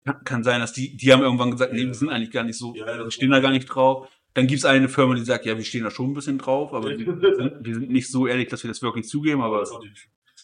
kann, 0.05 0.23
kann 0.23 0.43
sein, 0.43 0.59
dass 0.59 0.73
die, 0.73 0.95
die 0.95 1.11
haben 1.11 1.21
irgendwann 1.21 1.51
gesagt, 1.51 1.73
nee, 1.73 1.85
wir 1.85 1.93
sind 1.93 2.09
eigentlich 2.09 2.31
gar 2.31 2.43
nicht 2.43 2.57
so, 2.57 2.73
wir 2.73 3.11
stehen 3.11 3.31
da 3.31 3.39
gar 3.39 3.51
nicht 3.51 3.65
drauf. 3.65 4.09
Dann 4.33 4.47
gibt 4.47 4.59
es 4.59 4.65
eine 4.65 4.89
Firma, 4.89 5.15
die 5.15 5.25
sagt, 5.25 5.45
ja, 5.45 5.57
wir 5.57 5.65
stehen 5.65 5.83
da 5.83 5.91
schon 5.91 6.11
ein 6.11 6.13
bisschen 6.13 6.37
drauf, 6.37 6.73
aber 6.73 6.89
wir 6.97 7.63
sind, 7.73 7.89
nicht 7.89 8.09
so 8.09 8.27
ehrlich, 8.27 8.47
dass 8.47 8.63
wir 8.63 8.69
das 8.69 8.81
wirklich 8.81 9.07
zugeben, 9.07 9.41
aber 9.41 9.65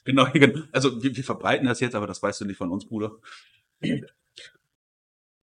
Genau, 0.06 0.28
genau. 0.34 0.62
also 0.72 1.04
wir, 1.04 1.16
wir 1.16 1.24
verbreiten 1.24 1.68
das 1.68 1.82
jetzt, 1.82 1.96
aber 1.96 2.08
das 2.08 2.24
weißt 2.24 2.42
du 2.42 2.46
nicht 2.46 2.58
von 2.58 2.72
uns, 2.72 2.86
Bruder. 2.86 3.18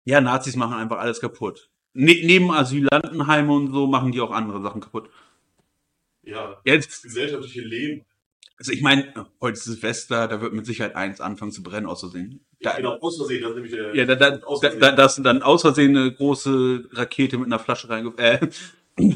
Ja, 0.10 0.22
Nazis 0.22 0.56
machen 0.56 0.76
einfach 0.76 1.00
alles 1.00 1.20
kaputt. 1.20 1.70
Ne 1.92 2.22
neben 2.24 2.50
Asylantenheime 2.50 3.52
und 3.52 3.74
so 3.74 3.88
machen 3.88 4.14
die 4.14 4.22
auch 4.22 4.32
andere 4.32 4.62
Sachen 4.62 4.80
kaputt. 4.80 5.10
Ja, 6.28 6.62
Ja, 6.66 6.76
das 6.76 6.86
Jetzt, 6.86 7.04
gesellschaftliche 7.04 7.62
Leben. 7.62 8.06
also 8.58 8.72
ich 8.72 8.82
meine, 8.82 9.28
heute 9.40 9.58
ist 9.58 9.64
Silvester, 9.64 10.28
da 10.28 10.42
wird 10.42 10.54
mit 10.54 10.66
Sicherheit 10.66 10.96
eins 10.96 11.22
anfangen 11.22 11.52
zu 11.52 11.64
brennen, 11.64 11.86
aus 11.88 12.02
Versehen. 12.02 12.46
Da, 12.60 12.76
genau, 12.76 12.98
aus 13.00 13.18
Versehen, 13.18 13.42
das 13.42 13.52
ist 13.52 13.56
nämlich 13.56 13.74
der. 13.74 13.96
Ja, 13.96 14.06
da, 14.06 14.16
da, 14.16 14.32
da, 14.32 14.70
da, 14.70 14.92
da 14.92 15.06
ist 15.06 15.18
dann 15.18 15.42
aus 15.42 15.62
Versehen 15.62 15.96
eine 15.96 16.12
große 16.12 16.90
Rakete 16.92 17.38
mit 17.38 17.46
einer 17.46 17.60
Flasche 17.60 17.90
reingefallen. 17.90 18.52
Äh, 18.98 19.10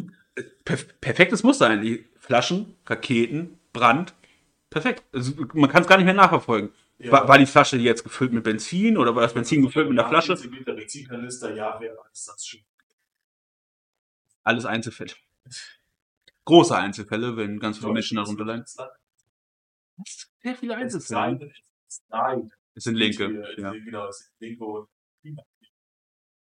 perf 0.63 0.87
perfektes 1.01 1.43
Muster 1.43 1.67
eigentlich. 1.67 2.05
Flaschen, 2.19 2.75
Raketen, 2.85 3.59
Brand. 3.73 4.13
Perfekt. 4.69 5.03
Also, 5.11 5.33
man 5.53 5.69
kann 5.69 5.81
es 5.81 5.87
gar 5.87 5.97
nicht 5.97 6.05
mehr 6.05 6.13
nachverfolgen. 6.13 6.69
Ja. 6.99 7.11
War, 7.11 7.27
war 7.27 7.37
die 7.39 7.47
Flasche 7.47 7.77
jetzt 7.77 8.03
gefüllt 8.03 8.31
mit 8.31 8.43
Benzin 8.43 8.95
oder 8.95 9.15
war 9.15 9.23
das 9.23 9.33
Benzin 9.33 9.63
gefüllt 9.63 9.89
mit 9.89 9.99
einer 9.99 10.07
Flasche? 10.07 10.35
Benzinkanister, 10.63 11.53
ja, 11.55 11.77
wäre 11.81 11.97
alles 11.99 12.25
das 12.25 12.45
schon. 12.45 12.61
Alles 14.43 14.65
Einzelfälle. 14.65 15.11
Große 16.45 16.75
Einzelfälle, 16.75 17.37
wenn 17.37 17.59
ganz 17.59 17.77
viele 17.77 17.93
Menschen 17.93 18.17
darunter 18.17 18.45
leiden. 18.45 18.65
Sehr 20.43 20.55
viele 20.55 20.75
Einzelfälle. 20.75 21.51
Nein. 22.09 22.51
Es 22.73 22.83
sind 22.85 22.95
Linke. 22.95 23.31
Ja. 23.57 23.73
Ja, 23.73 23.79
Genau, 23.83 24.07
es 24.07 24.19
sind 24.19 24.31
Linke 24.39 24.65
und 24.65 24.87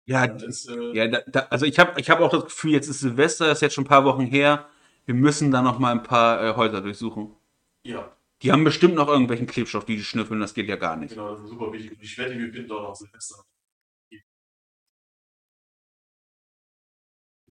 ja, 0.06 0.26
das 0.26 0.42
ist, 0.42 0.68
äh, 0.68 0.92
ja 0.96 1.06
da, 1.06 1.20
da, 1.28 1.40
also 1.50 1.66
ich 1.66 1.78
habe 1.78 2.00
ich 2.00 2.10
hab 2.10 2.18
auch 2.20 2.30
das 2.30 2.44
Gefühl, 2.44 2.72
jetzt 2.72 2.88
ist 2.88 3.00
Silvester, 3.00 3.46
das 3.46 3.58
ist 3.58 3.62
jetzt 3.62 3.74
schon 3.74 3.84
ein 3.84 3.88
paar 3.88 4.04
Wochen 4.04 4.26
her. 4.26 4.68
Wir 5.06 5.14
müssen 5.14 5.50
da 5.52 5.62
noch 5.62 5.78
mal 5.78 5.92
ein 5.92 6.02
paar 6.02 6.42
äh, 6.42 6.56
Häuser 6.56 6.80
durchsuchen. 6.80 7.36
ja, 7.84 8.10
Die 8.42 8.50
haben 8.50 8.64
bestimmt 8.64 8.94
noch 8.94 9.06
irgendwelchen 9.08 9.46
Klebstoff, 9.46 9.84
die 9.84 9.96
die 9.96 10.02
schnüffeln, 10.04 10.40
das 10.40 10.54
geht 10.54 10.68
ja 10.68 10.76
gar 10.76 10.96
nicht. 10.96 11.10
genau, 11.10 11.30
das 11.32 11.42
ist 11.44 11.50
super 11.50 11.72
wichtig. 11.72 11.92
Und 11.92 12.02
ich 12.02 12.18
wette, 12.18 12.36
wir 12.36 12.52
finden 12.52 12.72
auch 12.72 12.82
noch 12.82 12.94
Silvester. 12.96 13.44
Ich 14.10 14.22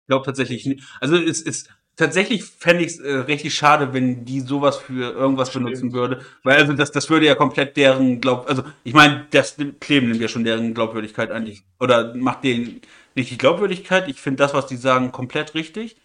glaube 0.09 0.25
tatsächlich 0.25 0.65
nicht. 0.67 0.83
Also 1.01 1.17
es 1.17 1.43
ist 1.43 1.71
tatsächlich 1.99 2.45
fände 2.45 2.85
ich 2.85 2.93
es 2.93 3.01
äh, 3.01 3.13
richtig 3.13 3.55
schade, 3.55 3.93
wenn 3.93 4.25
die 4.25 4.41
sowas 4.41 4.79
für 4.79 5.13
irgendwas 5.13 5.51
Stimmt. 5.51 5.67
benutzen 5.67 5.93
würde. 5.93 6.25
Weil 6.43 6.57
also 6.57 6.73
das, 6.73 6.91
das 6.93 7.11
würde 7.11 7.27
ja 7.27 7.35
komplett 7.35 7.77
deren 7.77 8.21
Glaub, 8.21 8.49
also 8.49 8.63
ich 8.85 8.95
meine, 8.95 9.27
das 9.31 9.57
Kleben 9.81 10.09
nimmt 10.09 10.23
ja 10.23 10.29
schon 10.29 10.45
deren 10.45 10.73
Glaubwürdigkeit 10.73 11.31
eigentlich. 11.31 11.65
Oder 11.79 12.15
macht 12.15 12.45
denen 12.45 12.81
nicht 13.15 13.31
die 13.31 13.39
Glaubwürdigkeit. 13.39 14.09
Ich 14.09 14.21
finde 14.21 14.39
das, 14.39 14.55
was 14.55 14.67
die 14.67 14.77
sagen, 14.77 15.13
komplett 15.13 15.55
richtig. 15.55 15.97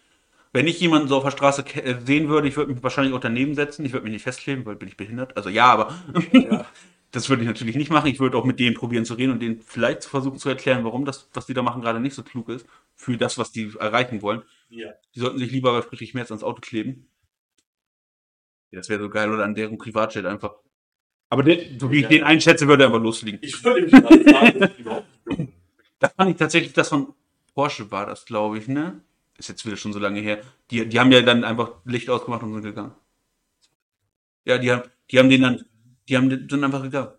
Wenn 0.52 0.68
ich 0.68 0.78
jemanden 0.80 1.08
so 1.08 1.16
auf 1.16 1.24
der 1.24 1.30
Straße 1.30 1.64
äh, 1.82 1.96
sehen 2.04 2.28
würde, 2.28 2.46
ich 2.48 2.56
würde 2.56 2.72
mich 2.72 2.82
wahrscheinlich 2.82 3.14
auch 3.14 3.20
daneben 3.20 3.54
setzen. 3.54 3.84
Ich 3.84 3.92
würde 3.92 4.04
mich 4.04 4.12
nicht 4.12 4.22
festkleben, 4.22 4.66
weil 4.66 4.76
bin 4.76 4.88
ich 4.88 4.96
behindert. 4.96 5.36
Also 5.36 5.48
ja, 5.48 5.66
aber 5.66 5.94
Ja. 6.32 6.66
das 7.14 7.28
würde 7.28 7.42
ich 7.42 7.48
natürlich 7.48 7.76
nicht 7.76 7.90
machen. 7.90 8.08
Ich 8.10 8.18
würde 8.20 8.36
auch 8.36 8.44
mit 8.44 8.58
denen 8.58 8.74
probieren 8.74 9.04
zu 9.04 9.14
reden 9.14 9.32
und 9.32 9.40
denen 9.40 9.60
vielleicht 9.60 10.02
zu 10.02 10.10
versuchen 10.10 10.38
zu 10.38 10.48
erklären, 10.48 10.84
warum 10.84 11.04
das, 11.04 11.28
was 11.32 11.46
die 11.46 11.54
da 11.54 11.62
machen, 11.62 11.80
gerade 11.82 12.00
nicht 12.00 12.14
so 12.14 12.22
klug 12.22 12.48
ist. 12.48 12.66
Für 12.94 13.16
das, 13.16 13.38
was 13.38 13.52
die 13.52 13.72
erreichen 13.78 14.20
wollen. 14.22 14.42
ja. 14.68 14.90
Die 15.14 15.20
sollten 15.20 15.38
sich 15.38 15.50
lieber 15.50 15.72
bei 15.72 15.82
Friedrich 15.82 16.14
Merz 16.14 16.30
ans 16.30 16.42
Auto 16.44 16.60
kleben. 16.60 17.06
Ja, 18.70 18.78
das 18.80 18.88
wäre 18.88 19.00
so 19.00 19.08
geil. 19.10 19.32
Oder 19.32 19.44
an 19.44 19.54
deren 19.54 19.78
Privatjet 19.78 20.26
einfach. 20.26 20.54
Aber 21.30 21.42
den, 21.42 21.78
so 21.78 21.90
wie 21.90 21.96
ich 21.98 22.02
Ja. 22.02 22.08
den 22.08 22.24
einschätze, 22.24 22.66
würde 22.68 22.84
er 22.84 22.88
einfach 22.88 23.00
losfliegen. 23.02 23.38
Ich 23.42 23.62
würde 23.64 23.82
mich 23.82 23.92
gerade 23.92 24.24
fragen. 24.24 25.52
Da 25.98 26.08
fand 26.08 26.30
ich 26.32 26.36
tatsächlich, 26.36 26.72
das 26.72 26.88
von 26.88 27.14
Porsche 27.54 27.90
war 27.90 28.06
das, 28.06 28.26
glaube 28.26 28.58
ich, 28.58 28.68
ne? 28.68 29.00
Ist 29.38 29.48
jetzt 29.48 29.64
wieder 29.64 29.76
schon 29.76 29.92
so 29.92 29.98
lange 29.98 30.20
her. 30.20 30.40
Die, 30.70 30.86
die 30.88 31.00
haben 31.00 31.10
ja 31.12 31.22
dann 31.22 31.44
einfach 31.44 31.72
Licht 31.84 32.10
ausgemacht 32.10 32.42
und 32.42 32.52
sind 32.54 32.62
gegangen. 32.62 32.94
Ja, 34.44 34.58
die 34.58 34.70
haben, 34.70 34.82
die 35.10 35.18
haben 35.18 35.30
den 35.30 35.42
dann, 35.42 35.64
die 36.08 36.16
haben 36.16 36.30
sind 36.30 36.64
einfach 36.64 36.82
gegangen. 36.82 37.12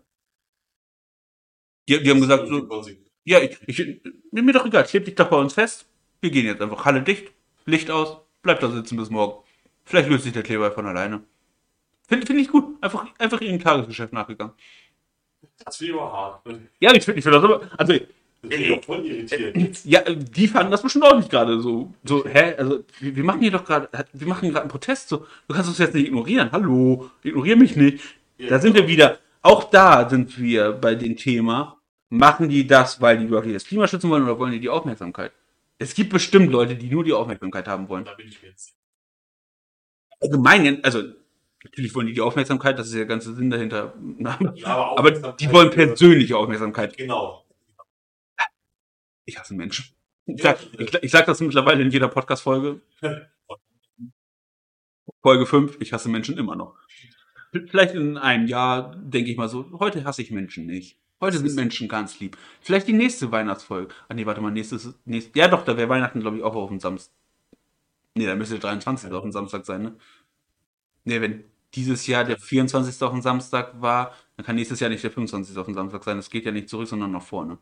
Die, 1.88 2.02
die 2.02 2.10
haben 2.10 2.20
gesagt 2.20 2.48
so, 2.48 2.84
ja, 3.24 3.40
ich, 3.40 3.58
ich, 3.66 4.00
mir, 4.30 4.42
mir 4.42 4.52
doch 4.52 4.66
egal, 4.66 4.84
kleb 4.84 5.04
dich 5.04 5.14
doch 5.14 5.28
bei 5.28 5.36
uns 5.36 5.54
fest. 5.54 5.86
Wir 6.20 6.30
gehen 6.30 6.46
jetzt 6.46 6.62
einfach. 6.62 6.84
Halle 6.84 7.02
dicht, 7.02 7.32
Licht 7.64 7.90
aus, 7.90 8.18
bleib 8.42 8.60
da 8.60 8.70
sitzen 8.70 8.96
bis 8.96 9.10
morgen. 9.10 9.44
Vielleicht 9.84 10.08
löst 10.08 10.24
sich 10.24 10.32
der 10.32 10.42
Kleber 10.42 10.70
von 10.72 10.86
alleine. 10.86 11.22
Finde 12.08 12.26
find 12.26 12.40
ich 12.40 12.48
gut. 12.48 12.76
Einfach, 12.80 13.06
einfach 13.18 13.40
ihrem 13.40 13.60
Tagesgeschäft 13.60 14.12
nachgegangen. 14.12 14.52
Das 15.64 15.76
finde 15.76 15.94
ich 15.94 16.00
aber 16.00 16.12
hart. 16.12 16.46
Ja, 16.80 16.94
ich 16.94 17.04
finde 17.04 17.18
ich 17.18 17.24
find 17.24 17.34
das 17.34 17.44
aber, 17.44 17.68
also, 17.76 17.94
Das 18.42 18.60
ist 18.60 18.70
doch 18.70 18.84
voll 18.84 19.04
irritierend. 19.04 19.84
Ja, 19.84 20.00
äh, 20.00 20.16
die 20.16 20.46
fanden 20.48 20.70
das 20.70 20.82
bestimmt 20.82 21.04
auch 21.04 21.16
nicht 21.16 21.30
gerade 21.30 21.60
so. 21.60 21.92
So, 22.04 22.24
hä? 22.26 22.54
Also, 22.56 22.84
wir, 23.00 23.16
wir 23.16 23.24
machen 23.24 23.40
hier 23.40 23.50
doch 23.50 23.64
gerade, 23.64 23.88
wir 24.12 24.26
machen 24.28 24.48
gerade 24.50 24.62
einen 24.62 24.70
Protest. 24.70 25.08
So, 25.08 25.26
du 25.48 25.54
kannst 25.54 25.68
uns 25.68 25.78
jetzt 25.78 25.94
nicht 25.94 26.06
ignorieren. 26.06 26.52
Hallo, 26.52 27.10
ignoriere 27.22 27.56
mich 27.56 27.76
nicht. 27.76 28.02
Da 28.38 28.58
sind 28.58 28.74
wir 28.74 28.86
wieder. 28.86 29.18
Auch 29.42 29.64
da 29.64 30.08
sind 30.08 30.38
wir 30.38 30.72
bei 30.72 30.94
dem 30.94 31.16
Thema. 31.16 31.80
Machen 32.08 32.48
die 32.48 32.66
das, 32.66 33.00
weil 33.00 33.18
die 33.18 33.30
wirklich 33.30 33.54
das 33.54 33.64
Klima 33.64 33.88
schützen 33.88 34.10
wollen 34.10 34.22
oder 34.22 34.38
wollen 34.38 34.52
die 34.52 34.60
die 34.60 34.68
Aufmerksamkeit? 34.68 35.32
Es 35.78 35.94
gibt 35.94 36.10
bestimmt 36.12 36.50
Leute, 36.50 36.76
die 36.76 36.88
nur 36.88 37.04
die 37.04 37.12
Aufmerksamkeit 37.12 37.66
haben 37.66 37.88
wollen. 37.88 38.04
Da 38.04 38.14
bin 38.14 38.28
ich 38.28 38.40
jetzt. 38.42 38.74
Allgemein, 40.20 40.82
also 40.84 41.02
natürlich 41.64 41.94
wollen 41.94 42.06
die 42.06 42.14
die 42.14 42.20
Aufmerksamkeit, 42.20 42.78
das 42.78 42.86
ist 42.86 42.94
der 42.94 43.06
ganze 43.06 43.34
Sinn 43.34 43.50
dahinter. 43.50 43.94
Ja, 44.18 44.38
Aber 44.38 44.92
Aufmerksamkeit 44.98 45.40
die 45.40 45.52
wollen 45.52 45.70
persönliche 45.70 46.36
Aufmerksamkeit. 46.36 46.96
Genau. 46.96 47.44
Ich 49.24 49.38
hasse 49.38 49.54
Menschen. 49.54 49.86
Ich 50.26 50.42
sag, 50.42 50.58
ich, 50.78 50.94
ich 50.94 51.10
sag 51.10 51.26
das 51.26 51.40
mittlerweile 51.40 51.82
in 51.82 51.90
jeder 51.90 52.08
Podcast-Folge. 52.08 52.80
Folge 55.22 55.46
5, 55.46 55.78
ich 55.80 55.92
hasse 55.92 56.08
Menschen 56.08 56.38
immer 56.38 56.54
noch. 56.54 56.76
Vielleicht 57.68 57.94
in 57.94 58.16
einem 58.16 58.46
Jahr 58.46 58.96
denke 58.96 59.30
ich 59.30 59.36
mal 59.36 59.48
so, 59.48 59.78
heute 59.78 60.04
hasse 60.04 60.22
ich 60.22 60.30
Menschen 60.30 60.66
nicht. 60.66 60.98
Heute 61.20 61.38
sind 61.38 61.54
Menschen 61.54 61.88
ganz 61.88 62.20
lieb. 62.20 62.36
Vielleicht 62.60 62.88
die 62.88 62.92
nächste 62.92 63.32
Weihnachtsfolge. 63.32 63.94
Ah 64.08 64.14
nee, 64.14 64.26
warte 64.26 64.40
mal, 64.42 64.50
nächstes, 64.50 64.94
nächstes 65.06 65.34
ja 65.34 65.48
doch, 65.48 65.64
da 65.64 65.76
wäre 65.76 65.88
Weihnachten, 65.88 66.20
glaube 66.20 66.36
ich, 66.36 66.42
auch 66.42 66.54
auf 66.54 66.68
dem 66.68 66.80
Samstag. 66.80 67.14
Nee, 68.14 68.26
da 68.26 68.34
müsste 68.34 68.54
der 68.54 68.62
23. 68.62 69.10
auf 69.12 69.22
dem 69.22 69.32
Samstag 69.32 69.64
sein, 69.64 69.82
ne? 69.82 69.96
Nee, 71.04 71.20
wenn 71.20 71.44
dieses 71.74 72.06
Jahr 72.06 72.24
der 72.24 72.38
24. 72.38 73.02
auf 73.02 73.12
dem 73.12 73.22
Samstag 73.22 73.80
war, 73.80 74.14
dann 74.36 74.46
kann 74.46 74.56
nächstes 74.56 74.80
Jahr 74.80 74.90
nicht 74.90 75.04
der 75.04 75.10
25. 75.10 75.56
auf 75.56 75.66
dem 75.66 75.74
Samstag 75.74 76.04
sein. 76.04 76.16
Das 76.16 76.30
geht 76.30 76.44
ja 76.44 76.52
nicht 76.52 76.68
zurück, 76.68 76.88
sondern 76.88 77.12
nach 77.12 77.22
vorne. 77.22 77.58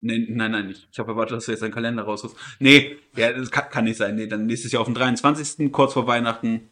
Nee, 0.00 0.26
nein, 0.30 0.52
nein, 0.52 0.66
nicht. 0.68 0.88
Ich 0.92 0.98
habe 0.98 1.10
erwartet, 1.12 1.36
dass 1.36 1.46
du 1.46 1.52
jetzt 1.52 1.62
deinen 1.62 1.72
Kalender 1.72 2.04
rausholst. 2.04 2.36
Nee, 2.60 2.98
ja, 3.16 3.32
das 3.32 3.50
kann, 3.50 3.68
kann 3.68 3.84
nicht 3.84 3.96
sein. 3.96 4.14
Nee, 4.14 4.26
dann 4.28 4.46
nächstes 4.46 4.70
Jahr 4.70 4.82
auf 4.82 4.88
den 4.88 4.94
23. 4.94 5.72
kurz 5.72 5.94
vor 5.94 6.06
Weihnachten. 6.06 6.70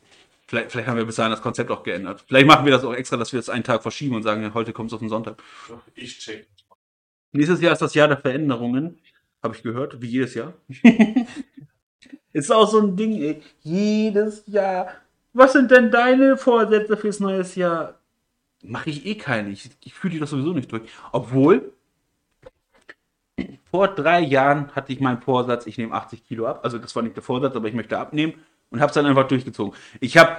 Vielleicht, 0.48 0.70
vielleicht 0.70 0.88
haben 0.88 0.96
wir 0.96 1.04
bis 1.04 1.16
dahin 1.16 1.32
das 1.32 1.42
Konzept 1.42 1.70
auch 1.70 1.82
geändert. 1.82 2.24
Vielleicht 2.26 2.46
machen 2.46 2.64
wir 2.64 2.72
das 2.72 2.84
auch 2.84 2.94
extra, 2.94 3.16
dass 3.16 3.32
wir 3.32 3.40
das 3.40 3.48
einen 3.48 3.64
Tag 3.64 3.82
verschieben 3.82 4.14
und 4.14 4.22
sagen, 4.22 4.54
heute 4.54 4.72
kommt 4.72 4.90
es 4.90 4.94
auf 4.94 5.00
den 5.00 5.08
Sonntag. 5.08 5.42
Ich 5.94 6.18
check. 6.18 6.46
Nächstes 7.32 7.60
Jahr 7.60 7.72
ist 7.72 7.82
das 7.82 7.94
Jahr 7.94 8.06
der 8.06 8.16
Veränderungen. 8.16 8.98
Habe 9.42 9.56
ich 9.56 9.62
gehört, 9.62 10.00
wie 10.00 10.06
jedes 10.06 10.34
Jahr. 10.34 10.54
ist 12.32 12.52
auch 12.52 12.70
so 12.70 12.80
ein 12.80 12.96
Ding, 12.96 13.20
ey. 13.20 13.42
Jedes 13.62 14.44
Jahr. 14.46 14.88
Was 15.32 15.52
sind 15.52 15.70
denn 15.70 15.90
deine 15.90 16.36
Vorsätze 16.36 16.96
fürs 16.96 17.18
neue 17.18 17.42
Jahr? 17.42 17.98
Mache 18.62 18.90
ich 18.90 19.04
eh 19.04 19.16
keine. 19.16 19.50
Ich, 19.50 19.68
ich 19.84 19.94
fühle 19.94 20.14
die 20.14 20.20
doch 20.20 20.28
sowieso 20.28 20.52
nicht 20.52 20.70
durch. 20.70 20.82
Obwohl, 21.10 21.72
vor 23.68 23.88
drei 23.88 24.20
Jahren 24.20 24.70
hatte 24.76 24.92
ich 24.92 25.00
meinen 25.00 25.20
Vorsatz, 25.20 25.66
ich 25.66 25.76
nehme 25.76 25.92
80 25.92 26.24
Kilo 26.24 26.46
ab. 26.46 26.60
Also 26.62 26.78
das 26.78 26.94
war 26.94 27.02
nicht 27.02 27.16
der 27.16 27.22
Vorsatz, 27.24 27.56
aber 27.56 27.66
ich 27.66 27.74
möchte 27.74 27.98
abnehmen 27.98 28.34
und 28.70 28.80
habe 28.80 28.88
es 28.88 28.94
dann 28.94 29.06
einfach 29.06 29.28
durchgezogen. 29.28 29.74
Ich 30.00 30.16
habe, 30.16 30.38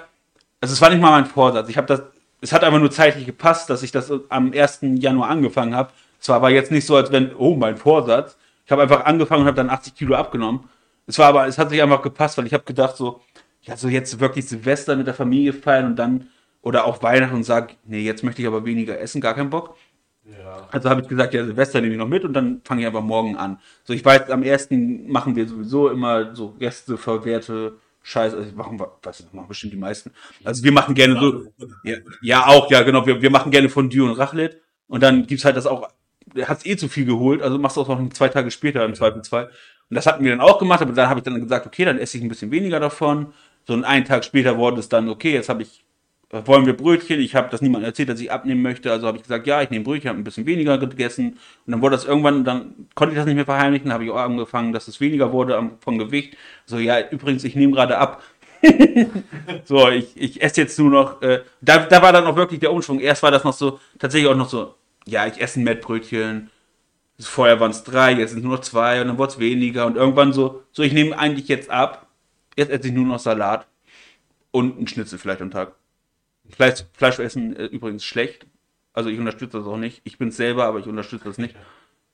also 0.62 0.74
es 0.74 0.82
war 0.82 0.90
nicht 0.90 1.02
mal 1.02 1.12
mein 1.12 1.26
Vorsatz. 1.26 1.70
Ich 1.70 1.78
habe 1.78 1.88
das, 1.88 2.04
es 2.42 2.52
hat 2.52 2.64
einfach 2.64 2.80
nur 2.80 2.92
zeitlich 2.92 3.26
gepasst, 3.26 3.70
dass 3.70 3.84
ich 3.84 3.92
das 3.92 4.12
am 4.30 4.52
1. 4.54 4.80
Januar 4.82 5.30
angefangen 5.30 5.76
habe. 5.76 5.92
Es 6.20 6.30
war 6.30 6.38
aber 6.38 6.50
jetzt 6.50 6.72
nicht 6.72 6.86
so, 6.86 6.96
als 6.96 7.12
wenn, 7.12 7.36
oh, 7.36 7.56
mein 7.56 7.78
Vorsatz. 7.78 8.38
Ich 8.66 8.72
habe 8.72 8.82
einfach 8.82 9.06
angefangen 9.06 9.42
und 9.42 9.48
habe 9.48 9.56
dann 9.56 9.70
80 9.70 9.96
Kilo 9.96 10.16
abgenommen. 10.16 10.62
Es 11.06 11.18
war 11.20 11.28
aber, 11.28 11.48
es 11.48 11.58
hat 11.58 11.70
sich 11.70 11.82
einfach 11.82 12.02
gepasst, 12.02 12.38
weil 12.38 12.48
ich 12.48 12.54
habe 12.54 12.66
gedacht 12.66 12.98
so, 12.98 13.22
ja, 13.62 13.78
so 13.78 13.88
jetzt 13.88 14.20
wirklich 14.20 14.48
Silvester 14.48 14.96
mit 14.96 15.08
der 15.08 15.14
Familie 15.14 15.54
feiern 15.54 15.86
und 15.86 15.96
dann, 15.96 16.28
oder 16.62 16.86
auch 16.86 17.02
Weihnachten 17.02 17.36
und 17.36 17.44
sag, 17.44 17.76
nee, 17.86 18.02
jetzt 18.02 18.24
möchte 18.24 18.42
ich 18.42 18.48
aber 18.48 18.66
weniger 18.66 19.00
essen, 19.00 19.22
gar 19.22 19.34
keinen 19.34 19.50
Bock. 19.50 19.78
Ja. 20.26 20.68
Also 20.72 20.90
habe 20.90 21.02
ich 21.02 21.08
gesagt, 21.08 21.34
ja, 21.34 21.46
Silvester 21.46 21.80
nehme 21.80 21.94
ich 21.94 22.00
noch 22.00 22.08
mit 22.08 22.26
und 22.26 22.34
dann 22.34 22.62
fange 22.66 22.82
ich 22.82 22.88
einfach 22.88 23.02
morgen 23.02 23.38
an. 23.38 23.60
So, 23.86 23.94
ich 23.94 24.04
weiß, 24.04 24.30
am 24.30 24.44
ersten 24.44 25.10
machen 25.10 25.36
wir 25.36 25.48
sowieso 25.48 25.90
immer 25.90 26.36
so 26.36 26.52
Gäste, 26.52 26.98
verwehrte 26.98 27.78
Scheiße. 28.08 28.38
Also 28.38 28.56
machen 28.56 28.80
wir, 28.80 28.98
das 29.02 29.28
machen 29.34 29.50
bestimmt 29.50 29.74
die 29.74 29.78
meisten. 29.78 30.12
Also 30.46 30.64
wir 30.64 30.72
machen 30.72 30.96
gerne 30.96 31.20
so, 31.20 31.52
ja, 31.84 31.98
ja 32.22 32.46
auch, 32.48 32.72
ja, 32.72 32.82
genau. 32.84 33.06
Wir, 33.06 33.22
wir 33.22 33.30
machen 33.30 33.52
gerne 33.52 33.68
Fondue 33.68 34.10
und 34.10 34.18
Raclette. 34.18 34.62
Und 34.88 35.04
dann 35.04 35.28
gibt's 35.28 35.44
halt 35.44 35.58
das 35.58 35.68
auch, 35.68 35.90
hat's 36.42 36.66
eh 36.66 36.78
zu 36.78 36.88
viel 36.88 37.04
geholt, 37.04 37.42
also 37.42 37.58
machst 37.58 37.76
du 37.76 37.82
auch 37.82 37.90
noch 37.90 38.10
zwei 38.14 38.30
Tage 38.30 38.50
später 38.50 38.86
im 38.86 38.96
Zweifelsfall. 38.96 39.48
Und 39.90 39.96
das 39.96 40.06
hatten 40.06 40.24
wir 40.24 40.32
dann 40.32 40.40
auch 40.40 40.58
gemacht, 40.58 40.82
aber 40.82 40.94
dann 40.94 41.10
habe 41.10 41.20
ich 41.20 41.26
dann 41.26 41.42
gesagt, 41.42 41.68
okay, 41.68 41.84
dann 41.84 42.00
esse 42.00 42.18
ich 42.18 42.24
ein 42.24 42.30
bisschen 42.30 42.50
weniger 42.50 42.80
davon. 42.80 43.34
So 43.68 43.74
einen 43.74 44.06
Tag 44.06 44.24
später 44.24 44.58
wurde 44.58 44.80
es 44.80 44.88
dann, 44.88 45.10
okay, 45.10 45.34
jetzt 45.34 45.50
habe 45.50 45.64
ich, 45.64 45.84
wollen 46.30 46.66
wir 46.66 46.76
Brötchen. 46.76 47.20
Ich 47.20 47.36
habe 47.36 47.50
das 47.50 47.62
niemandem 47.62 47.88
erzählt, 47.88 48.10
dass 48.10 48.20
ich 48.20 48.32
abnehmen 48.32 48.62
möchte. 48.62 48.92
Also 48.92 49.08
habe 49.08 49.18
ich 49.18 49.24
gesagt, 49.24 49.48
ja, 49.48 49.62
ich 49.62 49.70
nehme 49.70 49.86
Brötchen, 49.86 50.10
habe 50.10 50.20
ein 50.20 50.24
bisschen 50.24 50.46
weniger 50.46 50.78
gegessen. 50.78 51.38
Und 51.66 51.72
dann 51.72 51.82
wurde 51.82 51.96
das 51.96 52.06
irgendwann, 52.06 52.44
dann 52.44 52.88
konnte 52.96 53.14
ich 53.14 53.18
das 53.18 53.26
nicht 53.26 53.36
mehr 53.36 53.46
verheimlichen, 53.46 53.94
habe 53.94 54.04
ich 54.04 54.12
auch 54.12 54.18
angefangen, 54.18 54.74
dass 54.74 54.88
es 54.88 55.00
weniger 55.00 55.32
wurde 55.32 55.72
vom 55.80 55.98
Gewicht. 55.98 56.36
So, 56.66 56.80
ja, 56.80 57.00
übrigens, 57.10 57.44
ich 57.44 57.56
nehme 57.56 57.74
gerade 57.74 57.98
ab. 57.98 58.22
so, 59.66 59.90
ich, 59.90 60.10
ich 60.16 60.42
esse 60.42 60.62
jetzt 60.62 60.78
nur 60.80 60.90
noch. 60.90 61.22
Äh, 61.22 61.44
da, 61.62 61.86
da 61.86 62.02
war 62.02 62.12
dann 62.12 62.26
auch 62.26 62.36
wirklich 62.36 62.60
der 62.60 62.72
Umschwung. 62.72 63.00
Erst 63.00 63.24
war 63.24 63.32
das 63.32 63.44
noch 63.44 63.54
so, 63.54 63.80
tatsächlich 64.00 64.30
auch 64.30 64.36
noch 64.36 64.50
so, 64.50 64.76
ja, 65.06 65.26
ich 65.28 65.40
esse 65.40 65.60
ein 65.62 65.64
Mettbrötchen. 65.64 66.50
Vorher 67.20 67.60
waren 67.60 67.72
es 67.72 67.84
drei, 67.84 68.12
jetzt 68.14 68.32
sind 68.32 68.40
es 68.40 68.44
nur 68.46 68.58
noch 68.58 68.62
zwei 68.62 69.02
und 69.02 69.08
dann 69.08 69.18
wurde 69.18 69.32
es 69.32 69.40
weniger. 69.40 69.86
Und 69.86 69.96
irgendwann 69.96 70.34
so, 70.34 70.64
so, 70.72 70.84
ich 70.84 70.94
nehme 70.94 71.18
eigentlich 71.18 71.48
jetzt 71.48 71.70
ab. 71.70 72.08
Jetzt 72.56 72.70
esse 72.70 72.88
ich 72.88 72.94
nur 72.94 73.06
noch 73.06 73.20
Salat 73.20 73.68
und 74.52 74.80
ein 74.80 74.88
Schnitzel 74.88 75.18
vielleicht 75.18 75.42
am 75.42 75.52
Tag. 75.52 75.74
Fleisch, 76.50 76.86
Fleisch 76.94 77.20
essen 77.20 77.56
äh, 77.56 77.66
übrigens 77.66 78.04
schlecht. 78.04 78.48
Also 78.94 79.10
ich 79.10 79.20
unterstütze 79.20 79.58
das 79.60 79.68
auch 79.68 79.78
nicht. 79.78 80.02
Ich 80.06 80.18
bin 80.18 80.32
selber, 80.32 80.66
aber 80.66 80.80
ich 80.80 80.88
unterstütze 80.88 81.26
das 81.26 81.38
nicht. 81.38 81.56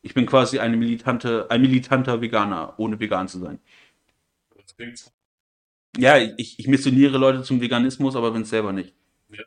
Ich 0.02 0.14
bin 0.14 0.26
quasi 0.26 0.60
eine 0.60 0.76
militante, 0.76 1.50
ein 1.50 1.62
militanter 1.62 2.22
Veganer, 2.22 2.74
ohne 2.78 3.00
vegan 3.00 3.28
zu 3.28 3.40
sein. 3.40 3.60
Das 4.58 4.76
klingt 4.76 5.12
Ja, 5.98 6.18
ich, 6.18 6.60
ich 6.60 6.68
missioniere 6.68 7.18
Leute 7.18 7.44
zum 7.44 7.62
Veganismus, 7.62 8.16
aber 8.16 8.32
bin 8.32 8.42
es 8.42 8.50
selber 8.50 8.74
nicht. 8.74 8.94
Ja. 9.30 9.44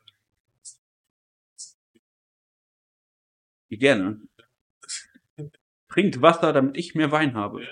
Wie 3.69 3.79
gerne. 3.79 4.21
Trinkt 5.89 6.23
Wasser, 6.23 6.53
damit 6.53 6.77
ich 6.77 6.95
mehr 6.95 7.13
Wein 7.13 7.35
habe. 7.35 7.63
Ja. 7.65 7.71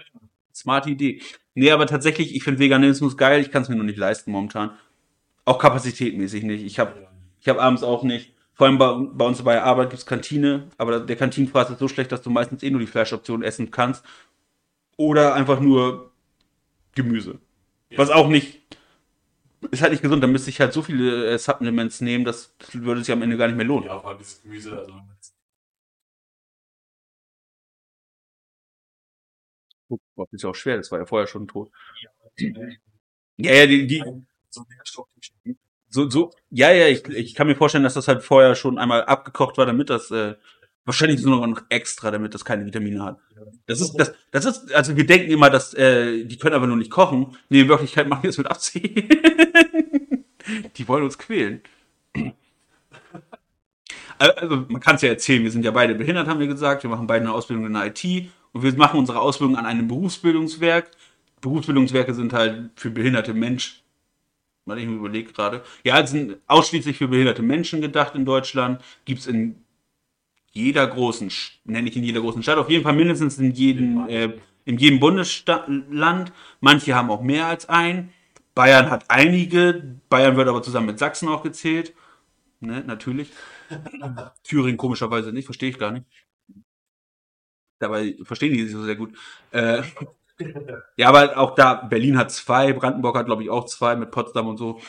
Smarte 0.54 0.90
Idee. 0.90 1.22
Nee, 1.54 1.70
aber 1.70 1.86
tatsächlich, 1.86 2.34
ich 2.34 2.44
finde 2.44 2.60
Veganismus 2.60 3.16
geil, 3.16 3.40
ich 3.40 3.50
kann 3.50 3.62
es 3.62 3.68
mir 3.68 3.76
nur 3.76 3.84
nicht 3.84 3.98
leisten 3.98 4.30
momentan. 4.30 4.76
Auch 5.44 5.58
kapazitätmäßig 5.58 6.42
nicht. 6.44 6.64
Ich 6.64 6.78
habe 6.78 7.06
ich 7.40 7.48
hab 7.48 7.58
abends 7.58 7.82
auch 7.82 8.02
nicht. 8.02 8.34
Vor 8.54 8.66
allem 8.66 8.78
bei, 8.78 8.94
bei 8.94 9.26
uns 9.26 9.42
bei 9.42 9.54
der 9.54 9.64
Arbeit 9.64 9.90
gibt's 9.90 10.06
Kantine, 10.06 10.68
aber 10.78 11.00
der 11.00 11.16
Kantinenpreis 11.16 11.70
ist 11.70 11.80
so 11.80 11.88
schlecht, 11.88 12.12
dass 12.12 12.22
du 12.22 12.30
meistens 12.30 12.62
eh 12.62 12.70
nur 12.70 12.80
die 12.80 12.86
Fleischoption 12.86 13.42
essen 13.42 13.70
kannst. 13.70 14.04
Oder 14.96 15.34
einfach 15.34 15.60
nur 15.60 16.12
Gemüse. 16.94 17.40
Ja. 17.90 17.98
Was 17.98 18.10
auch 18.10 18.28
nicht. 18.28 18.60
Ist 19.70 19.82
halt 19.82 19.92
nicht 19.92 20.02
gesund, 20.02 20.22
da 20.22 20.26
müsste 20.26 20.50
ich 20.50 20.60
halt 20.60 20.72
so 20.72 20.82
viele 20.82 21.32
äh, 21.32 21.38
Supplements 21.38 22.02
nehmen, 22.02 22.24
das, 22.24 22.54
das 22.58 22.74
würde 22.74 23.00
sich 23.02 23.10
am 23.10 23.22
Ende 23.22 23.38
gar 23.38 23.46
nicht 23.46 23.56
mehr 23.56 23.64
lohnen. 23.64 23.86
Ja, 23.86 23.98
vor 23.98 24.10
allem 24.10 24.18
dieses 24.18 24.42
Gemüse, 24.42 24.78
also 24.78 24.92
Guck, 29.88 30.00
boah, 30.14 30.26
ist 30.32 30.42
ja 30.42 30.50
auch 30.50 30.54
schwer, 30.54 30.76
das 30.76 30.90
war 30.92 30.98
ja 30.98 31.06
vorher 31.06 31.26
schon 31.26 31.48
tot. 31.48 31.70
Ja, 32.36 33.52
ja, 33.52 33.66
die, 33.66 33.86
die, 33.86 34.02
so 34.54 34.64
Nährstoff 34.68 35.08
so, 35.88 36.10
so, 36.10 36.32
ja, 36.50 36.72
ja, 36.72 36.88
ich, 36.88 37.06
ich 37.06 37.34
kann 37.36 37.46
mir 37.46 37.54
vorstellen, 37.54 37.84
dass 37.84 37.94
das 37.94 38.08
halt 38.08 38.24
vorher 38.24 38.56
schon 38.56 38.78
einmal 38.78 39.04
abgekocht 39.04 39.58
war, 39.58 39.64
damit 39.64 39.90
das, 39.90 40.10
äh, 40.10 40.34
wahrscheinlich 40.84 41.20
sogar 41.20 41.46
noch 41.46 41.62
extra, 41.68 42.10
damit 42.10 42.34
das 42.34 42.44
keine 42.44 42.66
Vitamine 42.66 43.02
hat. 43.02 43.18
Das 43.66 43.80
ist, 43.80 43.94
das, 43.94 44.12
das 44.30 44.44
ist, 44.44 44.74
also 44.74 44.96
wir 44.96 45.06
denken 45.06 45.30
immer, 45.30 45.50
dass, 45.50 45.72
äh, 45.74 46.24
die 46.24 46.36
können 46.36 46.54
aber 46.54 46.66
nur 46.66 46.76
nicht 46.76 46.90
kochen. 46.90 47.36
Nee, 47.48 47.60
in 47.60 47.68
Wirklichkeit 47.68 48.08
machen 48.08 48.22
die 48.22 48.28
das 48.28 48.38
mit 48.38 48.48
Absicht. 48.48 48.96
die 50.76 50.88
wollen 50.88 51.04
uns 51.04 51.18
quälen. 51.18 51.62
Also, 54.16 54.64
man 54.68 54.80
kann 54.80 54.94
es 54.94 55.02
ja 55.02 55.08
erzählen, 55.08 55.42
wir 55.42 55.50
sind 55.50 55.64
ja 55.64 55.72
beide 55.72 55.96
behindert, 55.96 56.28
haben 56.28 56.38
wir 56.38 56.46
gesagt. 56.46 56.84
Wir 56.84 56.88
machen 56.88 57.08
beide 57.08 57.24
eine 57.24 57.34
Ausbildung 57.34 57.66
in 57.66 57.72
der 57.72 57.86
IT 57.86 58.30
und 58.52 58.62
wir 58.62 58.72
machen 58.76 59.00
unsere 59.00 59.18
Ausbildung 59.18 59.56
an 59.56 59.66
einem 59.66 59.88
Berufsbildungswerk. 59.88 60.88
Berufsbildungswerke 61.40 62.14
sind 62.14 62.32
halt 62.32 62.70
für 62.76 62.90
behinderte 62.90 63.34
Menschen. 63.34 63.83
Weil 64.66 64.78
ich 64.78 64.86
mir 64.86 64.96
überlege 64.96 65.32
gerade. 65.32 65.62
Ja, 65.84 66.00
es 66.00 66.10
sind 66.10 66.38
ausschließlich 66.46 66.96
für 66.96 67.08
behinderte 67.08 67.42
Menschen 67.42 67.80
gedacht 67.80 68.14
in 68.14 68.24
Deutschland. 68.24 68.82
Gibt 69.04 69.20
es 69.20 69.26
in 69.26 69.64
jeder 70.52 70.86
großen, 70.86 71.30
nenne 71.64 71.88
ich 71.88 71.96
in 71.96 72.04
jeder 72.04 72.20
großen 72.20 72.42
Stadt, 72.42 72.58
auf 72.58 72.70
jeden 72.70 72.84
Fall 72.84 72.94
mindestens 72.94 73.38
in 73.38 73.50
jedem, 73.50 74.08
äh, 74.08 74.38
in 74.64 74.78
jedem 74.78 75.00
Bundesland. 75.00 76.32
Manche 76.60 76.94
haben 76.94 77.10
auch 77.10 77.22
mehr 77.22 77.46
als 77.46 77.68
ein. 77.68 78.12
Bayern 78.54 78.88
hat 78.88 79.10
einige. 79.10 79.98
Bayern 80.08 80.36
wird 80.36 80.48
aber 80.48 80.62
zusammen 80.62 80.86
mit 80.86 80.98
Sachsen 80.98 81.28
auch 81.28 81.42
gezählt. 81.42 81.92
Ne, 82.60 82.84
natürlich. 82.86 83.30
Thüringen 84.44 84.76
komischerweise 84.76 85.32
nicht, 85.32 85.44
verstehe 85.44 85.70
ich 85.70 85.78
gar 85.78 85.90
nicht. 85.90 86.06
Dabei 87.80 88.16
verstehen 88.22 88.54
die 88.54 88.62
sich 88.62 88.72
so 88.72 88.84
sehr 88.84 88.96
gut. 88.96 89.12
Äh, 89.50 89.82
ja, 90.96 91.08
aber 91.08 91.38
auch 91.38 91.54
da, 91.54 91.74
Berlin 91.74 92.18
hat 92.18 92.30
zwei, 92.32 92.72
Brandenburg 92.72 93.16
hat, 93.16 93.26
glaube 93.26 93.42
ich, 93.42 93.50
auch 93.50 93.66
zwei 93.66 93.96
mit 93.96 94.10
Potsdam 94.10 94.48
und 94.48 94.56
so. 94.56 94.80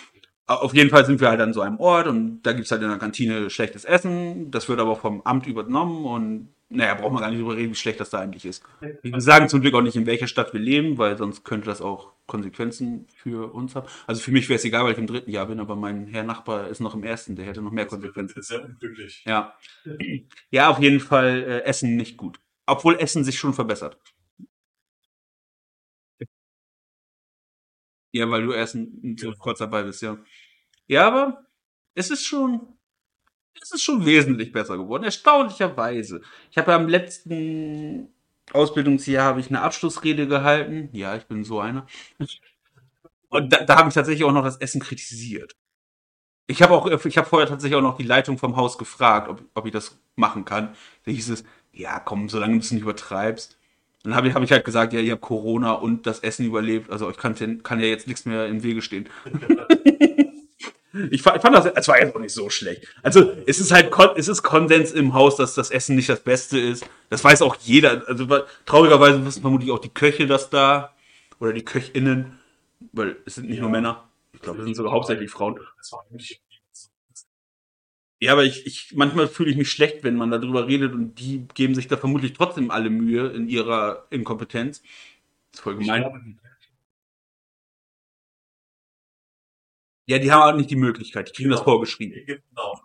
Auf 0.48 0.76
jeden 0.76 0.92
Fall 0.92 1.06
sind 1.06 1.22
wir 1.22 1.30
halt 1.30 1.42
an 1.42 1.54
so 1.54 1.62
einem 1.62 1.80
Ort 1.80 2.08
und 2.08 2.44
da 2.44 2.54
gibt's 2.54 2.72
halt 2.72 2.82
in 2.84 2.90
der 2.90 3.00
Kantine 3.00 3.50
schlechtes 3.50 3.84
Essen. 3.84 4.52
Das 4.52 4.70
wird 4.70 4.80
aber 4.80 4.96
vom 4.96 5.22
Amt 5.24 5.48
übernommen 5.48 6.06
und 6.06 6.56
naja, 6.70 6.96
braucht 6.96 7.14
man 7.14 7.22
gar 7.22 7.30
nicht 7.30 7.40
drüber 7.40 7.56
reden, 7.56 7.72
wie 7.72 7.76
schlecht 7.76 8.00
das 8.00 8.10
da 8.10 8.20
eigentlich 8.20 8.46
ist. 8.46 8.64
Wir 9.02 9.22
sagen 9.22 9.50
zum 9.50 9.62
Glück 9.62 9.76
auch 9.76 9.82
nicht, 9.82 9.96
in 9.96 10.08
welcher 10.08 10.28
Stadt 10.28 10.54
wir 10.54 10.60
leben, 10.60 10.98
weil 10.98 11.18
sonst 11.18 11.44
könnte 11.44 11.68
das 11.68 11.82
auch 11.82 12.14
Konsequenzen 12.26 13.08
für 13.16 13.54
uns 13.54 13.76
haben. 13.76 13.88
Also 14.08 14.22
für 14.22 14.32
mich 14.32 14.50
wäre 14.50 14.58
es 14.58 14.66
egal, 14.66 14.84
weil 14.84 14.94
ich 14.94 14.98
im 14.98 15.08
dritten 15.08 15.30
Jahr 15.30 15.46
bin, 15.46 15.60
aber 15.60 15.76
mein 15.76 16.08
Herr 16.08 16.24
Nachbar 16.24 16.68
ist 16.68 16.80
noch 16.80 16.96
im 16.96 17.04
ersten, 17.04 17.36
der 17.36 17.46
hätte 17.46 17.62
noch 17.62 17.72
mehr 17.72 17.86
Konsequenzen. 17.86 18.42
Sehr 18.42 18.66
unglücklich. 18.66 19.24
Ja. 19.26 19.54
Ja, 20.50 20.70
auf 20.70 20.80
jeden 20.80 21.00
Fall 21.00 21.44
äh, 21.44 21.60
Essen 21.62 21.96
nicht 21.96 22.18
gut. 22.18 22.40
Obwohl 22.66 22.96
Essen 22.96 23.24
sich 23.24 23.38
schon 23.38 23.54
verbessert. 23.54 24.00
Ja, 28.16 28.30
weil 28.30 28.44
du 28.46 28.54
erst 28.54 28.76
ein, 28.76 29.02
ein 29.04 29.18
so 29.18 29.34
kurz 29.34 29.60
dabei 29.60 29.84
bist, 29.84 30.02
ja. 30.02 30.18
Ja, 30.88 31.08
aber 31.08 31.46
es 31.96 32.12
ist 32.12 32.26
schon, 32.26 32.62
es 33.62 33.72
ist 33.72 33.84
schon 33.84 34.06
wesentlich 34.06 34.52
besser 34.54 34.78
geworden, 34.78 35.04
erstaunlicherweise. 35.04 36.22
Ich 36.52 36.58
habe 36.58 36.72
ja 36.72 36.78
am 36.78 36.90
letzten 36.90 38.10
Ausbildungsjahr 38.54 39.26
habe 39.26 39.42
ich 39.42 39.50
eine 39.50 39.62
Abschlussrede 39.62 40.28
gehalten. 40.28 40.90
Ja, 40.94 41.16
ich 41.18 41.26
bin 41.26 41.44
so 41.44 41.60
einer. 41.60 41.88
Und 43.30 43.52
da, 43.54 43.64
da 43.64 43.78
habe 43.78 43.90
ich 43.90 43.96
tatsächlich 43.96 44.24
auch 44.24 44.32
noch 44.32 44.44
das 44.44 44.58
Essen 44.58 44.82
kritisiert. 44.82 45.56
Ich 46.48 46.62
habe 46.62 46.74
auch, 46.76 46.88
ich 47.06 47.18
habe 47.18 47.28
vorher 47.30 47.48
tatsächlich 47.50 47.78
auch 47.78 47.82
noch 47.82 47.98
die 47.98 48.04
Leitung 48.04 48.38
vom 48.38 48.56
Haus 48.56 48.78
gefragt, 48.78 49.30
ob, 49.30 49.44
ob 49.56 49.66
ich 49.66 49.72
das 49.72 50.00
machen 50.16 50.46
kann. 50.46 50.76
Da 51.06 51.12
hieß 51.12 51.30
es, 51.30 51.44
ja, 51.74 52.00
komm, 52.00 52.30
solange 52.30 52.54
du 52.56 52.60
es 52.60 52.72
nicht 52.72 52.84
übertreibst. 52.84 53.58
Dann 54.06 54.16
habe 54.16 54.28
ich, 54.28 54.36
hab 54.36 54.44
ich 54.44 54.52
halt 54.52 54.64
gesagt, 54.64 54.94
ja, 54.94 55.00
ihr 55.00 55.14
habt 55.14 55.22
Corona 55.22 55.74
und 55.74 56.06
das 56.06 56.20
Essen 56.20 56.46
überlebt, 56.46 56.92
also 56.92 57.08
euch 57.08 57.18
kann, 57.18 57.36
kann 57.64 57.80
ja 57.80 57.88
jetzt 57.88 58.08
nichts 58.08 58.26
mehr 58.26 58.46
im 58.46 58.62
Wege 58.62 58.82
stehen. 58.84 59.10
ich, 61.12 61.22
fand, 61.24 61.38
ich 61.38 61.42
fand 61.42 61.56
das, 61.56 61.66
es 61.66 61.88
war 61.88 62.00
jetzt 62.00 62.16
auch 62.16 62.20
nicht 62.20 62.34
so 62.34 62.50
schlecht. 62.50 62.88
Also 63.02 63.32
es 63.48 63.60
ist 63.60 63.72
halt, 63.72 63.92
es 64.16 64.28
ist 64.28 64.44
Konsens 64.44 64.92
im 64.92 65.14
Haus, 65.14 65.36
dass 65.36 65.56
das 65.56 65.72
Essen 65.72 65.96
nicht 65.96 66.08
das 66.08 66.20
Beste 66.22 66.60
ist. 66.60 66.86
Das 67.10 67.24
weiß 67.24 67.42
auch 67.42 67.56
jeder. 67.62 68.04
Also 68.08 68.28
traurigerweise 68.66 69.26
wissen 69.26 69.42
vermutlich 69.42 69.72
auch 69.72 69.80
die 69.80 69.90
Köche 69.90 70.28
das 70.28 70.50
da 70.50 70.94
oder 71.40 71.52
die 71.52 71.66
KöchInnen, 71.66 72.40
weil 72.94 73.18
es 73.26 73.36
sind 73.36 73.48
nicht 73.48 73.58
Ja. 73.58 73.64
nur 73.64 73.72
Männer. 73.72 74.04
Ich 74.34 74.42
glaube, 74.42 74.60
es 74.60 74.66
sind 74.66 74.76
sogar 74.76 74.92
hauptsächlich 74.92 75.32
Frauen. 75.32 75.60
Das 75.78 75.92
war 75.92 76.06
eigentlich 76.12 76.42
Ja, 78.22 78.32
aber 78.32 78.44
ich, 78.46 78.66
ich 78.66 78.94
manchmal 78.96 79.28
fühle 79.28 79.52
ich 79.52 79.58
mich 79.58 79.70
schlecht, 79.70 80.04
wenn 80.04 80.16
man 80.16 80.32
darüber 80.32 80.68
redet 80.68 80.94
und 80.94 81.16
die 81.20 81.48
geben 81.54 81.76
sich 81.76 81.88
da 81.88 81.98
vermutlich 81.98 82.34
trotzdem 82.34 82.72
alle 82.72 82.90
Mühe 82.90 83.28
in 83.30 83.48
ihrer 83.50 84.08
Inkompetenz. 84.10 84.82
Das 85.52 85.60
ist 85.60 85.64
voll 85.64 85.78
gemein. 85.78 86.40
Ja, 90.08 90.20
die 90.20 90.32
haben 90.32 90.42
auch 90.54 90.58
nicht 90.58 90.70
die 90.72 90.76
Möglichkeit, 90.76 91.30
die 91.30 91.34
kriegen 91.34 91.50
das 91.50 91.60
Genau. 91.62 91.72
vorgeschrieben. 91.72 92.26
Genau. 92.26 92.82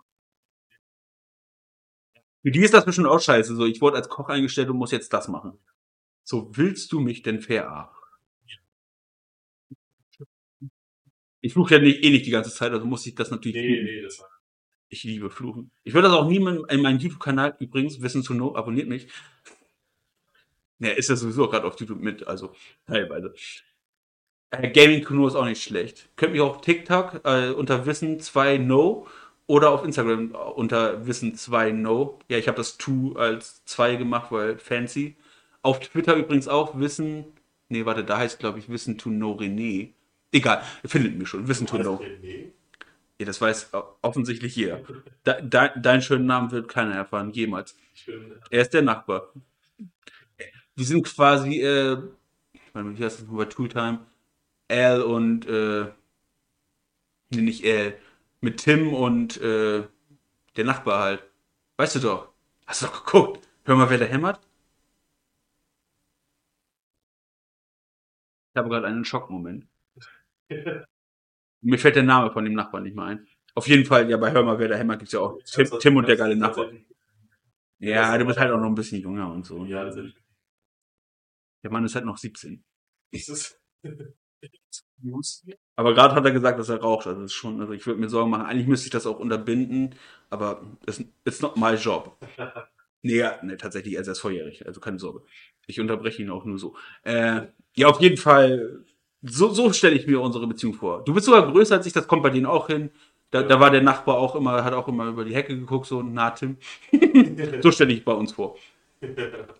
Für 2.43 2.51
die 2.51 2.61
ist 2.63 2.73
das 2.73 2.85
bestimmt 2.85 3.07
auch 3.07 3.19
scheiße. 3.19 3.55
So, 3.55 3.65
ich 3.65 3.81
wurde 3.81 3.97
als 3.97 4.09
Koch 4.09 4.29
eingestellt 4.29 4.69
und 4.69 4.77
muss 4.77 4.91
jetzt 4.91 5.13
das 5.13 5.27
machen. 5.27 5.57
So, 6.23 6.51
willst 6.57 6.91
du 6.93 6.99
mich 7.01 7.23
denn 7.23 7.41
verarschen? 7.41 7.95
Ich 11.41 11.53
fluche 11.53 11.75
ja 11.75 11.81
nicht, 11.81 12.03
eh 12.03 12.09
nicht 12.09 12.25
die 12.25 12.31
ganze 12.31 12.51
Zeit, 12.51 12.71
also 12.71 12.85
muss 12.85 13.05
ich 13.05 13.15
das 13.15 13.29
natürlich 13.31 13.57
Nee, 13.57 13.83
nee, 13.83 14.01
das 14.01 14.19
war. 14.19 14.30
Ich 14.93 15.05
liebe 15.05 15.29
Fluchen. 15.29 15.71
Ich 15.85 15.93
würde 15.93 16.09
das 16.09 16.17
auch 16.17 16.27
niemandem 16.27 16.65
in 16.69 16.81
meinem 16.81 16.99
YouTube-Kanal 16.99 17.55
übrigens, 17.59 18.01
Wissen 18.01 18.23
to 18.23 18.33
Know, 18.33 18.57
abonniert 18.57 18.89
mich. 18.89 19.07
Ja, 20.79 20.89
ist 20.89 21.09
ja 21.09 21.15
sowieso 21.15 21.47
gerade 21.47 21.65
auf 21.65 21.79
YouTube 21.79 22.01
mit, 22.01 22.27
also 22.27 22.53
teilweise. 22.87 23.33
Äh, 24.49 24.69
Gaming 24.71 25.01
to 25.01 25.13
Know 25.13 25.27
ist 25.27 25.35
auch 25.35 25.45
nicht 25.45 25.63
schlecht. 25.63 26.09
Könnt 26.17 26.33
mich 26.33 26.41
auch 26.41 26.57
auf 26.57 26.61
TikTok 26.61 27.21
äh, 27.23 27.51
unter 27.51 27.85
Wissen 27.85 28.19
2 28.19 28.57
No 28.57 29.07
oder 29.47 29.71
auf 29.71 29.85
Instagram 29.85 30.31
unter 30.31 31.07
Wissen 31.07 31.35
2 31.35 31.71
No. 31.71 32.19
Ja, 32.27 32.37
ich 32.37 32.49
habe 32.49 32.57
das 32.57 32.77
To 32.77 33.13
als 33.15 33.63
2 33.63 33.95
gemacht, 33.95 34.29
weil 34.31 34.57
fancy. 34.57 35.15
Auf 35.61 35.79
Twitter 35.79 36.15
übrigens 36.15 36.49
auch 36.49 36.77
Wissen. 36.77 37.27
Nee, 37.69 37.85
warte, 37.85 38.03
da 38.03 38.17
heißt 38.17 38.39
glaube 38.39 38.59
ich 38.59 38.67
Wissen 38.67 38.97
to 38.97 39.09
Know 39.09 39.37
René. 39.37 39.93
Egal, 40.33 40.63
findet 40.83 41.17
mich 41.17 41.29
schon. 41.29 41.47
Wissen 41.47 41.65
to 41.65 41.77
Know. 41.77 41.95
René? 41.95 42.50
Ja, 43.21 43.25
das 43.25 43.39
weiß 43.39 43.73
o- 43.73 43.83
offensichtlich 44.01 44.55
jeder. 44.55 44.79
De, 45.27 45.41
de, 45.43 45.69
deinen 45.79 46.01
schönen 46.01 46.25
Namen 46.25 46.49
wird 46.51 46.67
keiner 46.67 46.95
erfahren, 46.95 47.31
jemals. 47.31 47.75
Ich 47.93 48.05
bin. 48.07 48.33
Er 48.49 48.61
ist 48.61 48.73
der 48.73 48.81
Nachbar. 48.81 49.29
Wir 50.75 50.85
sind 50.85 51.03
quasi, 51.05 51.61
äh, 51.61 51.97
warte 52.73 52.89
mal, 52.89 52.97
wie 52.97 53.03
heißt 53.03 53.21
das 53.21 53.27
noch 53.27 53.37
bei 53.37 53.45
Tooltime? 53.45 53.99
Al 54.69 55.01
und, 55.03 55.47
äh, 55.47 55.87
nee, 57.29 57.41
nicht 57.41 57.65
Al, 57.65 57.95
mit 58.41 58.57
Tim 58.63 58.93
und, 58.93 59.37
äh, 59.41 59.83
der 60.57 60.65
Nachbar 60.65 60.99
halt. 61.03 61.23
Weißt 61.77 61.95
du 61.95 61.99
doch. 61.99 62.29
Hast 62.67 62.81
du 62.83 62.87
doch 62.87 63.05
geguckt. 63.05 63.47
Hör 63.65 63.75
mal, 63.77 63.89
wer 63.89 63.97
da 63.99 64.05
hämmert. 64.05 64.39
Ich 68.53 68.57
habe 68.57 68.69
gerade 68.69 68.87
einen 68.87 69.03
Schockmoment. 69.03 69.67
Mir 71.61 71.77
fällt 71.77 71.95
der 71.95 72.03
Name 72.03 72.31
von 72.31 72.43
dem 72.43 72.53
Nachbarn 72.53 72.83
nicht 72.83 72.95
mehr 72.95 73.05
ein. 73.05 73.27
Auf 73.53 73.67
jeden 73.67 73.85
Fall, 73.85 74.09
ja, 74.09 74.17
bei 74.17 74.31
Hör 74.31 74.43
mal, 74.43 74.59
wer 74.59 74.69
da 74.69 74.75
hämmert, 74.75 74.99
gibt's 74.99 75.13
ja 75.13 75.19
auch 75.19 75.37
Tim, 75.43 75.67
Tim 75.79 75.95
und 75.97 76.07
der 76.07 76.15
geile 76.15 76.35
Nachbar. 76.35 76.71
Ja, 77.79 78.17
du 78.17 78.25
bist 78.25 78.39
halt 78.39 78.51
auch 78.51 78.59
noch 78.59 78.67
ein 78.67 78.75
bisschen 78.75 79.01
jünger 79.01 79.31
und 79.31 79.45
so. 79.45 79.65
Ja, 79.65 79.83
das 79.83 79.97
ist. 79.97 80.15
Der 81.63 81.71
Mann 81.71 81.85
ist 81.85 81.95
halt 81.95 82.05
noch 82.05 82.17
17. 82.17 82.63
Das 83.11 83.27
ist. 83.27 83.59
Aber 85.75 85.93
gerade 85.93 86.15
hat 86.15 86.25
er 86.25 86.31
gesagt, 86.31 86.59
dass 86.59 86.69
er 86.69 86.79
raucht. 86.79 87.07
Also 87.07 87.23
ist 87.23 87.33
schon, 87.33 87.59
also 87.59 87.73
ich 87.73 87.85
würde 87.85 87.99
mir 87.99 88.09
Sorgen 88.09 88.29
machen. 88.29 88.45
Eigentlich 88.45 88.67
müsste 88.67 88.85
ich 88.85 88.91
das 88.91 89.07
auch 89.07 89.19
unterbinden, 89.19 89.95
aber 90.29 90.61
it's, 90.85 91.03
it's 91.25 91.41
not 91.41 91.57
my 91.57 91.73
job. 91.73 92.17
Nee, 93.03 93.27
nee, 93.41 93.55
tatsächlich, 93.57 93.97
also 93.97 94.11
er 94.11 94.13
ist 94.13 94.19
volljährig, 94.19 94.67
also 94.67 94.79
keine 94.79 94.99
Sorge. 94.99 95.23
Ich 95.65 95.79
unterbreche 95.79 96.21
ihn 96.21 96.29
auch 96.29 96.45
nur 96.45 96.59
so. 96.59 96.75
Äh, 97.01 97.47
ja, 97.75 97.87
auf 97.87 97.99
jeden 97.99 98.17
Fall, 98.17 98.85
so, 99.23 99.49
so 99.49 99.71
stelle 99.73 99.95
ich 99.95 100.07
mir 100.07 100.19
unsere 100.21 100.47
Beziehung 100.47 100.73
vor. 100.73 101.03
Du 101.03 101.13
bist 101.13 101.25
sogar 101.25 101.51
größer 101.51 101.75
als 101.75 101.85
ich, 101.85 101.93
das 101.93 102.07
kommt 102.07 102.23
bei 102.23 102.29
denen 102.29 102.45
auch 102.45 102.67
hin. 102.67 102.89
Da, 103.29 103.43
da 103.43 103.59
war 103.59 103.69
der 103.69 103.81
Nachbar 103.81 104.17
auch 104.17 104.35
immer, 104.35 104.63
hat 104.63 104.73
auch 104.73 104.87
immer 104.87 105.05
über 105.07 105.23
die 105.23 105.33
Hecke 105.33 105.57
geguckt, 105.57 105.85
so, 105.85 106.01
na 106.01 106.31
Tim. 106.31 106.57
So 107.61 107.71
stelle 107.71 107.93
ich 107.93 108.03
bei 108.03 108.13
uns 108.13 108.33
vor. 108.33 108.57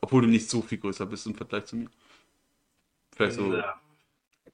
Obwohl 0.02 0.24
du 0.24 0.28
nicht 0.28 0.50
so 0.50 0.62
viel 0.62 0.78
größer 0.78 1.06
bist 1.06 1.26
im 1.26 1.36
Vergleich 1.36 1.66
zu 1.66 1.78
mir. 1.78 1.90
Vielleicht 3.16 3.36
so, 3.36 3.54
Ja. 3.54 3.80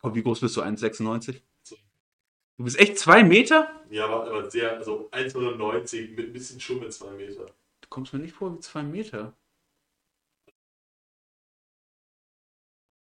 Komm, 0.01 0.13
wie 0.13 0.21
groß 0.21 0.41
bist 0.41 0.55
du? 0.55 0.61
1,96? 0.61 1.41
Du 2.57 2.63
bist 2.63 2.79
echt 2.79 2.97
zwei 2.97 3.23
Meter? 3.23 3.69
Ja, 3.89 4.05
aber, 4.05 4.27
aber 4.29 4.49
sehr, 4.49 4.77
also 4.77 5.09
1,90 5.11 6.15
mit 6.15 6.27
ein 6.27 6.33
bisschen 6.33 6.59
Schummel, 6.59 6.91
2 6.91 7.11
Meter. 7.11 7.45
Du 7.81 7.87
kommst 7.89 8.13
mir 8.13 8.19
nicht 8.19 8.33
vor 8.33 8.53
wie 8.53 8.59
zwei 8.59 8.83
Meter. 8.83 9.33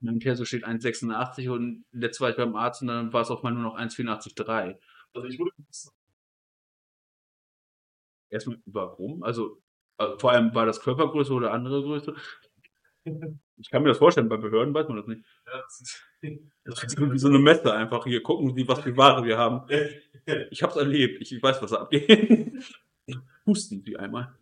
In 0.00 0.06
meinem 0.06 0.18
Perso 0.20 0.44
steht 0.44 0.64
1,86 0.66 1.50
und 1.50 1.84
letztes 1.92 2.20
war 2.20 2.30
ich 2.30 2.36
beim 2.36 2.54
Arzt 2.54 2.82
und 2.82 2.88
dann 2.88 3.12
war 3.12 3.22
es 3.22 3.30
auf 3.30 3.42
mal 3.42 3.52
nur 3.52 3.62
noch 3.62 3.76
1,84,3. 3.76 4.78
Also 5.14 5.26
ich 5.28 5.38
wurde. 5.38 5.52
Erstmal, 8.30 8.58
warum? 8.66 9.22
Also, 9.22 9.60
also, 9.96 10.18
vor 10.18 10.32
allem 10.32 10.54
war 10.54 10.66
das 10.66 10.80
Körpergröße 10.80 11.32
oder 11.32 11.52
andere 11.52 11.82
Größe? 11.82 12.14
Ich 13.60 13.70
kann 13.70 13.82
mir 13.82 13.88
das 13.88 13.98
vorstellen, 13.98 14.28
bei 14.28 14.36
Behörden 14.36 14.72
weiß 14.72 14.86
man 14.86 14.98
das 14.98 15.06
nicht. 15.08 15.24
Ja, 15.46 15.60
das 15.62 15.80
ist. 15.80 16.04
Das 16.64 16.84
ist 16.84 17.00
wie 17.00 17.18
so 17.18 17.28
eine 17.28 17.38
Messe 17.38 17.72
einfach. 17.72 18.04
Hier 18.04 18.22
gucken 18.22 18.54
Sie, 18.54 18.68
was 18.68 18.80
für 18.80 18.96
Ware 18.96 19.24
wir 19.24 19.38
haben. 19.38 19.66
Ich 20.50 20.62
hab's 20.62 20.76
erlebt. 20.76 21.22
Ich 21.22 21.42
weiß, 21.42 21.62
was 21.62 21.70
da 21.70 21.78
abgeht. 21.78 22.52
Husten 23.46 23.82
Sie 23.82 23.96
einmal. 23.96 24.36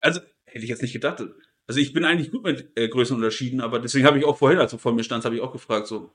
Also, 0.00 0.20
hätte 0.52 0.64
ich 0.64 0.70
jetzt 0.70 0.82
nicht 0.82 0.92
gedacht. 0.92 1.22
Also, 1.66 1.80
ich 1.80 1.92
bin 1.92 2.04
eigentlich 2.04 2.30
gut 2.30 2.42
mit 2.44 2.70
äh, 2.76 2.88
Größenunterschieden, 2.88 3.60
aber 3.60 3.78
deswegen 3.78 4.06
habe 4.06 4.18
ich 4.18 4.24
auch 4.24 4.36
vorhin, 4.36 4.58
als 4.58 4.70
du 4.72 4.78
vor 4.78 4.92
mir 4.92 5.04
standst, 5.04 5.24
habe 5.24 5.36
ich 5.36 5.42
auch 5.42 5.52
gefragt, 5.52 5.86
so, 5.86 6.12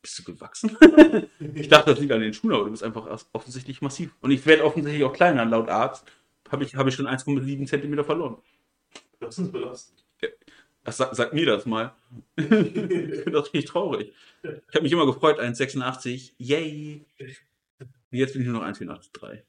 bist 0.00 0.18
du 0.18 0.24
gewachsen? 0.24 0.76
ich 1.54 1.68
dachte, 1.68 1.90
das 1.90 2.00
liegt 2.00 2.12
an 2.12 2.20
den 2.20 2.34
Schuhen, 2.34 2.52
aber 2.52 2.64
du 2.64 2.70
bist 2.70 2.82
einfach 2.82 3.06
off- 3.06 3.26
offensichtlich 3.32 3.80
massiv. 3.82 4.14
Und 4.20 4.30
ich 4.30 4.44
werde 4.46 4.64
offensichtlich 4.64 5.04
auch 5.04 5.12
kleiner, 5.12 5.44
laut 5.44 5.68
Arzt. 5.68 6.04
Habe 6.50 6.64
ich, 6.64 6.74
habe 6.74 6.88
ich 6.90 6.94
schon 6.94 7.06
1,7 7.06 7.66
Zentimeter 7.66 8.04
verloren. 8.04 8.36
Das 9.20 9.38
ist 9.38 9.52
belastend. 9.52 10.04
Das, 10.84 10.96
sag, 10.96 11.14
sag 11.14 11.32
mir 11.32 11.46
das 11.46 11.64
mal. 11.64 11.94
ich 12.36 12.48
bin 12.48 13.32
das 13.32 13.44
richtig 13.54 13.66
traurig. 13.66 14.12
Ich 14.42 14.74
habe 14.74 14.82
mich 14.82 14.92
immer 14.92 15.06
gefreut, 15.06 15.38
1,86. 15.38 16.32
Yay! 16.38 17.06
Und 17.78 17.88
jetzt 18.10 18.32
bin 18.32 18.42
ich 18.42 18.48
nur 18.48 18.60
noch 18.60 18.66
1,84,3. 18.66 19.42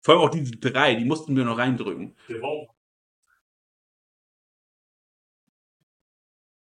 Vor 0.00 0.14
allem 0.14 0.22
auch 0.22 0.30
diese 0.30 0.56
drei, 0.56 0.94
die 0.94 1.04
mussten 1.04 1.36
wir 1.36 1.44
noch 1.44 1.58
reindrücken. 1.58 2.16
Der 2.28 2.40
war 2.40 2.74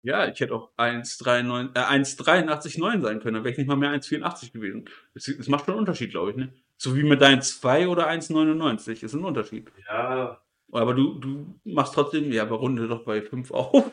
Ja, 0.02 0.26
ich 0.26 0.40
hätte 0.40 0.54
auch 0.54 0.70
1,89 0.76 1.76
äh, 1.76 1.78
1,83,9 1.78 3.00
sein 3.02 3.20
können, 3.20 3.34
dann 3.34 3.44
wäre 3.44 3.52
ich 3.52 3.58
nicht 3.58 3.68
mal 3.68 3.76
mehr 3.76 3.90
1,84 3.90 4.52
gewesen. 4.52 4.86
Das, 5.14 5.24
das 5.24 5.48
macht 5.48 5.64
schon 5.64 5.74
einen 5.74 5.80
Unterschied, 5.80 6.10
glaube 6.10 6.32
ich, 6.32 6.36
ne? 6.36 6.52
So 6.76 6.96
wie 6.96 7.04
mit 7.04 7.20
deinen 7.20 7.42
2 7.42 7.86
oder 7.86 8.08
1,99 8.08 9.04
ist 9.04 9.14
ein 9.14 9.24
Unterschied. 9.24 9.70
Ja. 9.88 10.40
Aber 10.72 10.94
du, 10.94 11.18
du 11.20 11.60
machst 11.64 11.94
trotzdem, 11.94 12.32
ja, 12.32 12.42
aber 12.42 12.56
runde 12.56 12.88
doch 12.88 13.04
bei 13.04 13.22
5 13.22 13.50
auf. 13.52 13.84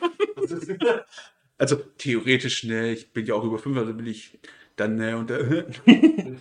Also 1.60 1.76
theoretisch, 1.76 2.64
ne, 2.64 2.92
ich 2.92 3.12
bin 3.12 3.26
ja 3.26 3.34
auch 3.34 3.44
über 3.44 3.58
fünf, 3.58 3.76
also 3.76 3.92
bin 3.92 4.06
ich 4.06 4.38
dann, 4.76 4.96
ne, 4.96 5.14
und 5.18 5.30
äh, 5.30 5.66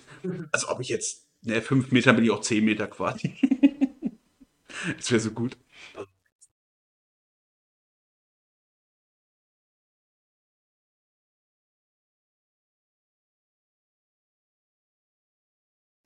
also 0.53 0.69
ob 0.69 0.79
ich 0.79 0.87
jetzt, 0.87 1.27
ne, 1.41 1.61
fünf 1.61 1.91
Meter 1.91 2.13
bin 2.13 2.23
ich 2.23 2.31
auch 2.31 2.39
zehn 2.39 2.63
Meter 2.63 2.87
quasi. 2.87 3.33
Das 4.95 5.11
wäre 5.11 5.19
so 5.19 5.31
gut. 5.31 5.57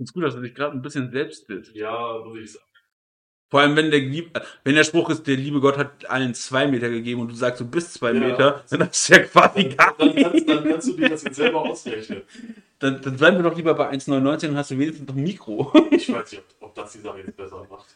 Ich 0.04 0.14
gut, 0.14 0.24
dass 0.24 0.36
du 0.36 0.42
dich 0.42 0.54
gerade 0.56 0.76
ein 0.76 0.82
bisschen 0.82 1.12
selbst 1.12 1.48
bist. 1.48 1.74
Ja, 1.76 2.20
muss 2.26 2.40
ich 2.40 2.52
sagen. 2.54 2.66
Vor 3.50 3.60
allem, 3.62 3.76
wenn 3.76 3.92
der, 3.92 4.02
wenn 4.64 4.74
der 4.76 4.84
Spruch 4.84 5.12
ist, 5.12 5.28
der 5.28 5.36
liebe 5.38 5.60
Gott 5.62 5.78
hat 5.78 6.10
allen 6.10 6.34
zwei 6.34 6.66
Meter 6.66 6.90
gegeben 6.90 7.22
und 7.22 7.30
du 7.32 7.36
sagst, 7.36 7.62
du 7.62 7.70
bist 7.70 7.94
zwei 7.94 8.12
Ja. 8.12 8.20
Meter, 8.20 8.64
dann 8.70 8.82
ist 8.90 9.08
ja 9.10 9.20
quasi 9.20 9.66
gar 9.66 9.96
Dann 9.98 10.16
kannst, 10.16 10.34
nicht. 10.34 10.50
dann 10.50 10.64
kannst 10.64 10.88
du 10.88 10.94
dir 10.94 11.10
das 11.10 11.24
jetzt 11.24 11.36
selber 11.36 11.62
ausrechnen. 11.62 12.24
Dann, 12.80 13.00
dann 13.02 13.16
bleiben 13.16 13.38
wir 13.38 13.44
doch 13.44 13.56
lieber 13.56 13.76
bei 13.76 13.92
1,99 13.92 14.50
und 14.50 14.58
hast 14.58 14.72
du 14.72 14.80
wenigstens 14.80 15.08
noch 15.08 15.16
ein 15.16 15.24
Mikro. 15.24 15.72
Ich 15.92 16.12
weiß 16.12 16.32
nicht, 16.32 16.42
ob, 16.60 16.70
ob 16.70 16.76
das 16.76 16.94
die 16.94 17.00
Sache 17.00 17.20
jetzt 17.20 17.38
besser 17.38 17.66
macht. 17.70 17.96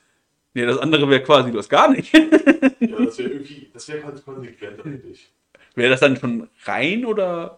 nee, 0.54 0.64
das 0.66 0.78
andere 0.78 1.10
wäre 1.10 1.24
quasi, 1.24 1.52
du 1.52 1.58
hast 1.58 1.70
gar 1.70 1.90
nicht. 1.92 2.14
Ja, 2.14 3.04
das 3.04 3.18
wäre 3.18 3.30
irgendwie, 3.32 3.70
das 3.74 3.88
wäre 3.88 4.04
halt 4.04 4.24
konsequenter, 4.24 4.84
finde 4.84 5.08
ich. 5.08 5.32
Wäre 5.74 5.90
das 5.90 6.00
dann 6.02 6.18
schon 6.18 6.48
rein 6.66 7.04
oder? 7.06 7.58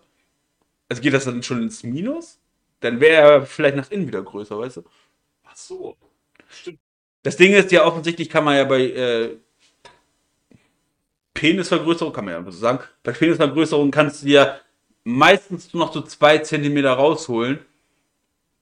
Also 0.88 1.02
geht 1.02 1.14
das 1.14 1.26
dann 1.26 1.44
schon 1.44 1.62
ins 1.64 1.84
Minus? 1.84 2.39
Dann 2.80 3.00
wäre 3.00 3.32
er 3.32 3.46
vielleicht 3.46 3.76
nach 3.76 3.92
innen 3.92 4.08
wieder 4.08 4.22
größer, 4.22 4.58
weißt 4.58 4.78
du? 4.78 4.84
Ach 5.44 5.56
so. 5.56 5.98
Stimmt. 6.50 6.80
Das 7.24 7.36
Ding 7.36 7.54
ist 7.54 7.72
ja 7.72 7.86
offensichtlich 7.86 8.30
kann 8.30 8.46
man 8.46 8.56
ja 8.56 8.64
bei 8.64 8.82
äh, 8.82 9.38
Penisvergrößerung, 11.34 12.14
kann 12.14 12.26
man 12.26 12.34
ja 12.34 12.44
so 12.44 12.58
sagen, 12.58 12.80
bei 13.04 13.12
Penisvergrößerung 13.12 13.92
kannst 13.92 14.24
du 14.24 14.28
ja 14.30 14.60
meistens 15.04 15.74
nur 15.74 15.86
noch 15.86 15.94
so 15.94 16.02
zwei 16.02 16.38
Zentimeter 16.40 16.94
rausholen. 16.94 17.60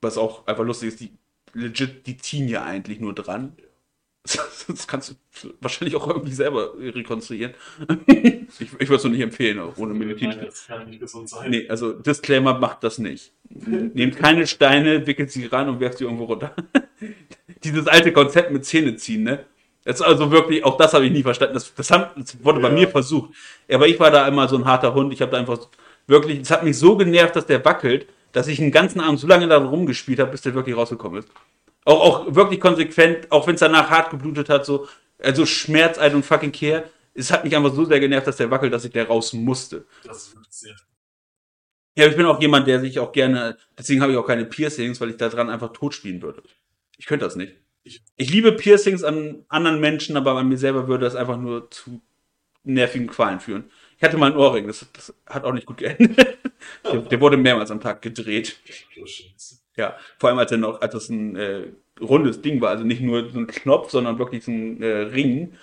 Was 0.02 0.18
auch 0.18 0.46
einfach 0.48 0.64
lustig 0.64 0.90
ist, 0.90 1.00
die 1.00 1.12
legit, 1.54 2.06
die 2.06 2.18
ziehen 2.18 2.48
ja 2.48 2.64
eigentlich 2.64 3.00
nur 3.00 3.14
dran. 3.16 3.56
Das 4.68 4.88
kannst 4.88 5.16
du 5.44 5.50
wahrscheinlich 5.62 5.96
auch 5.96 6.08
irgendwie 6.08 6.34
selber 6.34 6.74
rekonstruieren. 6.80 7.54
Ich, 8.60 8.70
ich 8.80 8.88
würde 8.88 8.96
es 8.96 9.04
nur 9.04 9.12
nicht 9.12 9.22
empfehlen, 9.22 9.60
auch 9.60 9.78
ohne 9.78 9.94
Medizin. 9.94 10.34
Das 10.42 10.68
kann 10.68 10.90
nicht 10.90 11.02
gesund 11.02 11.28
sein. 11.28 11.52
Nee, 11.52 11.68
also 11.68 11.92
Disclaimer 11.92 12.58
macht 12.58 12.82
das 12.84 12.98
nicht. 12.98 13.34
Nehmt 13.50 14.16
keine 14.18 14.48
Steine, 14.48 15.06
wickelt 15.06 15.32
sie 15.32 15.46
ran 15.48 15.68
und 15.68 15.80
werft 15.82 15.98
sie 15.98 16.06
irgendwo 16.06 16.24
runter. 16.26 16.56
Dieses 17.64 17.88
alte 17.88 18.14
Konzept 18.14 18.52
mit 18.52 18.64
Zähne 18.66 18.96
ziehen, 18.96 19.24
ne? 19.24 19.46
Das 19.84 19.98
ist 19.98 20.02
also 20.02 20.32
wirklich, 20.32 20.64
auch 20.64 20.78
das 20.78 20.94
habe 20.94 21.06
ich 21.06 21.12
nie 21.12 21.24
verstanden. 21.24 21.56
Das, 21.56 21.74
das, 21.74 21.92
haben, 21.92 22.06
das 22.22 22.42
wurde 22.44 22.60
bei 22.62 22.70
Ja. 22.70 22.74
mir 22.74 22.88
versucht. 22.88 23.32
Aber 23.70 23.88
ich 23.88 24.00
war 24.00 24.12
da 24.12 24.28
immer 24.28 24.48
so 24.48 24.58
ein 24.58 24.66
harter 24.66 24.94
Hund. 24.94 25.12
Ich 25.14 25.22
habe 25.22 25.32
da 25.32 25.38
einfach 25.38 25.60
wirklich, 26.08 26.40
es 26.40 26.52
hat 26.52 26.64
mich 26.64 26.78
so 26.78 26.96
genervt, 26.98 27.36
dass 27.36 27.46
der 27.46 27.64
wackelt, 27.66 28.08
dass 28.32 28.48
ich 28.48 28.58
den 28.60 28.72
ganzen 28.72 29.00
Abend 29.02 29.20
so 29.20 29.28
lange 29.28 29.48
da 29.48 29.58
rumgespielt 29.58 30.20
habe, 30.20 30.32
bis 30.32 30.42
der 30.42 30.54
wirklich 30.56 30.76
rausgekommen 30.76 31.20
ist. 31.20 31.30
Auch, 31.88 32.02
auch 32.28 32.36
wirklich 32.36 32.60
konsequent, 32.60 33.32
auch 33.32 33.48
wenn 33.48 33.54
es 33.56 33.62
danach 33.62 33.90
hart 33.90 34.10
geblutet 34.12 34.50
hat, 34.50 34.66
so, 34.66 34.88
also 35.20 35.46
Schmerz, 35.46 35.98
ein 35.98 36.16
und 36.16 36.26
fucking 36.26 36.52
Care. 36.52 36.90
Es 37.14 37.32
hat 37.32 37.46
mich 37.46 37.56
einfach 37.56 37.74
so 37.74 37.86
sehr 37.86 38.00
genervt, 38.02 38.28
dass 38.28 38.36
der 38.38 38.52
wackelt, 38.52 38.74
dass 38.74 38.84
ich 38.84 38.92
der 38.92 39.08
raus 39.08 39.32
musste. 39.32 39.86
Das 40.04 40.18
ist 40.28 40.36
wirklich 40.36 40.54
sehr. 40.54 40.76
Ja, 41.98 42.06
ich 42.08 42.16
bin 42.18 42.26
auch 42.26 42.42
jemand, 42.42 42.68
der 42.68 42.80
sich 42.82 43.00
auch 43.00 43.12
gerne, 43.14 43.58
deswegen 43.78 44.02
habe 44.02 44.12
ich 44.12 44.18
auch 44.18 44.28
keine 44.28 44.44
Piercings, 44.46 45.00
weil 45.00 45.12
ich 45.12 45.18
da 45.18 45.30
dran 45.30 45.50
einfach 45.50 45.72
tot 45.72 45.94
spielen 45.96 46.22
würde. 46.22 46.44
Ich 46.98 47.06
könnte 47.06 47.26
das 47.26 47.36
nicht. 47.38 47.54
Ich- 47.84 48.04
Ich 48.18 48.30
liebe 48.32 48.52
Piercings 48.52 49.04
an 49.04 49.46
anderen 49.48 49.80
Menschen, 49.80 50.18
aber 50.18 50.34
an 50.34 50.50
mir 50.50 50.58
selber 50.58 50.88
würde 50.90 51.06
das 51.06 51.16
einfach 51.16 51.38
nur 51.38 51.72
zu 51.72 52.02
nervigen 52.66 53.08
Qualen 53.08 53.40
führen. 53.40 53.72
Ich 53.98 54.04
hatte 54.04 54.18
mal 54.18 54.28
einen 54.28 54.36
Ohrring, 54.38 54.68
das, 54.68 54.86
das 54.92 55.14
hat 55.26 55.46
auch 55.46 55.54
nicht 55.54 55.66
gut 55.66 55.78
geendet. 55.78 56.38
Der, 56.84 56.98
der 57.02 57.22
wurde 57.22 57.38
mehrmals 57.38 57.72
am 57.72 57.80
Tag 57.80 58.02
gedreht. 58.02 58.60
Ja, 59.78 59.96
vor 60.18 60.30
allem 60.30 60.40
als 60.40 60.52
er 60.52 60.58
noch, 60.58 60.82
als 60.82 60.94
das 60.94 61.10
ein 61.10 61.36
äh, 61.36 61.68
rundes 62.02 62.42
Ding 62.42 62.62
war, 62.62 62.70
also 62.70 62.84
nicht 62.84 63.02
nur 63.02 63.30
so 63.30 63.40
ein 63.40 63.48
Knopf, 63.48 63.92
sondern 63.92 64.20
wirklich 64.20 64.44
so 64.44 64.52
ein 64.52 64.82
äh, 64.82 64.88
Ring. 64.88 65.54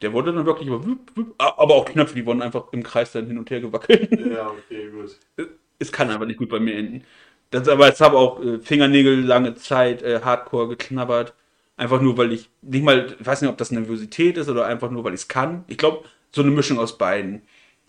Der 0.00 0.12
wurde 0.12 0.32
dann 0.32 0.46
wirklich 0.46 0.70
wüpp, 0.70 1.34
aber 1.38 1.74
auch 1.74 1.84
Knöpfe, 1.84 2.14
die 2.14 2.24
wurden 2.24 2.40
einfach 2.42 2.72
im 2.72 2.82
Kreis 2.82 3.12
dann 3.12 3.26
hin 3.26 3.36
und 3.38 3.50
her 3.50 3.60
gewackelt. 3.60 4.10
Ja, 4.12 4.48
okay, 4.50 4.90
gut. 4.90 5.18
Es 5.80 5.92
kann 5.92 6.10
aber 6.10 6.26
nicht 6.26 6.38
gut 6.38 6.48
bei 6.48 6.58
mir 6.58 6.74
enden. 6.74 7.04
Das, 7.50 7.68
aber 7.68 7.86
jetzt 7.86 8.00
habe 8.00 8.18
auch 8.18 8.42
äh, 8.42 8.58
Fingernägel 8.58 9.24
lange 9.24 9.54
Zeit 9.54 10.02
äh, 10.02 10.20
hardcore 10.22 10.68
geknabbert. 10.68 11.34
Einfach 11.76 12.00
nur, 12.00 12.18
weil 12.18 12.32
ich 12.32 12.50
nicht 12.62 12.82
mal, 12.84 13.14
ich 13.18 13.24
weiß 13.26 13.42
nicht, 13.42 13.50
ob 13.50 13.56
das 13.58 13.70
Nervosität 13.70 14.36
ist 14.36 14.48
oder 14.48 14.66
einfach 14.66 14.90
nur, 14.90 15.04
weil 15.04 15.14
ich 15.14 15.20
es 15.20 15.28
kann. 15.28 15.64
Ich 15.68 15.78
glaube, 15.78 16.04
so 16.32 16.42
eine 16.42 16.50
Mischung 16.50 16.78
aus 16.80 16.98
beiden. 16.98 17.42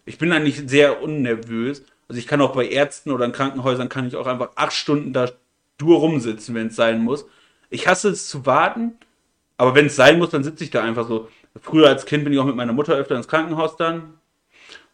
Ich 0.05 0.17
bin 0.19 0.32
eigentlich 0.32 0.63
sehr 0.67 1.01
unnervös. 1.01 1.84
Also 2.07 2.19
ich 2.19 2.27
kann 2.27 2.41
auch 2.41 2.53
bei 2.53 2.67
Ärzten 2.67 3.11
oder 3.11 3.25
in 3.25 3.32
Krankenhäusern 3.32 3.89
kann 3.89 4.07
ich 4.07 4.15
auch 4.15 4.27
einfach 4.27 4.51
acht 4.55 4.73
Stunden 4.73 5.13
da 5.13 5.30
dur 5.80 5.97
rumsitzen, 5.99 6.53
wenn 6.53 6.67
es 6.67 6.75
sein 6.75 7.01
muss. 7.03 7.25
Ich 7.71 7.88
hasse 7.88 8.09
es 8.09 8.27
zu 8.27 8.45
warten, 8.45 8.93
aber 9.57 9.73
wenn 9.73 9.88
es 9.88 9.95
sein 9.95 10.19
muss, 10.19 10.30
dann 10.30 10.43
sitze 10.43 10.63
ich 10.63 10.69
da 10.69 10.84
einfach 10.84 11.07
so. 11.07 11.27
Früher 11.61 11.88
als 11.88 12.05
Kind 12.05 12.23
bin 12.23 12.34
ich 12.34 12.39
auch 12.39 12.45
mit 12.45 12.55
meiner 12.55 12.73
Mutter 12.73 12.93
öfter 12.93 13.15
ins 13.15 13.27
Krankenhaus 13.27 13.75
dann. 13.75 14.13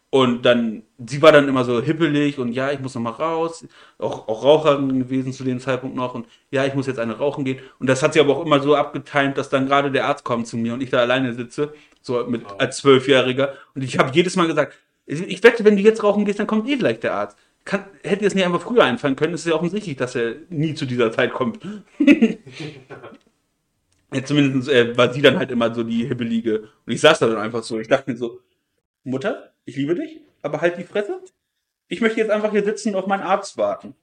Und 0.08 0.46
dann, 0.46 0.82
sie 1.04 1.20
war 1.20 1.32
dann 1.32 1.48
immer 1.48 1.64
so 1.64 1.82
hippelig 1.82 2.38
und 2.38 2.52
ja, 2.52 2.70
ich 2.70 2.80
muss 2.80 2.94
noch 2.94 3.02
mal 3.02 3.10
raus. 3.10 3.66
Auch, 3.98 4.28
auch 4.28 4.44
Raucherin 4.44 5.00
gewesen 5.00 5.32
zu 5.32 5.44
dem 5.44 5.60
Zeitpunkt 5.60 5.96
noch. 5.96 6.14
Und 6.14 6.26
ja, 6.50 6.64
ich 6.64 6.74
muss 6.74 6.86
jetzt 6.86 6.98
eine 6.98 7.18
rauchen 7.18 7.44
gehen. 7.44 7.58
Und 7.78 7.88
das 7.88 8.02
hat 8.02 8.14
sie 8.14 8.20
aber 8.20 8.36
auch 8.36 8.44
immer 8.46 8.60
so 8.60 8.76
abgetimt, 8.76 9.36
dass 9.36 9.50
dann 9.50 9.66
gerade 9.66 9.90
der 9.90 10.06
Arzt 10.06 10.24
kommt 10.24 10.46
zu 10.46 10.56
mir 10.56 10.72
und 10.74 10.82
ich 10.82 10.90
da 10.90 10.98
alleine 11.00 11.34
sitze, 11.34 11.74
so 12.00 12.24
mit 12.26 12.44
Wow. 12.44 12.54
als 12.58 12.78
Zwölfjähriger. 12.78 13.54
Und 13.74 13.82
ich 13.82 13.98
habe 13.98 14.10
jedes 14.14 14.36
Mal 14.36 14.46
gesagt, 14.46 14.78
ich 15.06 15.20
ich 15.22 15.42
wette, 15.42 15.64
wenn 15.64 15.76
du 15.76 15.82
jetzt 15.82 16.02
rauchen 16.02 16.24
gehst, 16.24 16.38
dann 16.38 16.46
kommt 16.46 16.68
eh 16.68 16.76
gleich 16.76 17.00
der 17.00 17.14
Arzt. 17.14 17.36
Kann, 17.66 17.84
hätte 18.04 18.24
es 18.24 18.34
nicht 18.34 18.46
einfach 18.46 18.62
früher 18.62 18.84
einfallen 18.84 19.16
können, 19.16 19.34
ist 19.34 19.44
ja 19.44 19.54
offensichtlich, 19.54 19.96
dass 19.96 20.14
er 20.14 20.36
nie 20.50 20.74
zu 20.74 20.86
dieser 20.86 21.10
Zeit 21.10 21.32
kommt. 21.32 21.58
ja, 21.98 22.36
zumindest 24.24 24.68
äh, 24.68 24.96
war 24.96 25.12
sie 25.12 25.20
dann 25.20 25.36
halt 25.36 25.50
immer 25.50 25.74
so 25.74 25.82
die 25.82 26.06
Hibbelige. 26.06 26.60
Und 26.86 26.92
ich 26.92 27.00
saß 27.00 27.18
da 27.18 27.26
dann 27.26 27.38
einfach 27.38 27.64
so. 27.64 27.80
Ich 27.80 27.88
dachte 27.88 28.08
mir 28.08 28.16
so, 28.16 28.40
Mutter, 29.02 29.52
ich 29.64 29.74
liebe 29.74 29.96
dich, 29.96 30.20
aber 30.42 30.60
halt 30.60 30.78
die 30.78 30.84
Fresse. 30.84 31.20
Ich 31.88 32.00
möchte 32.00 32.20
jetzt 32.20 32.30
einfach 32.30 32.52
hier 32.52 32.64
sitzen 32.64 32.90
und 32.90 33.02
auf 33.02 33.08
meinen 33.08 33.22
Arzt 33.22 33.58
warten. 33.58 33.96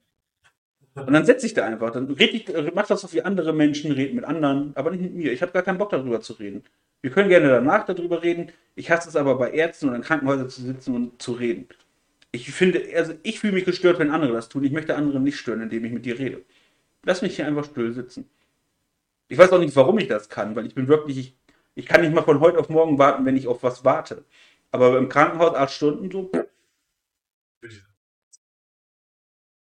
Und 0.95 1.13
dann 1.13 1.25
setze 1.25 1.45
ich 1.45 1.53
da 1.53 1.65
einfach. 1.65 1.91
Dann 1.91 2.11
red 2.11 2.33
ich, 2.33 2.53
äh, 2.53 2.69
mach 2.75 2.87
das 2.87 2.99
so 2.99 3.13
wie 3.13 3.21
andere 3.21 3.53
Menschen, 3.53 3.93
red 3.93 4.13
mit 4.13 4.25
anderen, 4.25 4.73
aber 4.75 4.91
nicht 4.91 5.01
mit 5.01 5.15
mir. 5.15 5.31
Ich 5.31 5.41
habe 5.41 5.53
gar 5.53 5.63
keinen 5.63 5.77
Bock 5.77 5.89
darüber 5.89 6.19
zu 6.19 6.33
reden. 6.33 6.63
Wir 7.01 7.11
können 7.11 7.29
gerne 7.29 7.47
danach 7.47 7.85
darüber 7.85 8.23
reden. 8.23 8.51
Ich 8.75 8.91
hasse 8.91 9.07
es 9.07 9.15
aber 9.15 9.37
bei 9.37 9.51
Ärzten 9.51 9.87
oder 9.87 9.95
in 9.95 10.03
Krankenhäusern 10.03 10.49
zu 10.49 10.61
sitzen 10.61 10.95
und 10.95 11.21
zu 11.21 11.31
reden. 11.33 11.67
Ich 12.35 12.51
finde, 12.51 12.83
also 12.95 13.13
ich 13.21 13.39
fühle 13.39 13.53
mich 13.53 13.63
gestört, 13.63 13.99
wenn 13.99 14.09
andere 14.09 14.33
das 14.33 14.49
tun. 14.49 14.63
Ich 14.63 14.71
möchte 14.71 14.95
andere 14.95 15.19
nicht 15.19 15.37
stören, 15.37 15.61
indem 15.61 15.85
ich 15.85 15.91
mit 15.91 16.05
dir 16.05 16.17
rede. 16.17 16.43
Lass 17.05 17.21
mich 17.21 17.35
hier 17.35 17.45
einfach 17.45 17.63
still 17.63 17.93
sitzen. 17.93 18.27
Ich 19.27 19.37
weiß 19.37 19.51
auch 19.51 19.59
nicht, 19.59 19.75
warum 19.75 19.99
ich 19.99 20.07
das 20.07 20.29
kann, 20.29 20.55
weil 20.55 20.65
ich 20.65 20.73
bin 20.73 20.87
wirklich, 20.87 21.17
ich, 21.17 21.37
ich 21.75 21.85
kann 21.85 22.01
nicht 22.01 22.13
mal 22.13 22.23
von 22.23 22.39
heute 22.39 22.57
auf 22.57 22.69
morgen 22.69 22.97
warten, 22.97 23.25
wenn 23.25 23.37
ich 23.37 23.47
auf 23.47 23.61
was 23.61 23.85
warte. 23.85 24.25
Aber 24.71 24.97
im 24.97 25.09
Krankenhaus 25.09 25.55
acht 25.55 25.73
Stunden 25.73 26.09
so. 26.09 26.31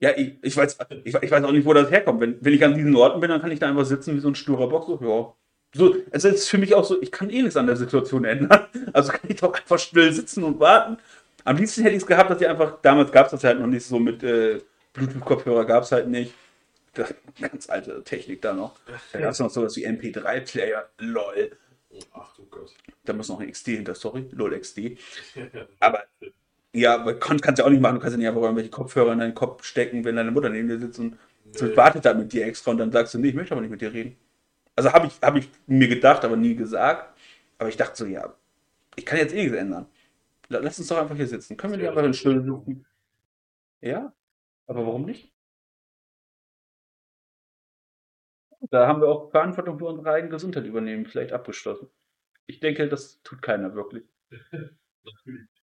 Ja, 0.00 0.11
ich, 0.16 0.38
ich, 0.42 0.56
weiß, 0.56 0.78
ich, 1.04 1.14
ich 1.14 1.30
weiß 1.30 1.44
auch 1.44 1.52
nicht, 1.52 1.64
wo 1.64 1.72
das 1.72 1.90
herkommt. 1.90 2.20
Wenn, 2.20 2.44
wenn 2.44 2.54
ich 2.54 2.64
an 2.64 2.74
diesen 2.74 2.94
Orten 2.96 3.20
bin, 3.20 3.30
dann 3.30 3.40
kann 3.40 3.52
ich 3.52 3.61
da 3.61 3.68
einfach 3.68 3.84
sitzen 3.84 4.16
wie 4.16 4.20
so 4.20 4.28
ein 4.28 4.34
sturer 4.34 4.68
Bock. 4.68 4.86
So, 4.86 4.98
ja. 5.00 5.34
So, 5.74 5.96
es 6.11 6.24
ist 6.24 6.48
für 6.48 6.59
mich 6.59 6.74
auch 6.74 6.84
so, 6.84 7.00
ich 7.02 7.12
kann 7.12 7.30
eh 7.30 7.42
nichts 7.42 7.56
an 7.56 7.66
der 7.66 7.76
Situation 7.76 8.24
ändern. 8.24 8.66
Also 8.94 9.12
kann 9.12 9.28
ich 9.28 9.40
doch 9.40 9.52
einfach 9.54 9.78
still 9.78 10.12
sitzen 10.12 10.42
und 10.44 10.61
warten. 10.61 10.96
Am 11.49 11.57
liebsten 11.57 11.82
hätte 11.82 11.96
ich 11.96 12.03
es 12.03 12.07
gehabt, 12.07 12.28
dass 12.28 12.40
ich 12.40 12.46
einfach, 12.46 12.78
damals 12.82 13.11
gab 13.11 13.24
es 13.26 13.30
das 13.32 13.42
halt 13.42 13.59
noch 13.59 13.66
nicht 13.66 13.84
so 13.86 13.99
mit 13.99 14.22
äh, 14.22 14.61
Bluetooth-Kopfhörer, 14.92 15.64
gab 15.64 15.82
es 15.82 15.92
halt 15.92 16.07
nicht. 16.09 16.34
Das, 16.92 17.14
ganz 17.40 17.70
alte 17.70 18.05
Technik 18.05 18.42
da 18.42 18.53
noch. 18.53 18.78
Da 19.12 19.20
gab 19.20 19.30
es 19.30 19.38
noch 19.38 19.49
sowas 19.49 19.74
wie 19.76 19.86
MP3-Player, 19.86 20.90
lol. 20.99 21.53
Ach 22.12 22.36
du 22.36 22.44
Gott. 22.51 22.74
Da 23.05 23.14
muss 23.14 23.30
noch 23.30 23.40
ein 23.40 23.51
XD 23.51 23.66
hinter, 23.68 23.94
sorry, 23.94 24.28
lol 24.32 24.59
XD. 24.61 24.99
Aber 25.80 26.05
ja, 26.74 26.96
aber 26.96 27.14
kann, 27.18 27.40
kannst 27.40 27.61
du 27.61 27.64
auch 27.64 27.70
nicht 27.70 27.80
machen. 27.80 27.94
Du 27.94 28.01
kannst 28.03 28.12
ja 28.12 28.18
nicht 28.18 28.28
einfach 28.28 28.42
irgendwelche 28.42 28.68
Kopfhörer 28.70 29.12
in 29.12 29.20
deinen 29.20 29.34
Kopf 29.34 29.64
stecken, 29.64 30.05
wenn 30.05 30.16
deine 30.16 30.30
Mutter 30.30 30.51
neben 30.51 30.68
dir 30.68 30.78
sitzt 30.78 30.99
und 30.99 31.16
Nee. 31.59 31.74
wartet 31.76 32.05
da 32.05 32.12
mit 32.12 32.30
dir 32.30 32.44
extra 32.46 32.72
und 32.72 32.76
dann 32.78 32.92
sagst 32.92 33.14
du, 33.14 33.18
nee, 33.18 33.28
ich 33.28 33.34
möchte 33.34 33.53
aber 33.55 33.62
nicht 33.62 33.70
mit 33.70 33.80
dir 33.80 33.90
reden. 33.90 34.18
Also 34.76 34.92
habe 34.92 35.07
ich, 35.07 35.14
hab 35.22 35.34
ich 35.34 35.49
mir 35.66 35.88
gedacht, 35.88 36.24
aber 36.26 36.36
nie 36.36 36.55
gesagt. 36.55 37.16
Aber 37.57 37.70
ich 37.70 37.78
dachte 37.78 37.96
so, 37.96 38.05
ja, 38.05 38.34
ich 38.96 39.07
kann 39.07 39.18
jetzt 39.18 39.32
eh 39.34 39.42
nichts 39.44 39.57
ändern. 39.57 39.86
La- 40.49 40.61
Lass 40.61 40.78
uns 40.78 40.88
doch 40.88 40.99
einfach 40.99 41.16
hier 41.16 41.26
sitzen. 41.26 41.57
Können 41.57 41.74
wir 41.74 41.84
Ja, 41.84 41.90
einfach 41.92 42.14
Stille 42.14 42.36
ist 42.38 42.44
sitzen? 42.44 42.86
Ja, 43.80 44.12
aber 44.66 44.86
warum 44.86 45.05
nicht? 45.05 45.32
Da 48.70 48.86
haben 48.86 49.01
wir 49.01 49.09
auch 49.09 49.30
Verantwortung 49.30 49.78
für 49.78 49.84
unsere 49.86 50.11
eigene 50.11 50.30
Gesundheit 50.32 50.64
übernehmen, 50.64 51.07
vielleicht 51.07 51.32
abgeschlossen. 51.32 51.88
Ich 52.46 52.61
denke, 52.61 52.88
das 52.88 53.22
tut 53.22 53.40
keiner 53.42 53.74
wirklich. 53.74 54.05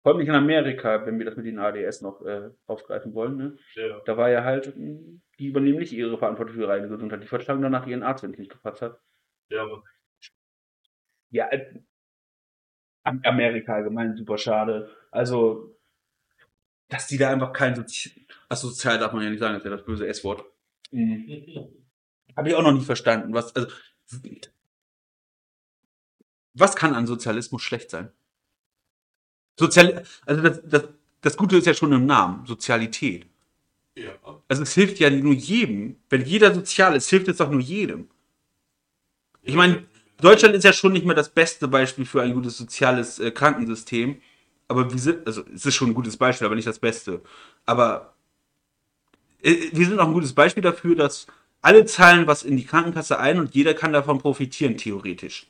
Vor 0.01 0.11
allem 0.11 0.17
nicht 0.19 0.27
in 0.27 0.36
Amerika, 0.36 1.05
wenn 1.05 1.17
wir 1.17 1.25
das 1.25 1.36
mit 1.38 1.45
den 1.45 1.59
ADS 1.59 2.01
noch 2.01 2.21
äh, 2.25 2.49
aufgreifen 2.67 3.13
wollen. 3.13 3.38
Ne? 3.38 3.57
Ja. 3.75 3.99
Da 4.05 4.17
war 4.17 4.29
ja 4.29 4.43
halt, 4.43 4.75
mh, 4.77 5.21
die 5.39 5.47
übernehmen 5.47 5.79
nicht 5.79 5.93
ihre 5.93 6.17
Verantwortung 6.17 6.55
für 6.55 6.61
ihre 6.61 6.73
eigene 6.73 6.89
Gesundheit. 6.89 7.23
Die 7.23 7.27
verklagen 7.27 7.61
danach 7.61 7.88
ihren 7.88 8.03
Arzt, 8.03 8.23
wenn 8.23 8.31
es 8.31 8.38
nicht 8.39 8.51
gepasst 8.51 8.81
hat. 8.81 8.99
ja, 9.49 9.63
aber 9.63 9.84
Ja, 11.31 11.47
äh, 11.51 11.81
Amerika 13.03 13.75
allgemein 13.75 14.15
super 14.15 14.37
schade. 14.37 14.89
Also, 15.11 15.75
dass 16.89 17.07
die 17.07 17.17
da 17.17 17.29
einfach 17.29 17.53
kein 17.53 17.75
Sozi 17.75 18.25
Ach, 18.49 18.57
sozial 18.57 18.99
darf 18.99 19.13
man 19.13 19.23
ja 19.23 19.29
nicht 19.29 19.39
sagen, 19.39 19.53
das 19.53 19.63
ist 19.63 19.69
ja 19.69 19.75
das 19.75 19.85
böse 19.85 20.07
S-Wort. 20.07 20.45
Mhm. 20.91 21.67
Habe 22.35 22.49
ich 22.49 22.55
auch 22.55 22.61
noch 22.61 22.71
nicht 22.71 22.85
verstanden. 22.85 23.33
Was, 23.33 23.55
also, 23.55 23.67
was 26.53 26.75
kann 26.75 26.93
an 26.93 27.07
Sozialismus 27.07 27.61
schlecht 27.61 27.89
sein? 27.89 28.11
Sozial, 29.57 30.03
also 30.25 30.41
das, 30.41 30.61
das, 30.65 30.89
das 31.21 31.37
Gute 31.37 31.57
ist 31.57 31.67
ja 31.67 31.73
schon 31.73 31.93
im 31.93 32.05
Namen, 32.05 32.45
Sozialität. 32.45 33.27
Ja. 33.95 34.11
Also 34.47 34.63
es 34.63 34.73
hilft 34.73 34.99
ja 34.99 35.09
nur 35.09 35.33
jedem. 35.33 35.97
Wenn 36.09 36.25
jeder 36.25 36.53
sozial 36.53 36.95
ist, 36.95 37.09
hilft 37.09 37.27
es 37.27 37.37
doch 37.37 37.49
nur 37.49 37.61
jedem. 37.61 38.09
Ich 39.41 39.55
meine, 39.55 39.85
Deutschland 40.22 40.55
ist 40.55 40.64
ja 40.64 40.74
schon 40.74 40.93
nicht 40.93 41.05
mehr 41.05 41.16
das 41.16 41.30
beste 41.30 41.68
Beispiel 41.68 42.05
für 42.05 42.22
ein 42.22 42.34
gutes 42.34 42.57
soziales 42.57 43.20
äh, 43.20 43.32
Krankensystem. 43.32 44.22
Aber 44.68 44.91
wir 44.91 44.99
sind, 44.99 45.28
also 45.28 45.43
es 45.53 45.66
ist 45.66 45.76
schon 45.76 45.89
ein 45.89 45.93
gutes 45.93 46.18
Beispiel, 46.18 46.45
aber 46.45 46.55
nicht 46.55 46.68
das 46.68 46.80
Beste. 46.80 47.22
Aber 47.66 48.14
äh, 49.41 49.70
wir 49.72 49.86
sind 49.86 49.99
auch 49.99 50.07
ein 50.07 50.14
gutes 50.14 50.34
Beispiel 50.34 50.64
dafür, 50.64 50.95
dass 50.95 51.28
alle 51.61 51.86
zahlen 51.86 52.28
was 52.28 52.43
in 52.43 52.57
die 52.57 52.66
Krankenkasse 52.66 53.20
ein 53.20 53.39
und 53.39 53.55
jeder 53.55 53.74
kann 53.74 53.93
davon 53.93 54.20
profitieren, 54.20 54.78
theoretisch. 54.78 55.47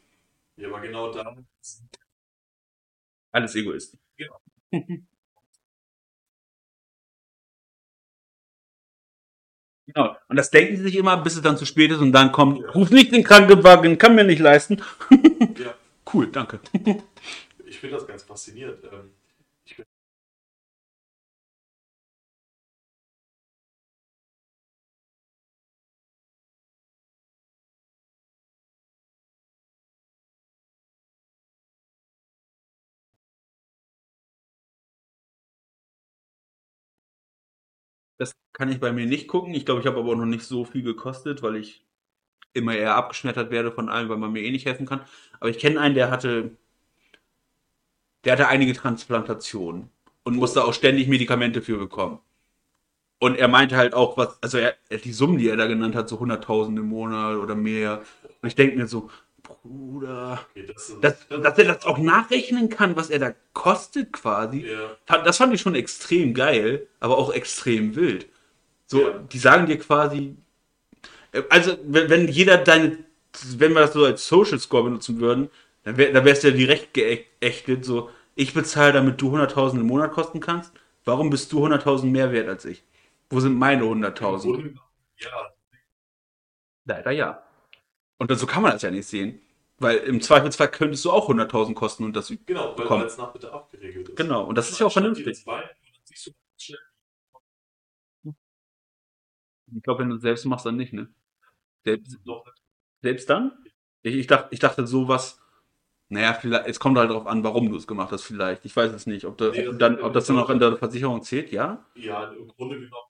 Ja, 0.57 0.70
aber 0.70 0.82
genau 0.82 1.11
da. 1.11 1.36
Alles 3.32 3.55
Egoisten. 3.55 3.99
Genau. 4.18 4.39
Genau. 9.88 10.15
Und 10.29 10.38
das 10.38 10.49
denken 10.49 10.77
sie 10.77 10.84
sich 10.84 10.95
immer, 10.95 11.17
bis 11.17 11.36
es 11.36 11.41
dann 11.41 11.57
zu 11.57 11.65
spät 11.65 11.91
ist 11.91 11.99
und 11.99 12.11
dann 12.11 12.31
kommt, 12.31 12.61
ja. 12.61 12.69
ruf 12.71 12.89
nicht 12.89 13.11
den 13.11 13.23
Krankenwagen, 13.23 13.97
kann 13.97 14.15
mir 14.15 14.23
nicht 14.23 14.39
leisten. 14.39 14.81
ja. 15.11 15.73
Cool, 16.11 16.27
danke. 16.27 16.59
ich 17.65 17.79
finde 17.79 17.95
das 17.97 18.07
ganz 18.07 18.23
faszinierend. 18.23 18.77
Ähm, 18.84 19.11
Das 38.18 38.36
kann 38.53 38.72
ich 38.72 38.80
bei 38.80 38.91
mir 38.91 39.05
nicht 39.05 39.28
gucken. 39.28 39.53
Ich 39.53 39.66
glaube, 39.66 39.82
ich 39.82 39.88
habe 39.88 39.99
aber 39.99 40.11
auch 40.11 40.16
noch 40.16 40.26
nicht 40.26 40.43
so 40.45 40.66
viel 40.66 40.84
gekostet, 40.84 41.41
weil 41.43 41.55
ich 41.55 41.86
immer 42.53 42.76
eher 42.76 42.95
abgeschmettert 42.95 43.51
werde 43.51 43.72
von 43.72 43.89
allem, 43.89 44.09
weil 44.09 44.18
man 44.18 44.32
mir 44.32 44.43
eh 44.43 44.51
nicht 44.51 44.66
helfen 44.66 44.86
kann. 44.86 45.01
Aber 45.39 45.49
ich 45.49 45.59
kenne 45.59 45.80
einen, 45.80 45.95
der 45.95 46.11
hatte, 46.11 46.57
der 48.26 48.34
hatte 48.34 48.47
einige 48.47 48.74
Transplantationen 48.74 49.89
und 50.24 50.36
musste 50.36 50.64
auch 50.64 50.74
ständig 50.74 51.07
Medikamente 51.07 51.61
für 51.61 51.78
bekommen. 51.78 52.20
Und 53.20 53.38
er 53.38 53.47
meinte 53.47 53.78
halt 53.78 53.93
auch, 53.93 54.18
was, 54.18 54.41
also 54.43 54.57
er, 54.57 54.76
die 54.89 55.14
Summen, 55.14 55.38
die 55.38 55.47
er 55.47 55.55
da 55.57 55.68
genannt 55.68 55.95
hat, 55.95 56.09
so 56.09 56.18
100.000 56.20 56.78
im 56.78 56.88
Monat 56.88 57.38
oder 57.38 57.55
mehr. 57.55 58.03
Und 58.41 58.47
ich 58.49 58.55
denke 58.55 58.78
mir 58.78 58.88
so, 58.88 59.09
Bruder, 59.61 60.39
okay, 60.49 60.65
das 60.65 60.89
ist, 60.89 61.03
dass, 61.03 61.27
dass 61.29 61.57
er 61.57 61.65
das 61.65 61.85
auch 61.85 61.97
nachrechnen 61.97 62.69
kann, 62.69 62.95
was 62.95 63.09
er 63.09 63.19
da 63.19 63.33
kostet 63.53 64.11
quasi. 64.13 64.65
ja. 64.67 64.97
Das 65.23 65.37
fand 65.37 65.53
ich 65.53 65.61
schon 65.61 65.75
extrem 65.75 66.33
geil, 66.33 66.87
aber 66.99 67.17
auch 67.17 67.31
extrem 67.33 67.95
wild. 67.95 68.27
So, 68.87 69.01
Ja. 69.01 69.17
die 69.19 69.37
sagen 69.37 69.65
dir 69.67 69.77
quasi, 69.79 70.35
äh, 71.31 71.43
also 71.49 71.77
wenn, 71.83 72.09
wenn 72.09 72.27
jeder 72.27 72.57
deine, 72.57 72.97
wenn 73.57 73.73
wir 73.73 73.81
das 73.81 73.93
so 73.93 74.05
als 74.05 74.27
Social 74.27 74.59
Score 74.59 74.83
benutzen 74.83 75.19
würden, 75.19 75.49
dann, 75.83 75.97
wär, 75.97 76.11
dann 76.13 76.25
wärst 76.25 76.43
du 76.43 76.49
ja 76.49 76.53
direkt 76.55 76.93
geächtet, 76.93 77.85
so, 77.85 78.09
ich 78.35 78.53
bezahle, 78.53 78.93
damit 78.93 79.21
du 79.21 79.29
100.000 79.35 79.79
im 79.81 79.87
Monat 79.87 80.11
kosten 80.11 80.39
kannst. 80.39 80.73
Warum 81.05 81.29
bist 81.29 81.51
du 81.51 81.65
100.000 81.65 82.05
mehr 82.05 82.31
wert 82.31 82.47
als 82.47 82.65
ich? 82.65 82.83
Wo 83.29 83.39
sind 83.39 83.57
meine 83.57 83.83
100.000? 83.83 84.41
Grunde- 84.53 84.73
Ja, 85.17 85.29
Leider 86.85 87.11
ja. 87.11 87.43
Und 88.30 88.38
so 88.38 88.45
kann 88.45 88.61
man 88.63 88.71
das 88.71 88.82
ja 88.82 88.91
nicht 88.91 89.05
sehen. 89.07 89.41
Weil 89.80 89.97
im 89.97 90.21
Zweifelsfall 90.21 90.69
könntest 90.69 91.03
du 91.03 91.11
auch 91.11 91.28
100.000 91.28 91.74
kosten 91.74 92.05
und 92.05 92.15
das 92.15 92.32
genau, 92.45 92.69
weil 92.69 92.76
bekommen. 92.76 93.05
es 93.05 93.17
nach 93.17 93.32
Bedarf 93.34 93.69
geregelt 93.69 94.09
ist. 94.09 94.15
Genau, 94.15 94.43
und 94.45 94.57
das 94.57 94.69
ist 94.69 94.80
ja 94.80 94.86
auch 94.86 94.93
vernünftig. 94.93 95.43
Ich 99.76 99.82
glaube, 99.84 100.01
wenn 100.03 100.09
du 100.09 100.15
es 100.17 100.21
selbst 100.21 100.45
machst, 100.45 100.65
dann 100.65 100.78
nicht, 100.78 100.93
ne? 100.93 101.09
Selbst, 101.84 102.17
selbst 103.01 103.30
dann? 103.30 103.51
Ich, 104.03 104.15
ich, 104.15 104.28
dachte, 104.28 104.47
ich 104.51 104.59
dachte 104.59 104.86
sowas, 104.88 105.41
naja, 106.09 106.34
vielleicht, 106.34 106.67
es 106.67 106.80
kommt 106.80 106.97
halt 106.97 107.09
darauf 107.09 107.26
an, 107.26 107.43
warum 107.43 107.69
du 107.69 107.76
es 107.78 107.88
gemacht 107.88 108.11
hast, 108.11 108.24
vielleicht. 108.24 108.63
Ich 108.65 108.76
weiß 108.76 108.93
es 108.93 109.07
nicht. 109.07 109.26
Ob, 109.26 109.38
da, 109.38 109.49
Nee, 109.49 109.67
ob, 109.67 109.71
das- 109.71 109.78
dann, 109.80 110.01
ob 110.01 110.13
das 110.13 110.28
dann 110.28 110.38
auch 110.38 110.49
in 110.49 110.59
der 110.59 110.78
Versicherung 110.78 111.24
zählt, 111.24 111.51
ja? 111.51 111.84
ja, 111.95 112.32
im 112.32 112.47
Grunde 112.49 112.76
genommen. 112.80 113.07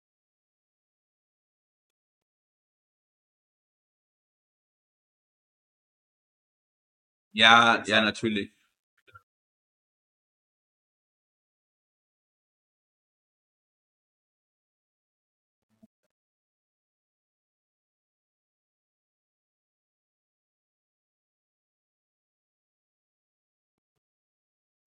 Ja, 7.32 7.82
ja, 7.86 8.00
natürlich. 8.00 8.52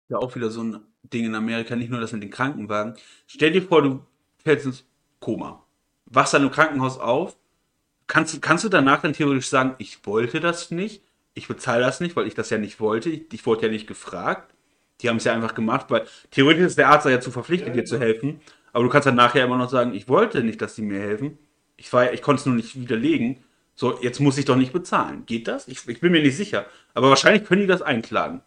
Ja, 0.09 0.17
auch 0.17 0.35
wieder 0.35 0.49
so 0.51 0.61
ein 0.63 0.79
Ding 1.03 1.25
in 1.25 1.35
Amerika, 1.35 1.75
nicht 1.75 1.89
nur 1.89 1.99
das 1.99 2.11
mit 2.11 2.21
den 2.23 2.29
Krankenwagen. 2.29 2.95
Stell 3.27 3.51
dir 3.51 3.61
vor, 3.61 3.81
du 3.81 4.05
fällst 4.43 4.65
ins 4.65 4.85
Koma. 5.19 5.63
Wachst 6.05 6.33
dann 6.33 6.43
im 6.43 6.51
Krankenhaus 6.51 6.99
auf. 6.99 7.37
Kannst, 8.07 8.41
kannst 8.41 8.63
du 8.65 8.69
danach 8.69 9.01
dann 9.01 9.13
theoretisch 9.13 9.49
sagen, 9.49 9.75
ich 9.79 10.05
wollte 10.05 10.39
das 10.41 10.71
nicht, 10.71 11.03
ich 11.35 11.47
bezahle 11.47 11.83
das 11.83 11.99
nicht, 11.99 12.15
weil 12.15 12.27
ich 12.27 12.33
das 12.33 12.49
ja 12.49 12.57
nicht 12.57 12.79
wollte, 12.79 13.09
ich, 13.09 13.31
ich 13.31 13.45
wurde 13.45 13.67
ja 13.67 13.71
nicht 13.71 13.87
gefragt. 13.87 14.53
Die 15.01 15.09
haben 15.09 15.17
es 15.17 15.25
ja 15.25 15.33
einfach 15.33 15.53
gemacht, 15.53 15.87
weil 15.89 16.07
theoretisch 16.31 16.65
ist 16.65 16.77
der 16.77 16.87
Arzt 16.87 17.05
ja 17.05 17.11
dazu 17.11 17.29
verpflichtet, 17.29 17.69
Ja, 17.69 17.73
dir 17.73 17.85
zu 17.85 17.99
helfen. 17.99 18.39
Aber 18.71 18.85
du 18.85 18.89
kannst 18.89 19.05
dann 19.05 19.15
nachher 19.15 19.45
immer 19.45 19.57
noch 19.57 19.69
sagen, 19.69 19.93
ich 19.93 20.07
wollte 20.07 20.43
nicht, 20.43 20.61
dass 20.61 20.75
sie 20.75 20.81
mir 20.81 20.99
helfen. 20.99 21.37
Ich, 21.75 21.91
war, 21.91 22.13
ich 22.13 22.21
konnte 22.21 22.39
es 22.39 22.45
nur 22.45 22.55
nicht 22.55 22.79
widerlegen. 22.79 23.43
So, 23.75 23.99
jetzt 24.01 24.21
muss 24.21 24.37
ich 24.37 24.45
doch 24.45 24.55
nicht 24.55 24.71
bezahlen. 24.71 25.25
Geht 25.25 25.49
das? 25.49 25.67
Ich, 25.67 25.85
ich 25.87 25.99
bin 25.99 26.13
mir 26.13 26.21
nicht 26.21 26.37
sicher. 26.37 26.65
Aber 26.93 27.09
wahrscheinlich 27.09 27.45
können 27.45 27.61
die 27.61 27.67
das 27.67 27.81
einklagen. 27.81 28.41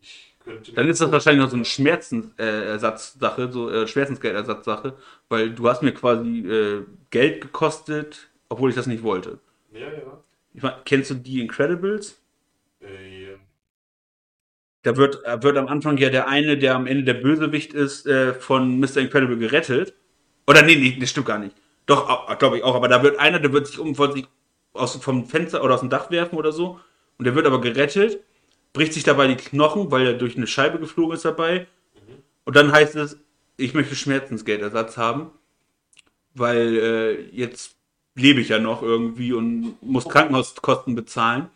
Ich 0.00 0.36
könnte 0.44 0.72
Dann 0.72 0.88
ist 0.88 1.00
das 1.00 1.12
wahrscheinlich 1.12 1.44
noch 1.44 1.50
so 1.50 1.56
eine 1.56 1.64
Schmerzenersatzsache, 1.64 3.52
so 3.52 3.70
äh, 3.70 3.86
Schmerzensgeldersatzsache, 3.86 4.96
weil 5.28 5.50
du 5.50 5.68
hast 5.68 5.82
mir 5.82 5.94
quasi 5.94 6.40
äh, 6.40 6.84
Geld 7.10 7.40
gekostet, 7.40 8.28
obwohl 8.48 8.70
ich 8.70 8.76
das 8.76 8.88
nicht 8.88 9.04
wollte. 9.04 9.38
Ja, 9.72 9.92
ja. 9.92 10.24
Ich 10.54 10.62
mein, 10.62 10.74
kennst 10.84 11.10
du 11.10 11.14
die 11.14 11.40
Incredibles? 11.40 12.20
Äh. 12.84 13.36
Da 14.82 14.96
wird, 14.96 15.24
äh, 15.24 15.42
wird 15.42 15.56
am 15.56 15.68
Anfang 15.68 15.96
ja 15.96 16.10
der 16.10 16.28
eine, 16.28 16.58
der 16.58 16.74
am 16.74 16.86
Ende 16.86 17.04
der 17.04 17.14
Bösewicht 17.14 17.72
ist, 17.72 18.06
äh, 18.06 18.34
von 18.34 18.78
Mr. 18.78 18.98
Incredible 18.98 19.38
gerettet. 19.38 19.94
Oder 20.46 20.62
nee, 20.62 20.76
nee, 20.76 20.96
das 21.00 21.10
stimmt 21.10 21.26
gar 21.26 21.38
nicht. 21.38 21.56
Doch, 21.86 22.38
glaube 22.38 22.58
ich 22.58 22.64
auch, 22.64 22.74
aber 22.74 22.88
da 22.88 23.02
wird 23.02 23.18
einer, 23.18 23.40
der 23.40 23.52
wird 23.52 23.66
sich 23.66 23.78
um, 23.78 23.96
wollte 23.98 24.14
sich 24.14 24.26
aus, 24.72 24.96
vom 24.96 25.26
Fenster 25.26 25.62
oder 25.62 25.74
aus 25.74 25.80
dem 25.80 25.90
Dach 25.90 26.10
werfen 26.10 26.36
oder 26.36 26.52
so. 26.52 26.80
Und 27.18 27.24
der 27.24 27.34
wird 27.34 27.46
aber 27.46 27.60
gerettet, 27.60 28.20
bricht 28.72 28.92
sich 28.92 29.04
dabei 29.04 29.26
die 29.28 29.36
Knochen, 29.36 29.90
weil 29.90 30.06
er 30.06 30.14
durch 30.14 30.36
eine 30.36 30.46
Scheibe 30.46 30.78
geflogen 30.78 31.14
ist 31.14 31.24
dabei. 31.24 31.66
Und 32.44 32.56
dann 32.56 32.72
heißt 32.72 32.96
es, 32.96 33.18
ich 33.56 33.74
möchte 33.74 33.94
Schmerzensgeldersatz 33.94 34.96
haben, 34.96 35.30
weil 36.34 36.76
äh, 36.76 37.20
jetzt 37.30 37.76
lebe 38.14 38.40
ich 38.40 38.48
ja 38.48 38.58
noch 38.58 38.82
irgendwie 38.82 39.32
und 39.32 39.76
muss 39.80 40.08
Krankenhauskosten 40.08 40.94
bezahlen. 40.94 41.48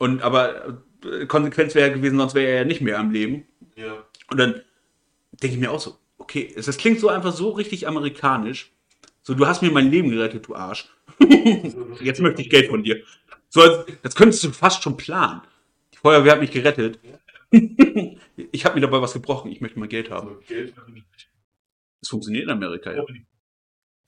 Und 0.00 0.22
aber 0.22 0.78
äh, 1.04 1.26
Konsequenz 1.26 1.74
wäre 1.74 1.92
gewesen, 1.92 2.16
sonst 2.18 2.34
wäre 2.34 2.50
er 2.50 2.56
ja 2.60 2.64
nicht 2.64 2.80
mehr 2.80 2.98
am 2.98 3.10
Leben. 3.10 3.46
ja. 3.76 4.02
Und 4.30 4.38
dann 4.38 4.62
denke 5.42 5.54
ich 5.54 5.60
mir 5.60 5.70
auch 5.72 5.80
so, 5.80 5.98
okay, 6.18 6.52
es- 6.56 6.66
das 6.66 6.78
klingt 6.78 7.00
so 7.00 7.08
einfach 7.08 7.32
so 7.32 7.50
richtig 7.50 7.86
amerikanisch. 7.86 8.72
So, 9.22 9.34
du 9.34 9.46
hast 9.46 9.60
mir 9.62 9.70
mein 9.70 9.90
Leben 9.90 10.10
gerettet, 10.10 10.46
du 10.48 10.54
Arsch. 10.54 10.88
Jetzt 12.00 12.20
möchte 12.20 12.40
ich 12.42 12.48
Geld 12.50 12.68
von 12.70 12.82
dir. 12.82 13.02
So, 13.50 13.60
das 14.02 14.14
könntest 14.14 14.42
du 14.44 14.50
fast 14.52 14.82
schon 14.82 14.96
planen. 14.96 15.42
Die 15.92 15.98
Feuerwehr 15.98 16.32
hat 16.32 16.40
mich 16.40 16.50
gerettet. 16.52 16.98
ich 17.52 18.64
habe 18.64 18.76
mir 18.76 18.80
dabei 18.80 19.02
was 19.02 19.12
gebrochen. 19.12 19.50
Ich 19.52 19.60
möchte 19.60 19.78
mal 19.78 19.88
Geld 19.88 20.10
haben. 20.10 20.38
Das 22.00 22.08
funktioniert 22.08 22.44
in 22.44 22.50
Amerika, 22.50 22.92
ja. 22.92 23.04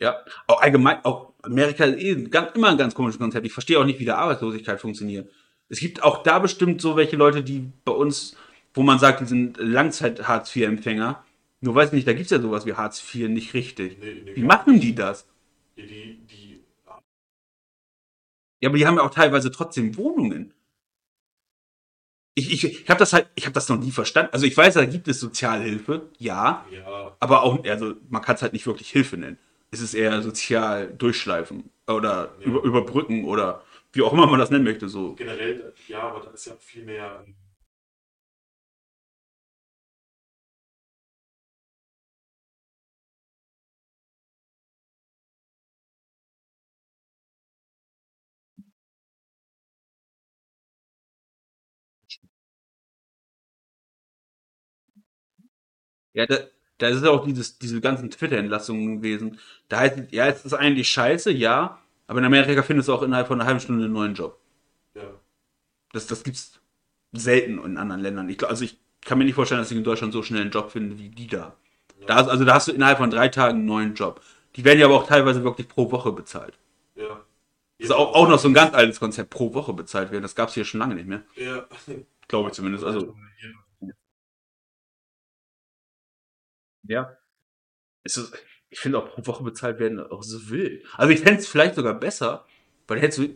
Ja, 0.01 0.16
auch 0.47 0.61
allgemein, 0.62 1.05
auch 1.05 1.34
Amerika 1.43 1.84
ist 1.84 2.01
eh 2.03 2.24
ganz, 2.24 2.53
immer 2.57 2.70
ein 2.70 2.78
ganz 2.78 2.95
komisches 2.95 3.18
Konzept. 3.20 3.47
Ich 3.47 3.53
verstehe 3.53 3.78
auch 3.78 3.84
nicht, 3.84 4.01
wie 4.01 4.05
da 4.05 4.16
Arbeitslosigkeit 4.16 4.80
funktioniert. 4.80 5.30
Es 5.73 5.81
gibt 5.81 6.03
auch 6.03 6.23
da 6.23 6.39
bestimmt 6.39 6.83
so 6.83 6.97
welche 6.97 7.16
Leute, 7.16 7.43
die 7.43 7.66
bei 7.87 7.93
uns, 7.93 8.37
wo 8.75 8.83
man 8.83 8.99
sagt, 8.99 9.23
die 9.23 9.25
sind 9.25 9.57
Langzeit-Hartz-IV-Empfänger. 9.57 11.25
Nur 11.62 11.75
weiß 11.75 11.89
ich 11.89 11.95
nicht, 11.95 12.07
da 12.07 12.12
gibt 12.12 12.27
es 12.27 12.31
ja 12.31 12.41
sowas 12.43 12.66
wie 12.66 12.75
Hartz 12.75 13.03
IV 13.14 13.31
nicht 13.31 13.55
richtig. 13.55 13.97
Nee, 13.99 14.16
nee, 14.23 14.37
Wie 14.37 14.43
machen 14.43 14.81
die 14.81 14.95
das? 14.95 15.27
Die, 15.79 15.87
die, 15.87 16.18
die, 16.31 16.61
Ja, 18.61 18.68
aber 18.68 18.77
die 18.77 18.87
haben 18.87 18.97
ja 18.97 19.03
auch 19.03 19.11
teilweise 19.14 19.51
trotzdem 19.51 19.97
Wohnungen. 19.97 20.53
Ich, 22.35 22.53
ich, 22.53 22.64
ich 22.64 22.89
habe 22.91 22.99
das 22.99 23.14
halt, 23.14 23.29
ich 23.35 23.47
habe 23.47 23.55
das 23.55 23.70
noch 23.70 23.79
nie 23.79 23.93
verstanden. 23.93 24.31
Also 24.35 24.45
ich 24.45 24.55
weiß, 24.55 24.75
da 24.75 24.85
gibt 24.85 25.09
es 25.09 25.20
Sozialhilfe, 25.20 26.03
ja, 26.18 26.66
Ja, 26.70 27.16
aber 27.18 27.45
auch, 27.45 27.64
also 27.64 27.95
man 28.11 28.20
kann 28.20 28.35
es 28.35 28.43
halt 28.43 28.53
nicht 28.53 28.66
wirklich 28.66 28.91
Hilfe 28.91 29.16
nennen. 29.16 29.39
Es 29.70 29.81
ist 29.81 29.95
eher 29.95 30.20
sozial 30.20 30.89
durchschleifen 30.89 31.70
oder 31.87 32.35
Ja. 32.41 32.47
über, 32.47 32.62
überbrücken 32.62 33.25
oder 33.25 33.62
wie 33.93 34.03
auch 34.03 34.12
immer 34.12 34.26
man 34.26 34.38
das 34.40 34.51
nennen 34.51 34.64
möchte. 34.64 34.88
So. 34.88 35.14
generell, 35.14 35.74
ja, 35.88 36.01
aber 36.03 36.20
da 36.20 36.30
ist 36.30 36.47
ja 36.47 36.55
viel 36.57 36.84
mehr. 36.84 37.22
ähm, 37.26 37.34
Ja, 56.14 56.26
da, 56.26 56.38
da 56.78 56.88
ist 56.88 57.03
ja 57.05 57.11
auch 57.11 57.24
dieses, 57.24 57.59
diese 57.59 57.80
ganzen 57.80 58.11
Twitter-Entlassungen 58.11 58.99
gewesen. 58.99 59.38
Da 59.68 59.80
heißt 59.80 59.99
es, 59.99 60.12
ja, 60.12 60.26
es 60.28 60.45
ist 60.45 60.53
eigentlich 60.55 60.88
scheiße, 60.90 61.30
ja, 61.32 61.78
aber 62.12 62.20
in 62.20 62.26
Amerika 62.26 62.62
findest 62.62 62.88
du 62.88 62.94
auch 62.94 63.02
innerhalb 63.02 63.26
von 63.28 63.40
einer 63.40 63.46
halben 63.48 63.60
Stunde 63.60 63.84
einen 63.84 63.92
neuen 63.94 64.14
Job. 64.14 64.38
Ja, 64.94 65.02
Das, 65.92 66.06
das 66.06 66.24
gibt's 66.24 66.60
selten 67.12 67.62
in 67.64 67.76
anderen 67.78 68.02
Ländern. 68.02 68.28
Ich, 68.28 68.42
also 68.46 68.64
ich 68.64 68.78
kann 69.02 69.18
mir 69.18 69.24
nicht 69.24 69.34
vorstellen, 69.34 69.60
dass 69.60 69.70
ich 69.70 69.76
in 69.78 69.84
Deutschland 69.84 70.12
so 70.12 70.22
schnell 70.22 70.42
einen 70.42 70.50
Job 70.50 70.70
finde 70.72 70.98
wie 70.98 71.08
die 71.10 71.26
da. 71.26 71.56
Da, 72.06 72.16
hast- 72.16 72.28
also 72.28 72.44
da 72.44 72.54
hast 72.54 72.68
du 72.68 72.72
innerhalb 72.72 72.98
von 72.98 73.10
drei 73.10 73.28
Tagen 73.28 73.58
einen 73.58 73.66
neuen 73.66 73.94
Job. 73.94 74.22
Die 74.56 74.64
werden 74.64 74.78
ja 74.80 74.86
aber 74.86 74.96
auch 74.96 75.06
teilweise 75.06 75.44
wirklich 75.44 75.68
pro 75.68 75.90
Woche 75.92 76.12
bezahlt. 76.12 76.58
ja. 76.96 77.24
Das 77.78 77.90
ist 77.90 77.96
auch, 77.96 78.14
auch 78.14 78.28
noch 78.28 78.38
so 78.38 78.48
ein 78.48 78.54
ganz 78.54 78.74
altes 78.74 79.00
Konzept, 79.00 79.30
pro 79.30 79.54
Woche 79.54 79.72
bezahlt 79.72 80.12
werden. 80.12 80.22
Das 80.22 80.36
gab's 80.36 80.54
hier 80.54 80.64
schon 80.64 80.80
lange 80.80 80.94
nicht 80.96 81.08
mehr. 81.08 81.22
Ja. 81.36 81.66
Glaube 82.28 82.50
ich 82.50 82.54
zumindest. 82.54 82.84
Also, 82.84 83.16
ja. 86.88 87.16
Es 88.04 88.16
ist, 88.16 88.34
ich 88.73 88.81
finde 88.81 88.99
auch 88.99 89.11
pro 89.11 89.25
Woche 89.27 89.45
bezahlt 89.45 89.79
werden 89.79 90.01
auch 90.01 90.23
so 90.23 90.49
wild. 90.49 90.83
Also 90.97 91.12
ich 91.12 91.20
fände 91.20 91.41
es 91.41 91.47
vielleicht 91.47 91.75
sogar 91.75 91.93
besser, 91.93 92.47
weil 92.89 93.01
hättest 93.01 93.18
du, 93.18 93.29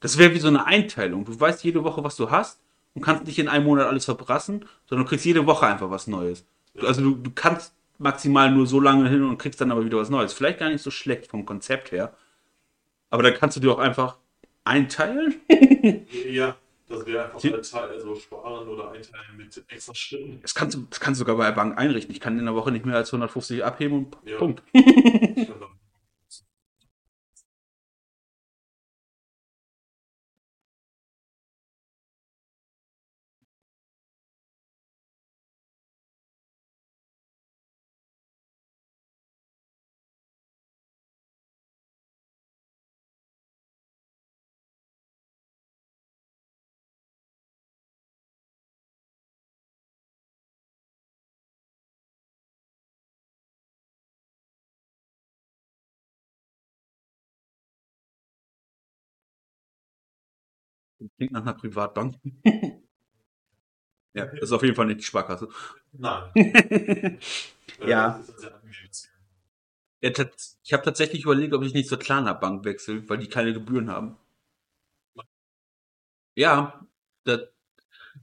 das 0.00 0.18
wäre 0.18 0.34
wie 0.34 0.38
so 0.38 0.48
eine 0.48 0.66
Einteilung. 0.66 1.24
Du 1.24 1.38
weißt 1.38 1.64
jede 1.64 1.82
Woche, 1.82 2.04
was 2.04 2.16
du 2.16 2.30
hast 2.30 2.60
und 2.94 3.00
kannst 3.02 3.24
nicht 3.24 3.38
in 3.38 3.48
einem 3.48 3.64
Monat 3.64 3.86
alles 3.86 4.04
verbrassen, 4.04 4.66
sondern 4.86 5.06
du 5.06 5.08
kriegst 5.08 5.24
jede 5.24 5.46
Woche 5.46 5.66
einfach 5.66 5.90
was 5.90 6.08
Neues. 6.08 6.44
Also 6.78 7.00
du, 7.00 7.14
du 7.14 7.30
kannst 7.30 7.74
maximal 7.96 8.50
nur 8.50 8.66
so 8.66 8.80
lange 8.80 9.08
hin 9.08 9.22
und 9.22 9.38
kriegst 9.38 9.62
dann 9.62 9.72
aber 9.72 9.84
wieder 9.84 9.96
was 9.96 10.10
Neues. 10.10 10.34
Vielleicht 10.34 10.58
gar 10.58 10.68
nicht 10.68 10.82
so 10.82 10.90
schlecht 10.90 11.28
vom 11.28 11.46
Konzept 11.46 11.90
her. 11.90 12.14
Aber 13.08 13.22
dann 13.22 13.34
kannst 13.34 13.56
du 13.56 13.60
dir 13.60 13.72
auch 13.72 13.78
einfach 13.78 14.18
einteilen. 14.64 15.40
Ja, 16.28 16.56
das 16.92 17.06
wäre 17.06 17.24
einfach 17.24 17.40
Sie- 17.40 17.52
also 17.52 18.14
sparen 18.14 18.68
oder 18.68 18.90
einteilen 18.92 19.36
mit 19.36 19.62
extra 19.68 19.94
Schritten. 19.94 20.38
Das 20.42 20.54
kannst 20.54 20.76
du, 20.76 20.86
das 20.90 21.00
kannst 21.00 21.20
du 21.20 21.22
sogar 21.24 21.36
bei 21.36 21.46
der 21.46 21.52
Bank 21.52 21.76
einrichten. 21.78 22.14
Ich 22.14 22.20
kann 22.20 22.38
in 22.38 22.44
der 22.44 22.54
Woche 22.54 22.70
nicht 22.70 22.84
mehr 22.86 22.96
als 22.96 23.12
150 23.12 23.64
abheben 23.64 24.06
und 24.06 24.16
Ja. 24.24 24.38
Punkt. 24.38 24.62
Klingt 61.16 61.32
nach 61.32 61.42
einer 61.42 61.54
Privatbank. 61.54 62.16
ja, 64.14 64.26
das 64.26 64.40
ist 64.42 64.52
auf 64.52 64.62
jeden 64.62 64.74
Fall 64.74 64.86
nicht 64.86 65.00
die 65.00 65.04
Sparkasse. 65.04 65.48
Nein. 65.92 66.30
Ja. 67.86 68.20
Ja, 70.02 70.10
ich 70.62 70.72
habe 70.72 70.82
tatsächlich 70.82 71.24
überlegt, 71.24 71.54
ob 71.54 71.62
ich 71.62 71.74
nicht 71.74 71.88
zur 71.88 71.98
Klarna 71.98 72.32
Bank 72.34 72.64
wechsle, 72.64 73.08
weil 73.08 73.18
die 73.18 73.28
keine 73.28 73.52
Gebühren 73.52 73.90
haben. 73.90 74.16
Ja, 76.34 76.86
das, 77.24 77.40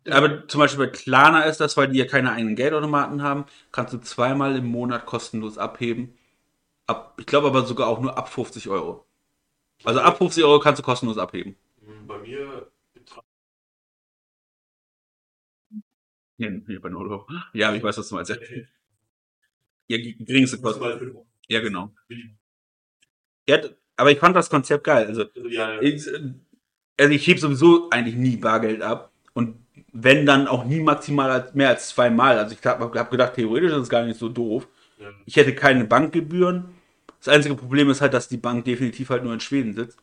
aber 0.10 0.48
zum 0.48 0.60
Beispiel 0.60 0.88
bei 0.88 0.92
Klarna 0.92 1.44
ist 1.44 1.60
das, 1.62 1.78
weil 1.78 1.90
die 1.90 2.00
ja 2.00 2.06
keine 2.08 2.32
eigenen 2.34 2.56
Geldautomaten 2.56 3.24
haben, 3.24 3.46
kannst 3.72 3.94
du 3.94 4.00
zweimal 4.00 4.56
im 4.58 4.68
Monat 4.68 5.06
kostenlos 5.06 5.58
abheben. 5.58 6.18
Ab, 6.88 7.16
ich 7.20 7.28
glaube 7.28 7.48
aber 7.50 7.66
sogar 7.66 7.88
auch 7.90 8.02
nur 8.02 8.18
ab 8.18 8.30
50 8.30 8.70
Euro. 8.70 9.06
Also 9.86 10.02
ab 10.02 10.18
50 10.20 10.44
Euro 10.46 10.60
kannst 10.60 10.80
du 10.80 10.84
kostenlos 10.86 11.18
abheben. 11.20 11.58
Hm, 12.10 12.66
Bei 16.66 16.74
mir 16.74 16.82
bei 16.82 16.90
0 16.90 17.10
Euro. 17.12 17.28
Ja, 17.54 17.74
ich 17.74 17.84
weiß, 17.84 17.98
was 17.98 18.10
du 18.10 18.16
meinst. 18.16 18.32
Ja, 19.88 19.98
geringste 19.98 20.60
Kosten. 20.62 21.16
Ja, 21.48 21.60
genau. 21.62 21.92
Ja, 23.48 23.60
aber 23.96 24.12
ich 24.12 24.20
fand 24.20 24.36
das 24.36 24.50
Konzept 24.50 24.84
geil. 24.84 25.08
Also, 25.08 25.24
Also, 25.36 25.50
ich, 25.82 26.08
äh, 26.08 26.34
also 27.00 27.14
ich 27.14 27.28
hebe 27.28 27.40
sowieso 27.40 27.90
eigentlich 27.90 28.16
nie 28.16 28.38
Bargeld 28.38 28.82
ab. 28.82 29.12
Und 29.34 29.56
wenn 29.94 30.26
dann 30.26 30.48
auch 30.48 30.66
nie 30.66 30.80
maximal 30.82 31.50
mehr 31.54 31.70
als 31.70 31.90
zweimal. 31.90 32.38
Also 32.38 32.56
ich 32.60 32.66
habe 32.66 33.00
hab 33.00 33.12
gedacht, 33.12 33.36
theoretisch 33.36 33.72
ist 33.72 33.78
es 33.84 33.90
gar 33.90 34.04
nicht 34.06 34.20
so 34.20 34.30
doof. 34.30 34.68
Ich 35.26 35.36
hätte 35.38 35.56
keine 35.56 35.86
Bankgebühren. 35.86 36.66
Das 37.20 37.30
einzige 37.30 37.56
Problem 37.56 37.90
ist 37.90 38.02
halt, 38.02 38.14
dass 38.14 38.28
die 38.30 38.38
Bank 38.38 38.66
definitiv 38.66 39.10
halt 39.10 39.24
nur 39.24 39.34
in 39.34 39.40
Schweden 39.40 39.74
sitzt. 39.74 39.98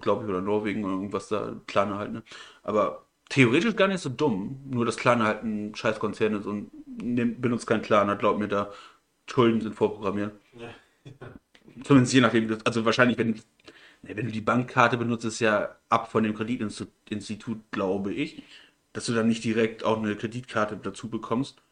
Glaube 0.00 0.24
ich, 0.24 0.30
oder 0.30 0.40
Norwegen 0.40 0.84
oder 0.84 0.94
irgendwas 0.94 1.28
da, 1.28 1.56
Klarna 1.66 1.98
halt, 1.98 2.12
ne? 2.12 2.22
Aber 2.62 3.06
theoretisch 3.28 3.76
gar 3.76 3.88
nicht 3.88 4.00
so 4.00 4.08
dumm. 4.08 4.60
Nur, 4.68 4.84
dass 4.84 4.96
Klarna 4.96 5.24
halt 5.24 5.42
ein 5.42 5.74
Scheißkonzern 5.74 6.34
ist 6.34 6.46
und 6.46 6.70
nimmt, 7.02 7.40
benutzt 7.40 7.66
kein 7.66 7.82
Klarna, 7.82 8.14
glaubt 8.14 8.38
mir 8.38 8.48
da. 8.48 8.72
Schulden 9.28 9.60
sind 9.60 9.74
vorprogrammiert. 9.74 10.32
Ja. 10.58 10.70
Zumindest 11.84 12.14
je 12.14 12.20
nachdem, 12.20 12.56
also 12.64 12.84
wahrscheinlich, 12.84 13.18
wenn, 13.18 13.30
ne, 14.02 14.16
wenn 14.16 14.26
du 14.26 14.32
die 14.32 14.40
Bankkarte 14.40 14.96
benutzt, 14.96 15.24
ist 15.24 15.40
ja 15.40 15.76
ab 15.88 16.10
von 16.10 16.22
dem 16.22 16.34
Kreditinstitut, 16.34 17.58
glaube 17.70 18.12
ich, 18.14 18.42
dass 18.92 19.06
du 19.06 19.12
dann 19.12 19.28
nicht 19.28 19.44
direkt 19.44 19.84
auch 19.84 19.98
eine 19.98 20.16
Kreditkarte 20.16 20.76
dazu 20.76 21.10
bekommst. 21.10 21.62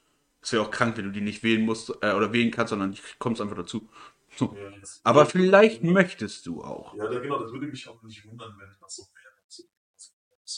Das 0.40 0.52
wäre 0.52 0.62
auch 0.62 0.70
krank, 0.70 0.98
wenn 0.98 1.06
du 1.06 1.10
die 1.10 1.22
nicht 1.22 1.42
wählen 1.42 1.64
musst 1.64 1.90
äh, 2.02 2.12
oder 2.12 2.32
wählen 2.32 2.50
kannst, 2.50 2.70
sondern 2.70 2.92
die 2.92 3.00
kommst 3.18 3.40
einfach 3.40 3.56
dazu. 3.56 3.88
So. 4.36 4.56
Ja, 4.56 4.70
Aber 5.04 5.26
vielleicht 5.26 5.82
möchtest 5.82 6.46
du 6.46 6.62
auch. 6.62 6.94
Ja, 6.94 7.08
da, 7.08 7.18
genau, 7.20 7.40
das 7.40 7.52
würde 7.52 7.66
mich 7.66 7.88
auch 7.88 8.02
nicht 8.02 8.26
wundern, 8.26 8.54
wenn 8.58 8.68
das 8.80 8.96
so 8.96 9.02
wäre. 9.02 9.24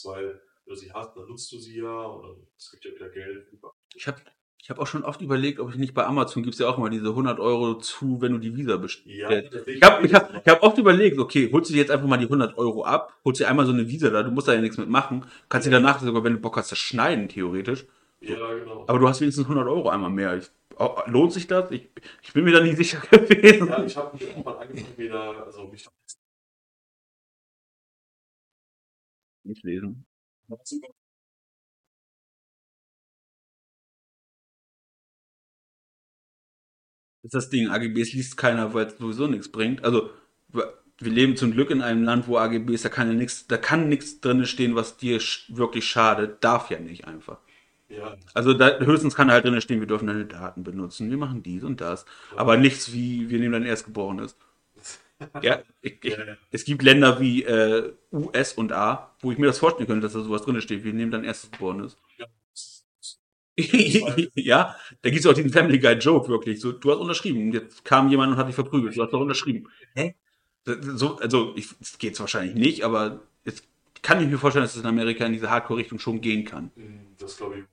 Weil 0.04 0.40
wenn 0.64 0.74
du 0.74 0.74
sie 0.74 0.92
hast, 0.92 1.16
dann 1.16 1.28
nutzt 1.28 1.52
du 1.52 1.58
sie 1.58 1.80
ja 1.80 2.02
und 2.04 2.46
es 2.56 2.70
gibt 2.70 2.84
ja 2.84 2.90
wieder 2.92 3.08
Geld. 3.10 3.46
Ich 3.94 4.06
habe 4.06 4.20
ich 4.66 4.70
hab 4.70 4.80
auch 4.80 4.86
schon 4.88 5.04
oft 5.04 5.20
überlegt, 5.20 5.60
ob 5.60 5.70
ich 5.70 5.76
nicht 5.76 5.94
bei 5.94 6.04
Amazon 6.04 6.42
gibt 6.42 6.54
es 6.54 6.58
ja 6.58 6.68
auch 6.68 6.76
immer 6.76 6.90
diese 6.90 7.06
100 7.10 7.38
Euro 7.38 7.78
zu, 7.78 8.20
wenn 8.20 8.32
du 8.32 8.38
die 8.38 8.56
Visa 8.56 8.72
Ja, 8.72 8.76
bestellst. 8.78 9.54
das 9.54 9.66
Ich 9.68 9.80
habe 9.80 10.04
ich 10.04 10.12
hab, 10.12 10.44
ich 10.44 10.52
hab 10.52 10.60
oft 10.60 10.76
überlegt, 10.76 11.20
okay, 11.20 11.48
holst 11.52 11.70
du 11.70 11.74
dir 11.74 11.80
jetzt 11.80 11.92
einfach 11.92 12.08
mal 12.08 12.16
die 12.16 12.24
100 12.24 12.58
Euro 12.58 12.84
ab, 12.84 13.16
holst 13.24 13.40
dir 13.40 13.46
einmal 13.48 13.64
so 13.64 13.72
eine 13.72 13.86
Visa 13.86 14.10
da, 14.10 14.24
du 14.24 14.32
musst 14.32 14.48
da 14.48 14.54
ja 14.54 14.60
nichts 14.60 14.76
mitmachen, 14.76 15.24
kannst 15.48 15.68
dir 15.68 15.70
danach 15.70 16.00
sogar, 16.00 16.24
wenn 16.24 16.32
du 16.32 16.40
Bock 16.40 16.56
hast, 16.56 16.72
das 16.72 16.78
schneiden, 16.78 17.28
theoretisch. 17.28 17.86
Ja, 18.20 18.54
genau. 18.54 18.84
Aber 18.88 18.98
du 18.98 19.08
hast 19.08 19.20
wenigstens 19.20 19.44
100 19.44 19.68
Euro 19.68 19.88
einmal 19.88 20.10
mehr. 20.10 20.36
Ich, 20.36 20.50
lohnt 21.06 21.32
sich 21.32 21.46
das? 21.46 21.70
Ich, 21.70 21.88
ich 22.22 22.32
bin 22.32 22.44
mir 22.44 22.52
da 22.52 22.60
nicht 22.60 22.76
sicher 22.76 22.98
gewesen. 23.10 23.68
Ja, 23.68 23.84
ich 23.84 23.96
habe 23.96 24.18
auch 24.36 24.44
mal 24.44 24.58
angefangen, 24.58 24.94
mir 24.96 25.10
da, 25.10 25.30
also 25.44 25.64
mich 25.68 25.84
da 25.84 25.90
Nicht 29.44 29.64
lesen. 29.64 30.04
Das 30.48 30.72
ist 37.22 37.34
das 37.34 37.50
Ding, 37.50 37.68
AGBs 37.68 38.12
liest 38.12 38.36
keiner, 38.36 38.72
weil 38.74 38.86
es 38.86 38.98
sowieso 38.98 39.26
nichts 39.26 39.50
bringt. 39.50 39.84
Also, 39.84 40.10
wir 40.48 40.74
wir 40.98 41.12
leben 41.12 41.36
zum 41.36 41.50
Glück 41.52 41.68
in 41.70 41.82
einem 41.82 42.04
Land, 42.04 42.26
wo 42.26 42.38
AGBs, 42.38 42.80
da 42.82 42.88
kann 42.88 43.08
ja 43.08 43.12
nichts, 43.14 43.46
da 43.48 43.58
kann 43.58 43.90
nichts 43.90 44.20
drin 44.22 44.46
stehen, 44.46 44.76
was 44.76 44.96
dir 44.96 45.20
sch 45.20 45.44
wirklich 45.54 45.86
schadet. 45.86 46.42
Darf 46.42 46.70
ja 46.70 46.78
nicht 46.78 47.04
einfach. 47.06 47.38
Ja, 47.88 48.16
Also 48.34 48.52
da, 48.52 48.78
höchstens 48.80 49.14
kann 49.14 49.30
halt 49.30 49.44
drin 49.44 49.60
stehen, 49.60 49.80
wir 49.80 49.86
dürfen 49.86 50.08
deine 50.08 50.26
Daten 50.26 50.64
benutzen, 50.64 51.10
wir 51.10 51.16
machen 51.18 51.42
dies 51.42 51.62
und 51.62 51.80
das. 51.80 52.04
Aber 52.36 52.56
nichts 52.56 52.92
wie, 52.92 53.30
wir 53.30 53.38
nehmen 53.38 53.52
dein 53.52 53.64
Erstgeborenes. 53.64 54.36
Ja, 55.42 55.62
ich, 55.80 55.96
ich, 56.04 56.12
Ja, 56.12 56.24
ja. 56.26 56.36
es 56.50 56.64
gibt 56.66 56.82
Länder 56.82 57.18
wie 57.20 57.42
äh, 57.42 57.94
US 58.12 58.52
und 58.52 58.70
A, 58.72 59.14
wo 59.20 59.32
ich 59.32 59.38
mir 59.38 59.46
das 59.46 59.58
vorstellen 59.58 59.86
könnte, 59.86 60.02
dass 60.02 60.12
da 60.12 60.20
sowas 60.20 60.42
drin 60.42 60.60
steht, 60.60 60.84
wir 60.84 60.92
nehmen 60.92 61.10
dein 61.10 61.24
Erstgeborenes. 61.24 61.96
ja. 62.18 62.26
ja, 64.34 64.76
da 65.00 65.08
gibt 65.10 65.20
es 65.20 65.26
auch 65.26 65.32
diesen 65.32 65.50
Family 65.52 65.78
Guy 65.78 65.94
Joke 65.94 66.28
wirklich. 66.28 66.60
So, 66.60 66.72
du 66.72 66.90
hast 66.90 66.98
unterschrieben, 66.98 67.52
jetzt 67.52 67.84
kam 67.84 68.10
jemand 68.10 68.32
und 68.32 68.38
hat 68.38 68.48
dich 68.48 68.54
verprügelt, 68.54 68.94
du 68.96 69.02
hast 69.02 69.12
doch 69.12 69.20
unterschrieben. 69.20 69.68
Hä? 69.94 70.14
So, 70.66 71.16
also, 71.16 71.54
ich, 71.56 71.68
es 71.80 71.96
geht 71.96 72.18
wahrscheinlich 72.20 72.54
nicht, 72.54 72.84
aber 72.84 73.22
es 73.44 73.62
kann 74.02 74.18
nicht 74.18 74.30
mir 74.30 74.38
vorstellen, 74.38 74.64
dass 74.64 74.74
es 74.76 74.82
in 74.82 74.86
Amerika 74.88 75.24
in 75.24 75.32
diese 75.32 75.48
Hardcore-Richtung 75.48 75.98
schon 75.98 76.20
gehen 76.20 76.44
kann. 76.44 76.70
Hm, 76.76 77.06
Das 77.18 77.36
glaube 77.38 77.60
ich. 77.60 77.64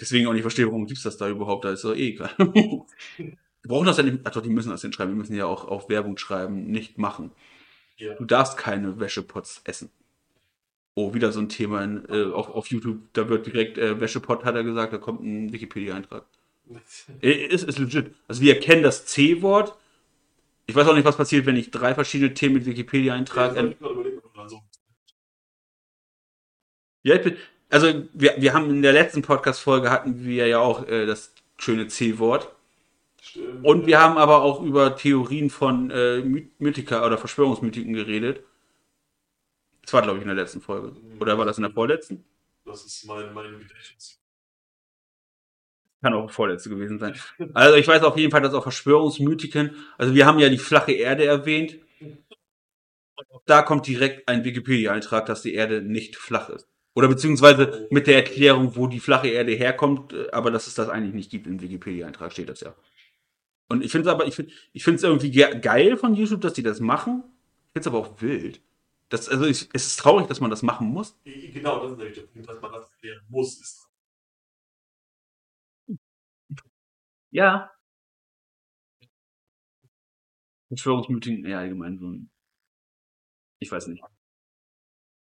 Deswegen 0.00 0.26
auch 0.28 0.32
nicht 0.32 0.42
verstehe, 0.42 0.66
warum 0.66 0.86
gibt's 0.86 1.02
das 1.02 1.16
da 1.16 1.28
überhaupt. 1.28 1.64
Da 1.64 1.72
ist 1.72 1.84
doch 1.84 1.94
eh 1.94 2.08
egal. 2.10 2.30
Wir 2.38 3.68
brauchen 3.68 3.86
das 3.86 3.96
ja 3.96 4.04
nicht. 4.04 4.20
Ach 4.24 4.30
doch, 4.30 4.42
die 4.42 4.48
müssen 4.50 4.70
das 4.70 4.82
hinschreiben. 4.82 5.12
Wir 5.14 5.18
müssen 5.18 5.34
ja 5.34 5.46
auch 5.46 5.66
auf 5.66 5.88
Werbung 5.88 6.16
schreiben, 6.16 6.66
nicht 6.70 6.96
machen. 6.98 7.32
Ja. 7.96 8.14
Du 8.14 8.24
darfst 8.24 8.56
keine 8.56 9.00
Wäschepots 9.00 9.60
essen. 9.64 9.90
Oh, 10.94 11.14
wieder 11.14 11.32
so 11.32 11.40
ein 11.40 11.48
Thema 11.48 11.82
in, 11.82 12.04
äh, 12.08 12.24
auf, 12.32 12.48
auf 12.48 12.68
YouTube. 12.68 13.00
Da 13.12 13.28
wird 13.28 13.46
direkt 13.46 13.76
äh, 13.78 14.00
Wäschepot, 14.00 14.44
hat 14.44 14.54
er 14.54 14.64
gesagt, 14.64 14.92
da 14.92 14.98
kommt 14.98 15.22
ein 15.22 15.52
Wikipedia-Eintrag. 15.52 16.24
Äh, 17.22 17.30
Ist, 17.46 17.64
ist 17.64 17.78
legit. 17.78 18.14
Also 18.28 18.42
wir 18.42 18.54
erkennen 18.54 18.82
das 18.82 19.06
C-Wort. 19.06 19.74
Ich 20.66 20.74
weiß 20.76 20.86
auch 20.86 20.94
nicht, 20.94 21.06
was 21.06 21.16
passiert, 21.16 21.46
wenn 21.46 21.56
ich 21.56 21.70
drei 21.70 21.94
verschiedene 21.94 22.34
Themen 22.34 22.56
mit 22.56 22.66
Wikipedia 22.66 23.14
Ja, 23.14 23.18
eintrage. 23.18 23.58
hab 23.58 23.70
ich 23.70 23.76
Ja, 27.02 27.14
ich 27.14 27.22
bin, 27.22 27.36
also 27.70 28.04
wir, 28.12 28.34
wir 28.38 28.54
haben 28.54 28.70
in 28.70 28.82
der 28.82 28.92
letzten 28.92 29.22
Podcast-Folge 29.22 29.90
hatten 29.90 30.24
wir 30.24 30.46
ja 30.46 30.58
auch 30.58 30.86
äh, 30.86 31.06
das 31.06 31.34
schöne 31.58 31.88
C-Wort. 31.88 32.54
Stimmt. 33.20 33.64
Und 33.64 33.86
wir 33.86 34.00
haben 34.00 34.16
aber 34.16 34.42
auch 34.42 34.62
über 34.62 34.96
Theorien 34.96 35.50
von 35.50 35.90
äh, 35.90 36.20
My- 36.20 36.50
Mythiker 36.58 37.04
oder 37.04 37.18
Verschwörungsmythiken 37.18 37.92
geredet. 37.92 38.42
Das 39.82 39.92
war, 39.92 40.02
glaube 40.02 40.18
ich, 40.18 40.22
in 40.22 40.28
der 40.28 40.36
letzten 40.36 40.60
Folge. 40.60 40.94
Oder 41.18 41.38
war 41.38 41.44
das 41.44 41.58
in 41.58 41.62
der 41.62 41.72
vorletzten? 41.72 42.24
Das 42.64 42.84
ist 42.84 43.04
mein, 43.06 43.32
mein 43.34 43.58
Gedächtnis. 43.58 44.20
Kann 46.00 46.14
auch 46.14 46.30
vorletzte 46.30 46.68
gewesen 46.68 46.98
sein. 46.98 47.18
Also 47.54 47.76
ich 47.76 47.88
weiß 47.88 48.02
auf 48.02 48.16
jeden 48.16 48.30
Fall, 48.30 48.42
dass 48.42 48.54
auch 48.54 48.62
Verschwörungsmythiken, 48.62 49.74
also 49.96 50.14
wir 50.14 50.26
haben 50.26 50.38
ja 50.38 50.48
die 50.48 50.58
flache 50.58 50.92
Erde 50.92 51.24
erwähnt. 51.24 51.78
Da 53.46 53.62
kommt 53.62 53.86
direkt 53.86 54.28
ein 54.28 54.44
Wikipedia-Eintrag, 54.44 55.26
dass 55.26 55.42
die 55.42 55.54
Erde 55.54 55.82
nicht 55.82 56.16
flach 56.16 56.50
ist. 56.50 56.68
Oder 56.98 57.06
beziehungsweise 57.06 57.86
mit 57.92 58.08
der 58.08 58.16
Erklärung, 58.16 58.74
wo 58.74 58.88
die 58.88 58.98
flache 58.98 59.28
Erde 59.28 59.52
herkommt, 59.52 60.12
äh, 60.14 60.32
aber 60.32 60.50
dass 60.50 60.66
es 60.66 60.74
das 60.74 60.88
eigentlich 60.88 61.14
nicht 61.14 61.30
gibt 61.30 61.46
im 61.46 61.60
Wikipedia-Eintrag, 61.60 62.32
steht 62.32 62.48
das 62.48 62.58
ja. 62.58 62.74
Und 63.68 63.84
ich 63.84 63.92
finde 63.92 64.08
es 64.08 64.12
aber, 64.12 64.26
ich 64.26 64.34
finde 64.34 64.52
ich 64.72 64.82
finde 64.82 64.96
es 64.96 65.04
irgendwie 65.04 65.30
ge 65.30 65.60
geil 65.60 65.96
von 65.96 66.14
YouTube, 66.14 66.40
dass 66.40 66.54
die 66.54 66.64
das 66.64 66.80
machen. 66.80 67.22
Ich 67.68 67.74
finde 67.74 67.80
es 67.82 67.86
aber 67.86 67.98
auch 67.98 68.20
wild. 68.20 68.60
Das, 69.10 69.28
also 69.28 69.44
ich, 69.46 69.68
es 69.72 69.86
ist 69.86 70.00
traurig, 70.00 70.26
dass 70.26 70.40
man 70.40 70.50
das 70.50 70.62
machen 70.62 70.88
muss. 70.88 71.16
Genau, 71.24 71.80
das 71.84 71.92
ist 71.92 71.98
nämlich 71.98 72.18
der 72.18 72.26
Punkt, 72.26 72.48
dass 72.48 72.60
man 72.60 72.72
das 72.72 72.90
erklären 72.90 73.24
muss. 73.28 73.60
Ist 73.60 73.88
Ja. 77.30 77.70
Verschwörungsmythiken, 80.66 81.48
ja, 81.48 81.60
allgemein 81.60 81.96
so 81.96 82.08
ein. 82.08 82.28
Ich 83.60 83.70
weiß 83.70 83.86
nicht. 83.86 84.02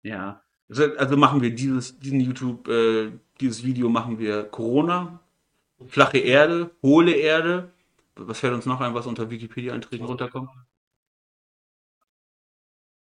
Ja. 0.04 0.43
Also, 0.70 1.18
machen 1.18 1.42
wir 1.42 1.54
dieses, 1.54 2.00
diesen 2.00 2.20
YouTube, 2.20 2.68
äh, 2.68 3.12
dieses 3.40 3.64
Video 3.64 3.90
machen 3.90 4.18
wir 4.20 4.44
Corona, 4.46 5.20
flache 5.88 6.18
Erde, 6.20 6.72
hohle 6.82 7.14
Erde. 7.16 7.72
Was 8.16 8.40
fällt 8.40 8.54
uns 8.54 8.66
noch 8.66 8.82
ein, 8.82 8.94
was 8.96 9.06
unter 9.08 9.30
Wikipedia-Einträgen 9.30 10.06
runterkommt? 10.06 10.50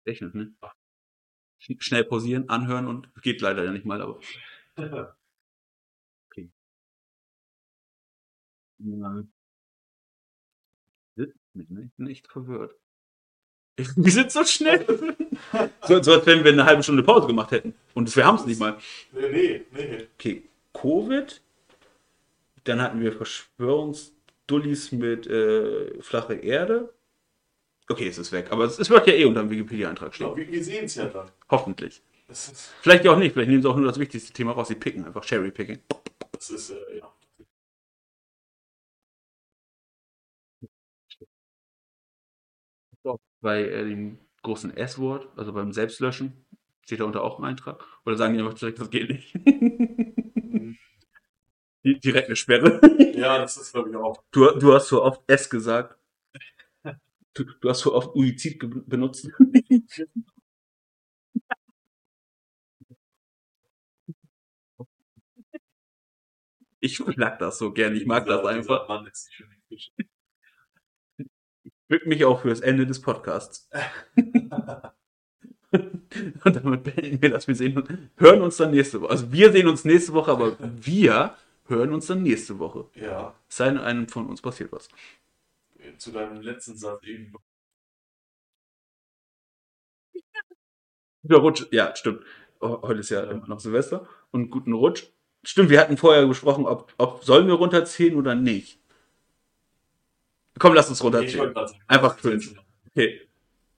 Echt 0.06 0.22
nicht, 0.22 0.36
ne? 0.36 0.54
Sch- 1.62 1.82
Schnell 1.82 2.06
pausieren, 2.06 2.48
anhören 2.50 2.88
und 2.88 3.10
geht 3.22 3.42
leider 3.42 3.64
ja 3.66 3.72
nicht 3.74 3.86
mal, 3.86 4.02
aber. 4.02 4.20
Ja. 4.78 5.16
Ich 11.18 11.28
bin 11.98 12.08
echt 12.08 12.32
verwirrt. 12.32 12.74
Wir 13.96 14.12
sind 14.12 14.32
so 14.32 14.44
schnell. 14.46 14.86
so, 15.88 16.02
so 16.02 16.14
als 16.14 16.26
wenn 16.26 16.44
wir 16.44 16.54
eine 16.54 16.66
halbe 16.66 16.82
Stunde 16.82 17.04
Pause 17.04 17.28
gemacht 17.28 17.52
hätten. 17.52 17.74
Und 17.94 18.14
wir 18.16 18.26
haben 18.26 18.36
es 18.36 18.46
nicht 18.46 18.60
mal. 18.60 18.78
nee, 19.12 19.30
nee, 19.32 19.66
nee. 19.74 20.08
Okay, 20.18 20.44
Covid. 20.74 21.42
Dann 22.64 22.82
hatten 22.82 23.02
wir 23.02 23.12
Verschwörungsdullis 23.12 24.92
mit 24.92 25.28
äh, 25.28 26.02
flache 26.02 26.36
Erde. 26.36 26.94
Okay, 27.90 28.08
es 28.08 28.18
ist 28.18 28.32
weg. 28.32 28.48
Aber 28.50 28.64
es, 28.64 28.80
es 28.80 28.90
wird 28.90 29.06
ja 29.08 29.14
eh 29.14 29.26
unter 29.26 29.42
dem 29.42 29.50
Wikipedia-Eintrag 29.50 30.16
stehen. 30.16 30.28
Genau, 30.28 30.38
wir, 30.38 30.52
wir 30.52 30.64
sehen 30.64 30.86
es 30.86 30.96
ja 30.96 31.06
dann. 31.06 31.30
Hoffentlich. 31.50 32.02
Vielleicht 32.82 33.08
auch 33.08 33.18
nicht. 33.18 33.34
Vielleicht 33.34 33.50
nehmen 33.50 33.62
sie 33.62 33.70
auch 33.70 33.76
nur 33.76 33.86
das 33.86 34.00
wichtigste 34.00 34.34
Thema 34.34 34.54
raus. 34.54 34.70
Sie 34.70 34.76
picken 34.76 35.06
einfach 35.06 35.24
Cherry-Picking. 35.24 35.80
das 36.32 36.50
ist 36.50 36.72
äh, 36.72 36.98
ja. 37.00 37.12
Bei 43.46 43.64
äh, 43.64 43.86
dem 43.90 44.20
großen 44.44 44.76
S-Wort, 44.76 45.28
also 45.38 45.54
beim 45.54 45.72
Selbstlöschen, 45.72 46.34
steht 46.84 47.00
da 47.00 47.06
unter 47.06 47.24
auch 47.24 47.40
ein 47.40 47.46
Eintrag. 47.46 47.84
Oder 48.06 48.18
sagen 48.18 48.34
die 48.36 48.42
einfach 48.42 48.56
direkt, 48.56 48.80
das 48.80 48.90
geht 48.90 49.10
nicht. 49.10 49.36
Die- 51.86 52.00
direkt 52.00 52.28
eine 52.28 52.36
Sperre. 52.36 52.82
Ja, 53.16 53.38
das 53.38 53.56
ist, 53.58 53.72
glaube 53.72 53.90
ich, 53.90 53.96
auch. 53.96 54.22
Du, 54.32 54.46
du 54.60 54.74
hast 54.74 54.90
so 54.90 55.02
oft 55.02 55.22
S 55.28 55.50
gesagt. 55.50 55.98
Du, 57.34 57.44
du 57.62 57.70
hast 57.70 57.80
so 57.82 57.94
oft 57.94 58.16
Uizid 58.16 58.60
benutzt. 58.88 59.30
Ich 66.80 67.00
mag 67.18 67.38
das 67.40 67.58
so 67.58 67.74
gern, 67.74 67.96
ich 67.96 68.06
mag 68.06 68.26
das 68.28 68.46
einfach. 68.46 68.88
Mann 68.88 69.06
ist 69.08 69.30
nicht 69.40 69.50
Fisch. 69.68 69.92
Bück 71.88 72.06
mich 72.08 72.26
auch 72.26 72.42
fürs 72.42 72.62
Ende 72.62 72.86
des 72.88 73.02
Podcasts. 73.02 73.70
Und 75.72 76.56
damit 76.56 76.84
beenden 76.84 77.22
wir 77.22 77.30
das. 77.30 77.48
Wir 77.48 77.56
sehen 77.56 77.78
uns, 77.78 77.90
hören 78.18 78.42
uns 78.42 78.58
dann 78.58 78.72
nächste 78.72 79.02
Woche. 79.02 79.12
Also 79.12 79.32
wir 79.32 79.52
sehen 79.52 79.68
uns 79.68 79.86
nächste 79.86 80.14
Woche, 80.14 80.32
aber 80.32 80.58
wir 80.60 81.36
hören 81.68 81.94
uns 81.94 82.08
dann 82.08 82.24
nächste 82.24 82.60
Woche. 82.60 82.86
Ja, 82.96 83.36
sei 83.48 83.70
denn, 83.70 83.78
einem 83.80 84.08
von 84.08 84.28
uns 84.28 84.42
passiert 84.42 84.72
was. 84.72 84.88
zu 85.98 86.12
deinem 86.12 86.42
letzten 86.42 86.78
Satz 86.78 87.04
eben. 87.04 87.34
Guter 91.24 91.38
Rutsch. 91.38 91.66
Ja, 91.72 91.96
stimmt. 91.96 92.22
Heute 92.62 93.00
ist 93.00 93.10
ja 93.10 93.24
immer 93.24 93.48
noch 93.48 93.60
Silvester. 93.60 94.08
Und 94.32 94.50
guten 94.50 94.74
Rutsch. 94.74 95.08
Stimmt, 95.44 95.70
wir 95.70 95.80
hatten 95.80 95.98
vorher 95.98 96.26
besprochen, 96.26 96.66
ob, 96.66 96.94
ob 96.98 97.24
sollen 97.24 97.48
wir 97.48 97.56
runterzählen 97.56 98.16
oder 98.16 98.34
nicht. 98.34 98.80
Komm, 100.60 100.74
lass 100.74 100.90
uns 100.90 101.02
wollte 101.04 101.18
runterzählen. 101.20 101.54
Einfach 101.88 102.18
ist- 102.24 102.56
Okay. 102.92 103.22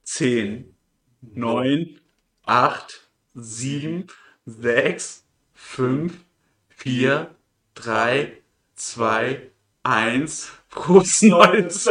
Zehn, 0.03 0.75
neun, 1.21 1.99
acht, 2.43 3.09
sieben, 3.33 4.07
sechs, 4.45 5.25
fünf, 5.53 6.23
vier, 6.69 7.35
drei, 7.73 8.41
zwei, 8.75 9.51
eins. 9.83 10.51
Frohes 10.69 11.21
Neues. 11.23 11.89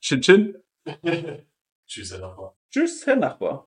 Chin 0.00 0.20
Chin. 0.20 0.56
Tschüss, 1.86 2.12
Herr 2.12 2.18
Nachbar. 2.20 2.54
Tschüss, 2.70 3.06
Herr 3.06 3.16
Nachbar. 3.16 3.60